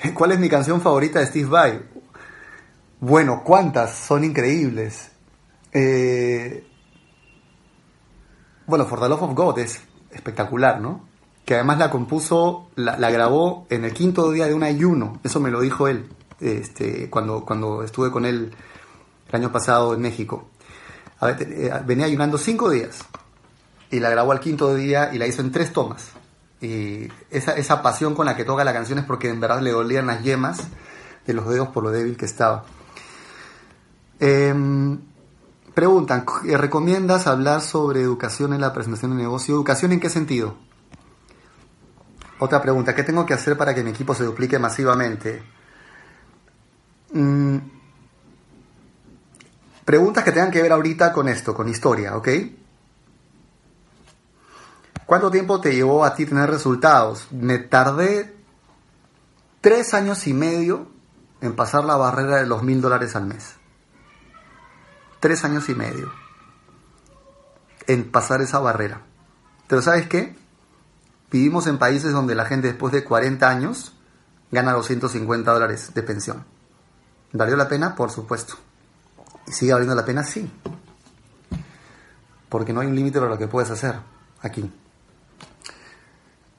¿Cuál 0.14 0.32
es 0.32 0.38
mi 0.38 0.48
canción 0.48 0.80
favorita 0.80 1.20
de 1.20 1.26
Steve 1.26 1.48
Vai? 1.48 1.82
Bueno, 3.00 3.42
¿cuántas? 3.44 3.94
Son 3.94 4.24
increíbles. 4.24 5.10
Eh, 5.72 6.66
bueno, 8.66 8.86
For 8.86 9.00
the 9.00 9.08
Love 9.08 9.22
of 9.22 9.34
God 9.34 9.58
es 9.60 9.80
espectacular, 10.10 10.80
¿no? 10.80 11.08
Que 11.48 11.54
además 11.54 11.78
la 11.78 11.88
compuso, 11.88 12.68
la, 12.74 13.10
grabó 13.10 13.66
en 13.70 13.86
el 13.86 13.94
quinto 13.94 14.30
día 14.30 14.46
de 14.46 14.52
un 14.52 14.62
ayuno. 14.62 15.18
Eso 15.24 15.40
me 15.40 15.50
lo 15.50 15.62
dijo 15.62 15.88
él 15.88 16.06
este, 16.40 17.08
cuando, 17.08 17.46
cuando 17.46 17.82
estuve 17.82 18.10
con 18.10 18.26
él 18.26 18.52
el 19.30 19.34
año 19.34 19.50
pasado 19.50 19.94
en 19.94 20.02
México. 20.02 20.50
Eh, 21.22 21.72
venía 21.86 22.04
ayunando 22.04 22.36
cinco 22.36 22.68
días 22.68 22.98
y 23.90 23.98
la 23.98 24.10
grabó 24.10 24.32
al 24.32 24.40
quinto 24.40 24.74
día 24.74 25.08
y 25.14 25.16
la 25.16 25.26
hizo 25.26 25.40
en 25.40 25.50
tres 25.50 25.72
tomas. 25.72 26.10
Y 26.60 27.08
esa, 27.30 27.52
esa 27.52 27.80
pasión 27.80 28.14
con 28.14 28.26
la 28.26 28.36
que 28.36 28.44
toca 28.44 28.62
la 28.62 28.74
canción 28.74 28.98
es 28.98 29.06
porque 29.06 29.30
en 29.30 29.40
verdad 29.40 29.62
le 29.62 29.70
dolían 29.70 30.08
las 30.08 30.22
yemas 30.22 30.64
de 31.26 31.32
los 31.32 31.48
dedos 31.48 31.68
por 31.68 31.82
lo 31.82 31.90
débil 31.90 32.18
que 32.18 32.26
estaba. 32.26 32.66
Em, 34.20 35.00
preguntan, 35.72 36.26
¿recomiendas 36.44 37.26
hablar 37.26 37.62
sobre 37.62 38.02
educación 38.02 38.52
en 38.52 38.60
la 38.60 38.74
presentación 38.74 39.12
de 39.12 39.22
negocio? 39.22 39.54
¿Educación 39.54 39.92
en 39.92 40.00
qué 40.00 40.10
sentido? 40.10 40.67
Otra 42.40 42.62
pregunta, 42.62 42.94
¿qué 42.94 43.02
tengo 43.02 43.26
que 43.26 43.34
hacer 43.34 43.56
para 43.56 43.74
que 43.74 43.82
mi 43.82 43.90
equipo 43.90 44.14
se 44.14 44.24
duplique 44.24 44.58
masivamente? 44.58 45.42
Mm, 47.12 47.58
preguntas 49.84 50.22
que 50.22 50.32
tengan 50.32 50.50
que 50.50 50.62
ver 50.62 50.72
ahorita 50.72 51.12
con 51.12 51.28
esto, 51.28 51.52
con 51.52 51.68
historia, 51.68 52.16
¿ok? 52.16 52.28
¿Cuánto 55.04 55.30
tiempo 55.30 55.60
te 55.60 55.74
llevó 55.74 56.04
a 56.04 56.14
ti 56.14 56.26
tener 56.26 56.50
resultados? 56.50 57.28
Me 57.32 57.58
tardé 57.58 58.36
tres 59.60 59.94
años 59.94 60.26
y 60.26 60.34
medio 60.34 60.86
en 61.40 61.56
pasar 61.56 61.84
la 61.84 61.96
barrera 61.96 62.36
de 62.36 62.46
los 62.46 62.62
mil 62.62 62.80
dólares 62.80 63.16
al 63.16 63.26
mes. 63.26 63.54
Tres 65.18 65.44
años 65.44 65.68
y 65.68 65.74
medio 65.74 66.12
en 67.86 68.10
pasar 68.10 68.42
esa 68.42 68.58
barrera. 68.58 69.00
Pero 69.66 69.82
¿sabes 69.82 70.06
qué? 70.08 70.36
Vivimos 71.30 71.66
en 71.66 71.78
países 71.78 72.12
donde 72.12 72.34
la 72.34 72.44
gente 72.44 72.68
después 72.68 72.92
de 72.92 73.04
40 73.04 73.48
años 73.48 73.92
gana 74.50 74.72
250 74.72 75.52
dólares 75.52 75.92
de 75.94 76.02
pensión. 76.02 76.44
¿Valió 77.32 77.56
la 77.56 77.68
pena? 77.68 77.94
Por 77.94 78.10
supuesto. 78.10 78.54
¿Y 79.46 79.52
sigue 79.52 79.72
valiendo 79.72 79.94
la 79.94 80.04
pena? 80.04 80.24
Sí. 80.24 80.50
Porque 82.48 82.72
no 82.72 82.80
hay 82.80 82.86
un 82.86 82.96
límite 82.96 83.18
para 83.18 83.30
lo 83.30 83.38
que 83.38 83.48
puedes 83.48 83.70
hacer 83.70 83.96
aquí. 84.40 84.70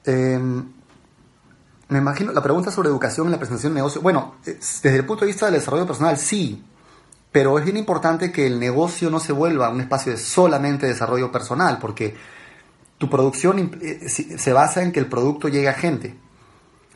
Em, 0.04 0.72
me 1.88 1.98
imagino, 1.98 2.32
la 2.32 2.42
pregunta 2.42 2.70
sobre 2.70 2.88
educación 2.88 3.26
en 3.26 3.32
la 3.32 3.38
presentación 3.38 3.74
de 3.74 3.80
negocio, 3.80 4.00
bueno, 4.00 4.36
desde 4.44 4.96
el 4.96 5.04
punto 5.04 5.24
de 5.24 5.32
vista 5.32 5.46
del 5.46 5.56
desarrollo 5.56 5.86
personal, 5.86 6.16
sí, 6.16 6.64
pero 7.32 7.58
es 7.58 7.64
bien 7.64 7.76
importante 7.76 8.30
que 8.30 8.46
el 8.46 8.60
negocio 8.60 9.10
no 9.10 9.18
se 9.18 9.32
vuelva 9.32 9.70
un 9.70 9.80
espacio 9.80 10.12
de 10.12 10.18
solamente 10.18 10.86
desarrollo 10.86 11.32
personal, 11.32 11.78
porque 11.80 12.16
tu 13.00 13.08
producción 13.08 13.78
eh, 13.80 14.10
se 14.10 14.52
basa 14.52 14.82
en 14.82 14.92
que 14.92 15.00
el 15.00 15.06
producto 15.06 15.48
llegue 15.48 15.70
a 15.70 15.72
gente. 15.72 16.14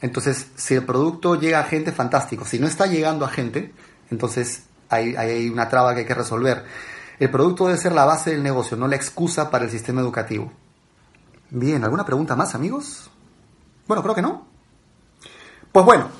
Entonces, 0.02 0.48
si 0.54 0.74
el 0.74 0.84
producto 0.84 1.40
llega 1.40 1.60
a 1.60 1.64
gente, 1.64 1.92
fantástico. 1.92 2.44
Si 2.44 2.58
no 2.58 2.66
está 2.66 2.84
llegando 2.86 3.24
a 3.24 3.30
gente, 3.30 3.72
entonces 4.10 4.64
hay, 4.90 5.16
hay 5.16 5.48
una 5.48 5.70
traba 5.70 5.94
que 5.94 6.00
hay 6.00 6.06
que 6.06 6.12
resolver. 6.12 6.62
El 7.18 7.30
producto 7.30 7.68
debe 7.68 7.78
ser 7.78 7.92
la 7.92 8.04
base 8.04 8.32
del 8.32 8.42
negocio, 8.42 8.76
no 8.76 8.86
la 8.86 8.96
excusa 8.96 9.50
para 9.50 9.64
el 9.64 9.70
sistema 9.70 10.02
educativo. 10.02 10.52
Bien, 11.48 11.82
¿alguna 11.82 12.04
pregunta 12.04 12.36
más, 12.36 12.54
amigos? 12.54 13.10
Bueno, 13.86 14.02
creo 14.02 14.14
que 14.14 14.20
no. 14.20 14.46
Pues 15.72 15.86
bueno, 15.86 16.10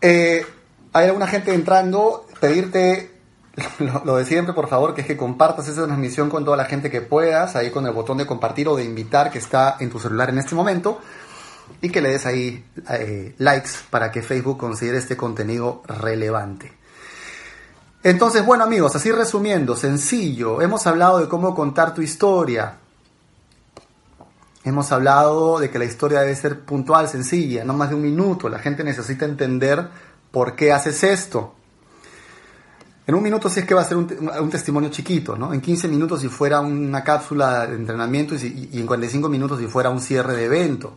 eh, 0.00 0.44
hay 0.92 1.06
alguna 1.06 1.28
gente 1.28 1.54
entrando, 1.54 2.26
pedirte 2.40 3.13
lo, 4.04 4.16
de 4.16 4.24
siempre, 4.24 4.54
por 4.54 4.68
favor, 4.68 4.94
que 4.94 5.02
es 5.02 5.06
que 5.06 5.16
compartas 5.16 5.68
esa 5.68 5.84
transmisión 5.84 6.28
con 6.28 6.44
toda 6.44 6.56
la 6.56 6.64
gente 6.64 6.90
que 6.90 7.00
puedas, 7.00 7.56
ahí 7.56 7.70
con 7.70 7.86
el 7.86 7.92
botón 7.92 8.18
de 8.18 8.26
compartir 8.26 8.68
o 8.68 8.76
de 8.76 8.84
invitar 8.84 9.30
que 9.30 9.38
está 9.38 9.76
en 9.80 9.90
tu 9.90 9.98
celular 9.98 10.30
en 10.30 10.38
este 10.38 10.54
momento, 10.54 11.00
y 11.80 11.90
que 11.90 12.00
le 12.00 12.10
des 12.10 12.26
ahí 12.26 12.64
eh, 12.90 13.34
likes 13.38 13.70
para 13.90 14.10
que 14.10 14.22
Facebook 14.22 14.58
considere 14.58 14.98
este 14.98 15.16
contenido 15.16 15.82
relevante. 15.86 16.72
Entonces, 18.02 18.44
bueno 18.44 18.64
amigos, 18.64 18.94
así 18.96 19.10
resumiendo, 19.12 19.76
sencillo, 19.76 20.60
hemos 20.60 20.86
hablado 20.86 21.18
de 21.18 21.28
cómo 21.28 21.54
contar 21.54 21.94
tu 21.94 22.02
historia, 22.02 22.78
Hemos 24.64 24.90
hablado 24.92 25.58
de 25.58 25.68
que 25.68 25.78
la 25.78 25.84
historia 25.84 26.20
debe 26.20 26.34
ser 26.34 26.60
puntual, 26.60 27.06
sencilla, 27.06 27.64
no 27.64 27.74
más 27.74 27.90
de 27.90 27.96
un 27.96 28.02
minuto. 28.02 28.48
La 28.48 28.58
gente 28.58 28.82
necesita 28.82 29.26
entender 29.26 29.88
por 30.30 30.56
qué 30.56 30.72
haces 30.72 31.04
esto. 31.04 31.54
En 33.06 33.14
un 33.14 33.22
minuto 33.22 33.50
sí 33.50 33.60
es 33.60 33.66
que 33.66 33.74
va 33.74 33.82
a 33.82 33.84
ser 33.84 33.98
un, 33.98 34.50
testimonio 34.50 34.88
chiquito, 34.88 35.36
¿no? 35.36 35.52
En 35.52 35.60
15 35.60 35.88
minutos 35.88 36.22
si 36.22 36.28
fuera 36.28 36.60
una 36.60 37.04
cápsula 37.04 37.66
de 37.66 37.76
entrenamiento 37.76 38.34
y, 38.34 38.70
y, 38.72 38.80
en 38.80 38.86
45 38.86 39.28
minutos 39.28 39.58
si 39.58 39.66
fuera 39.66 39.90
un 39.90 40.00
cierre 40.00 40.34
de 40.34 40.44
evento. 40.46 40.96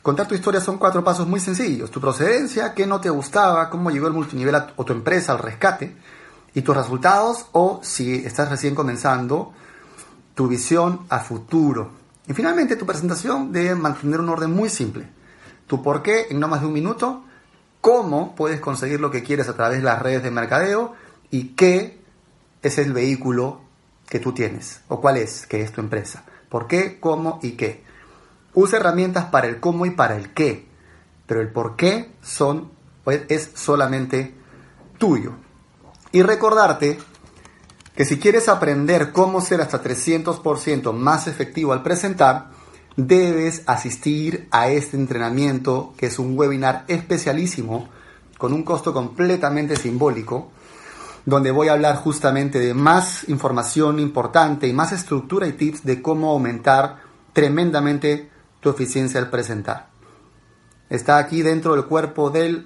Contar 0.00 0.26
tu 0.26 0.34
historia 0.34 0.60
son 0.60 0.78
cuatro 0.78 1.04
pasos 1.04 1.28
muy 1.28 1.38
sencillos. 1.38 1.90
Tu 1.90 2.00
procedencia, 2.00 2.72
qué 2.72 2.86
no 2.86 2.98
te 2.98 3.10
gustaba, 3.10 3.68
cómo 3.68 3.90
llegó 3.90 4.06
el 4.06 4.14
multinivel 4.14 4.56
o 4.76 4.84
tu 4.84 4.94
empresa 4.94 5.32
al 5.32 5.38
rescate, 5.40 5.96
y 6.54 6.62
tus 6.62 6.74
resultados, 6.74 7.46
o 7.52 7.80
si 7.82 8.14
estás 8.24 8.48
recién 8.48 8.74
comenzando, 8.74 9.52
tu 10.34 10.48
visión 10.48 11.00
a 11.10 11.18
futuro. 11.18 11.90
Y 12.26 12.32
finalmente 12.32 12.76
tu 12.76 12.86
presentación 12.86 13.52
debe 13.52 13.74
mantener 13.74 14.20
un 14.20 14.30
orden 14.30 14.52
muy 14.52 14.70
simple. 14.70 15.08
Tu 15.66 15.82
por 15.82 16.02
qué 16.02 16.28
en 16.30 16.40
no 16.40 16.48
más 16.48 16.62
de 16.62 16.68
un 16.68 16.72
minuto, 16.72 17.22
cómo 17.80 18.34
puedes 18.34 18.60
conseguir 18.60 19.00
lo 19.00 19.10
que 19.10 19.22
quieres 19.22 19.48
a 19.48 19.54
través 19.54 19.78
de 19.78 19.84
las 19.84 20.00
redes 20.00 20.22
de 20.22 20.30
mercadeo 20.30 20.94
y 21.30 21.48
qué 21.50 21.98
es 22.62 22.78
el 22.78 22.92
vehículo 22.92 23.60
que 24.08 24.18
tú 24.18 24.32
tienes 24.32 24.80
o 24.88 25.00
cuál 25.00 25.16
es, 25.16 25.46
que 25.46 25.62
es 25.62 25.72
tu 25.72 25.80
empresa. 25.80 26.24
¿Por 26.48 26.66
qué, 26.66 26.98
cómo 26.98 27.38
y 27.42 27.52
qué? 27.52 27.82
Usa 28.54 28.78
herramientas 28.78 29.26
para 29.26 29.46
el 29.46 29.60
cómo 29.60 29.86
y 29.86 29.90
para 29.90 30.16
el 30.16 30.32
qué, 30.32 30.66
pero 31.26 31.40
el 31.40 31.48
por 31.48 31.76
qué 31.76 32.10
son, 32.22 32.70
es 33.28 33.50
solamente 33.54 34.34
tuyo. 34.98 35.32
Y 36.10 36.22
recordarte 36.22 36.98
que 37.94 38.04
si 38.04 38.18
quieres 38.18 38.48
aprender 38.48 39.12
cómo 39.12 39.40
ser 39.40 39.60
hasta 39.60 39.82
300% 39.82 40.92
más 40.92 41.26
efectivo 41.26 41.72
al 41.72 41.82
presentar, 41.82 42.50
debes 42.96 43.62
asistir 43.66 44.48
a 44.50 44.68
este 44.70 44.96
entrenamiento, 44.96 45.94
que 45.96 46.06
es 46.06 46.18
un 46.18 46.38
webinar 46.38 46.84
especialísimo, 46.88 47.88
con 48.38 48.52
un 48.52 48.62
costo 48.62 48.92
completamente 48.92 49.76
simbólico, 49.76 50.50
donde 51.28 51.50
voy 51.50 51.68
a 51.68 51.74
hablar 51.74 51.96
justamente 51.96 52.58
de 52.58 52.72
más 52.72 53.28
información 53.28 53.98
importante 53.98 54.66
y 54.66 54.72
más 54.72 54.92
estructura 54.92 55.46
y 55.46 55.52
tips 55.52 55.84
de 55.84 56.00
cómo 56.00 56.30
aumentar 56.30 57.02
tremendamente 57.34 58.30
tu 58.60 58.70
eficiencia 58.70 59.20
al 59.20 59.28
presentar. 59.28 59.90
Está 60.88 61.18
aquí 61.18 61.42
dentro 61.42 61.74
del 61.74 61.84
cuerpo 61.84 62.30
de 62.30 62.64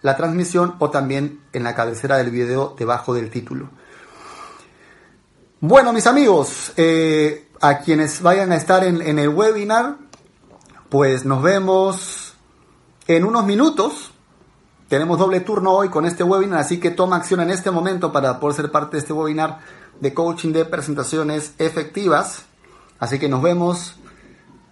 la 0.00 0.16
transmisión 0.16 0.76
o 0.78 0.88
también 0.88 1.42
en 1.52 1.62
la 1.62 1.74
cabecera 1.74 2.16
del 2.16 2.30
video 2.30 2.74
debajo 2.78 3.12
del 3.12 3.28
título. 3.28 3.68
Bueno, 5.60 5.92
mis 5.92 6.06
amigos, 6.06 6.72
eh, 6.78 7.50
a 7.60 7.80
quienes 7.80 8.22
vayan 8.22 8.50
a 8.52 8.56
estar 8.56 8.82
en, 8.82 9.02
en, 9.02 9.18
el 9.18 9.28
webinar, 9.28 9.98
pues 10.88 11.26
nos 11.26 11.42
vemos 11.42 12.34
en 13.06 13.26
unos 13.26 13.44
minutos. 13.44 14.14
Tenemos 14.88 15.18
doble 15.18 15.40
turno 15.40 15.72
hoy 15.72 15.90
con 15.90 16.06
este 16.06 16.24
webinar, 16.24 16.60
así 16.60 16.80
que 16.80 16.90
toma 16.90 17.16
acción 17.16 17.40
en 17.40 17.50
este 17.50 17.70
momento 17.70 18.10
para 18.10 18.40
poder 18.40 18.56
ser 18.56 18.70
parte 18.70 18.96
de 18.96 19.00
este 19.00 19.12
webinar 19.12 19.58
de 20.00 20.14
coaching 20.14 20.52
de 20.52 20.64
presentaciones 20.64 21.52
efectivas. 21.58 22.46
Así 22.98 23.18
que 23.18 23.28
nos 23.28 23.42
vemos 23.42 23.96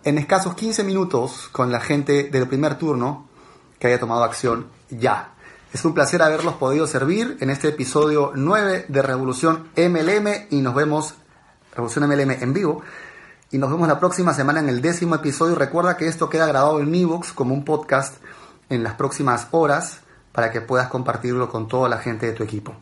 en 0.04 0.16
escasos 0.16 0.54
15 0.54 0.84
minutos 0.84 1.50
con 1.52 1.70
la 1.70 1.80
gente 1.80 2.30
del 2.30 2.48
primer 2.48 2.78
turno 2.78 3.28
que 3.78 3.88
haya 3.88 4.00
tomado 4.00 4.24
acción 4.24 4.68
ya. 4.88 5.34
Es 5.74 5.84
un 5.84 5.92
placer 5.92 6.22
haberlos 6.22 6.54
podido 6.54 6.86
servir 6.86 7.36
en 7.40 7.50
este 7.50 7.68
episodio 7.68 8.32
9 8.34 8.86
de 8.88 9.02
Revolución 9.02 9.68
MLM 9.76 10.46
y 10.48 10.62
nos 10.62 10.74
vemos, 10.74 11.14
Revolución 11.72 12.08
MLM 12.08 12.42
en 12.42 12.54
vivo, 12.54 12.80
y 13.50 13.58
nos 13.58 13.70
vemos 13.70 13.86
la 13.86 14.00
próxima 14.00 14.32
semana 14.32 14.60
en 14.60 14.70
el 14.70 14.80
décimo 14.80 15.16
episodio. 15.16 15.56
Recuerda 15.56 15.98
que 15.98 16.08
esto 16.08 16.30
queda 16.30 16.46
grabado 16.46 16.80
en 16.80 16.94
Evox 16.94 17.34
como 17.34 17.52
un 17.52 17.66
podcast 17.66 18.14
en 18.70 18.82
las 18.82 18.94
próximas 18.94 19.48
horas 19.50 20.05
para 20.36 20.50
que 20.50 20.60
puedas 20.60 20.88
compartirlo 20.88 21.48
con 21.48 21.66
toda 21.66 21.88
la 21.88 21.96
gente 21.96 22.26
de 22.26 22.32
tu 22.32 22.42
equipo. 22.42 22.74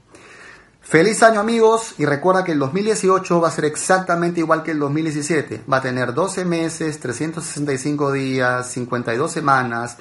Feliz 0.80 1.22
año 1.22 1.38
amigos 1.38 1.94
y 1.98 2.04
recuerda 2.04 2.42
que 2.42 2.50
el 2.50 2.58
2018 2.58 3.40
va 3.40 3.46
a 3.46 3.52
ser 3.52 3.66
exactamente 3.66 4.40
igual 4.40 4.64
que 4.64 4.72
el 4.72 4.80
2017. 4.80 5.62
Va 5.72 5.76
a 5.76 5.80
tener 5.80 6.14
12 6.14 6.44
meses, 6.44 6.98
365 6.98 8.10
días, 8.10 8.68
52 8.72 9.30
semanas, 9.30 9.98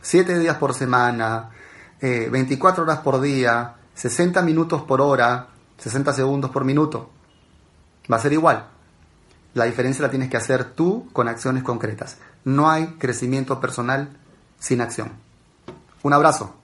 7 0.00 0.38
días 0.38 0.56
por 0.56 0.72
semana, 0.72 1.50
24 2.00 2.82
eh, 2.82 2.86
horas 2.86 3.00
por 3.00 3.20
día, 3.20 3.74
60 3.94 4.40
minutos 4.40 4.80
por 4.80 5.02
hora, 5.02 5.48
60 5.76 6.10
segundos 6.14 6.50
por 6.50 6.64
minuto. 6.64 7.10
Va 8.10 8.16
a 8.16 8.20
ser 8.20 8.32
igual. 8.32 8.66
La 9.52 9.66
diferencia 9.66 10.02
la 10.02 10.10
tienes 10.10 10.30
que 10.30 10.38
hacer 10.38 10.72
tú 10.72 11.06
con 11.12 11.28
acciones 11.28 11.64
concretas. 11.64 12.16
No 12.44 12.70
hay 12.70 12.94
crecimiento 12.98 13.60
personal 13.60 14.16
sin 14.58 14.80
acción. 14.80 15.12
Un 16.02 16.14
abrazo. 16.14 16.63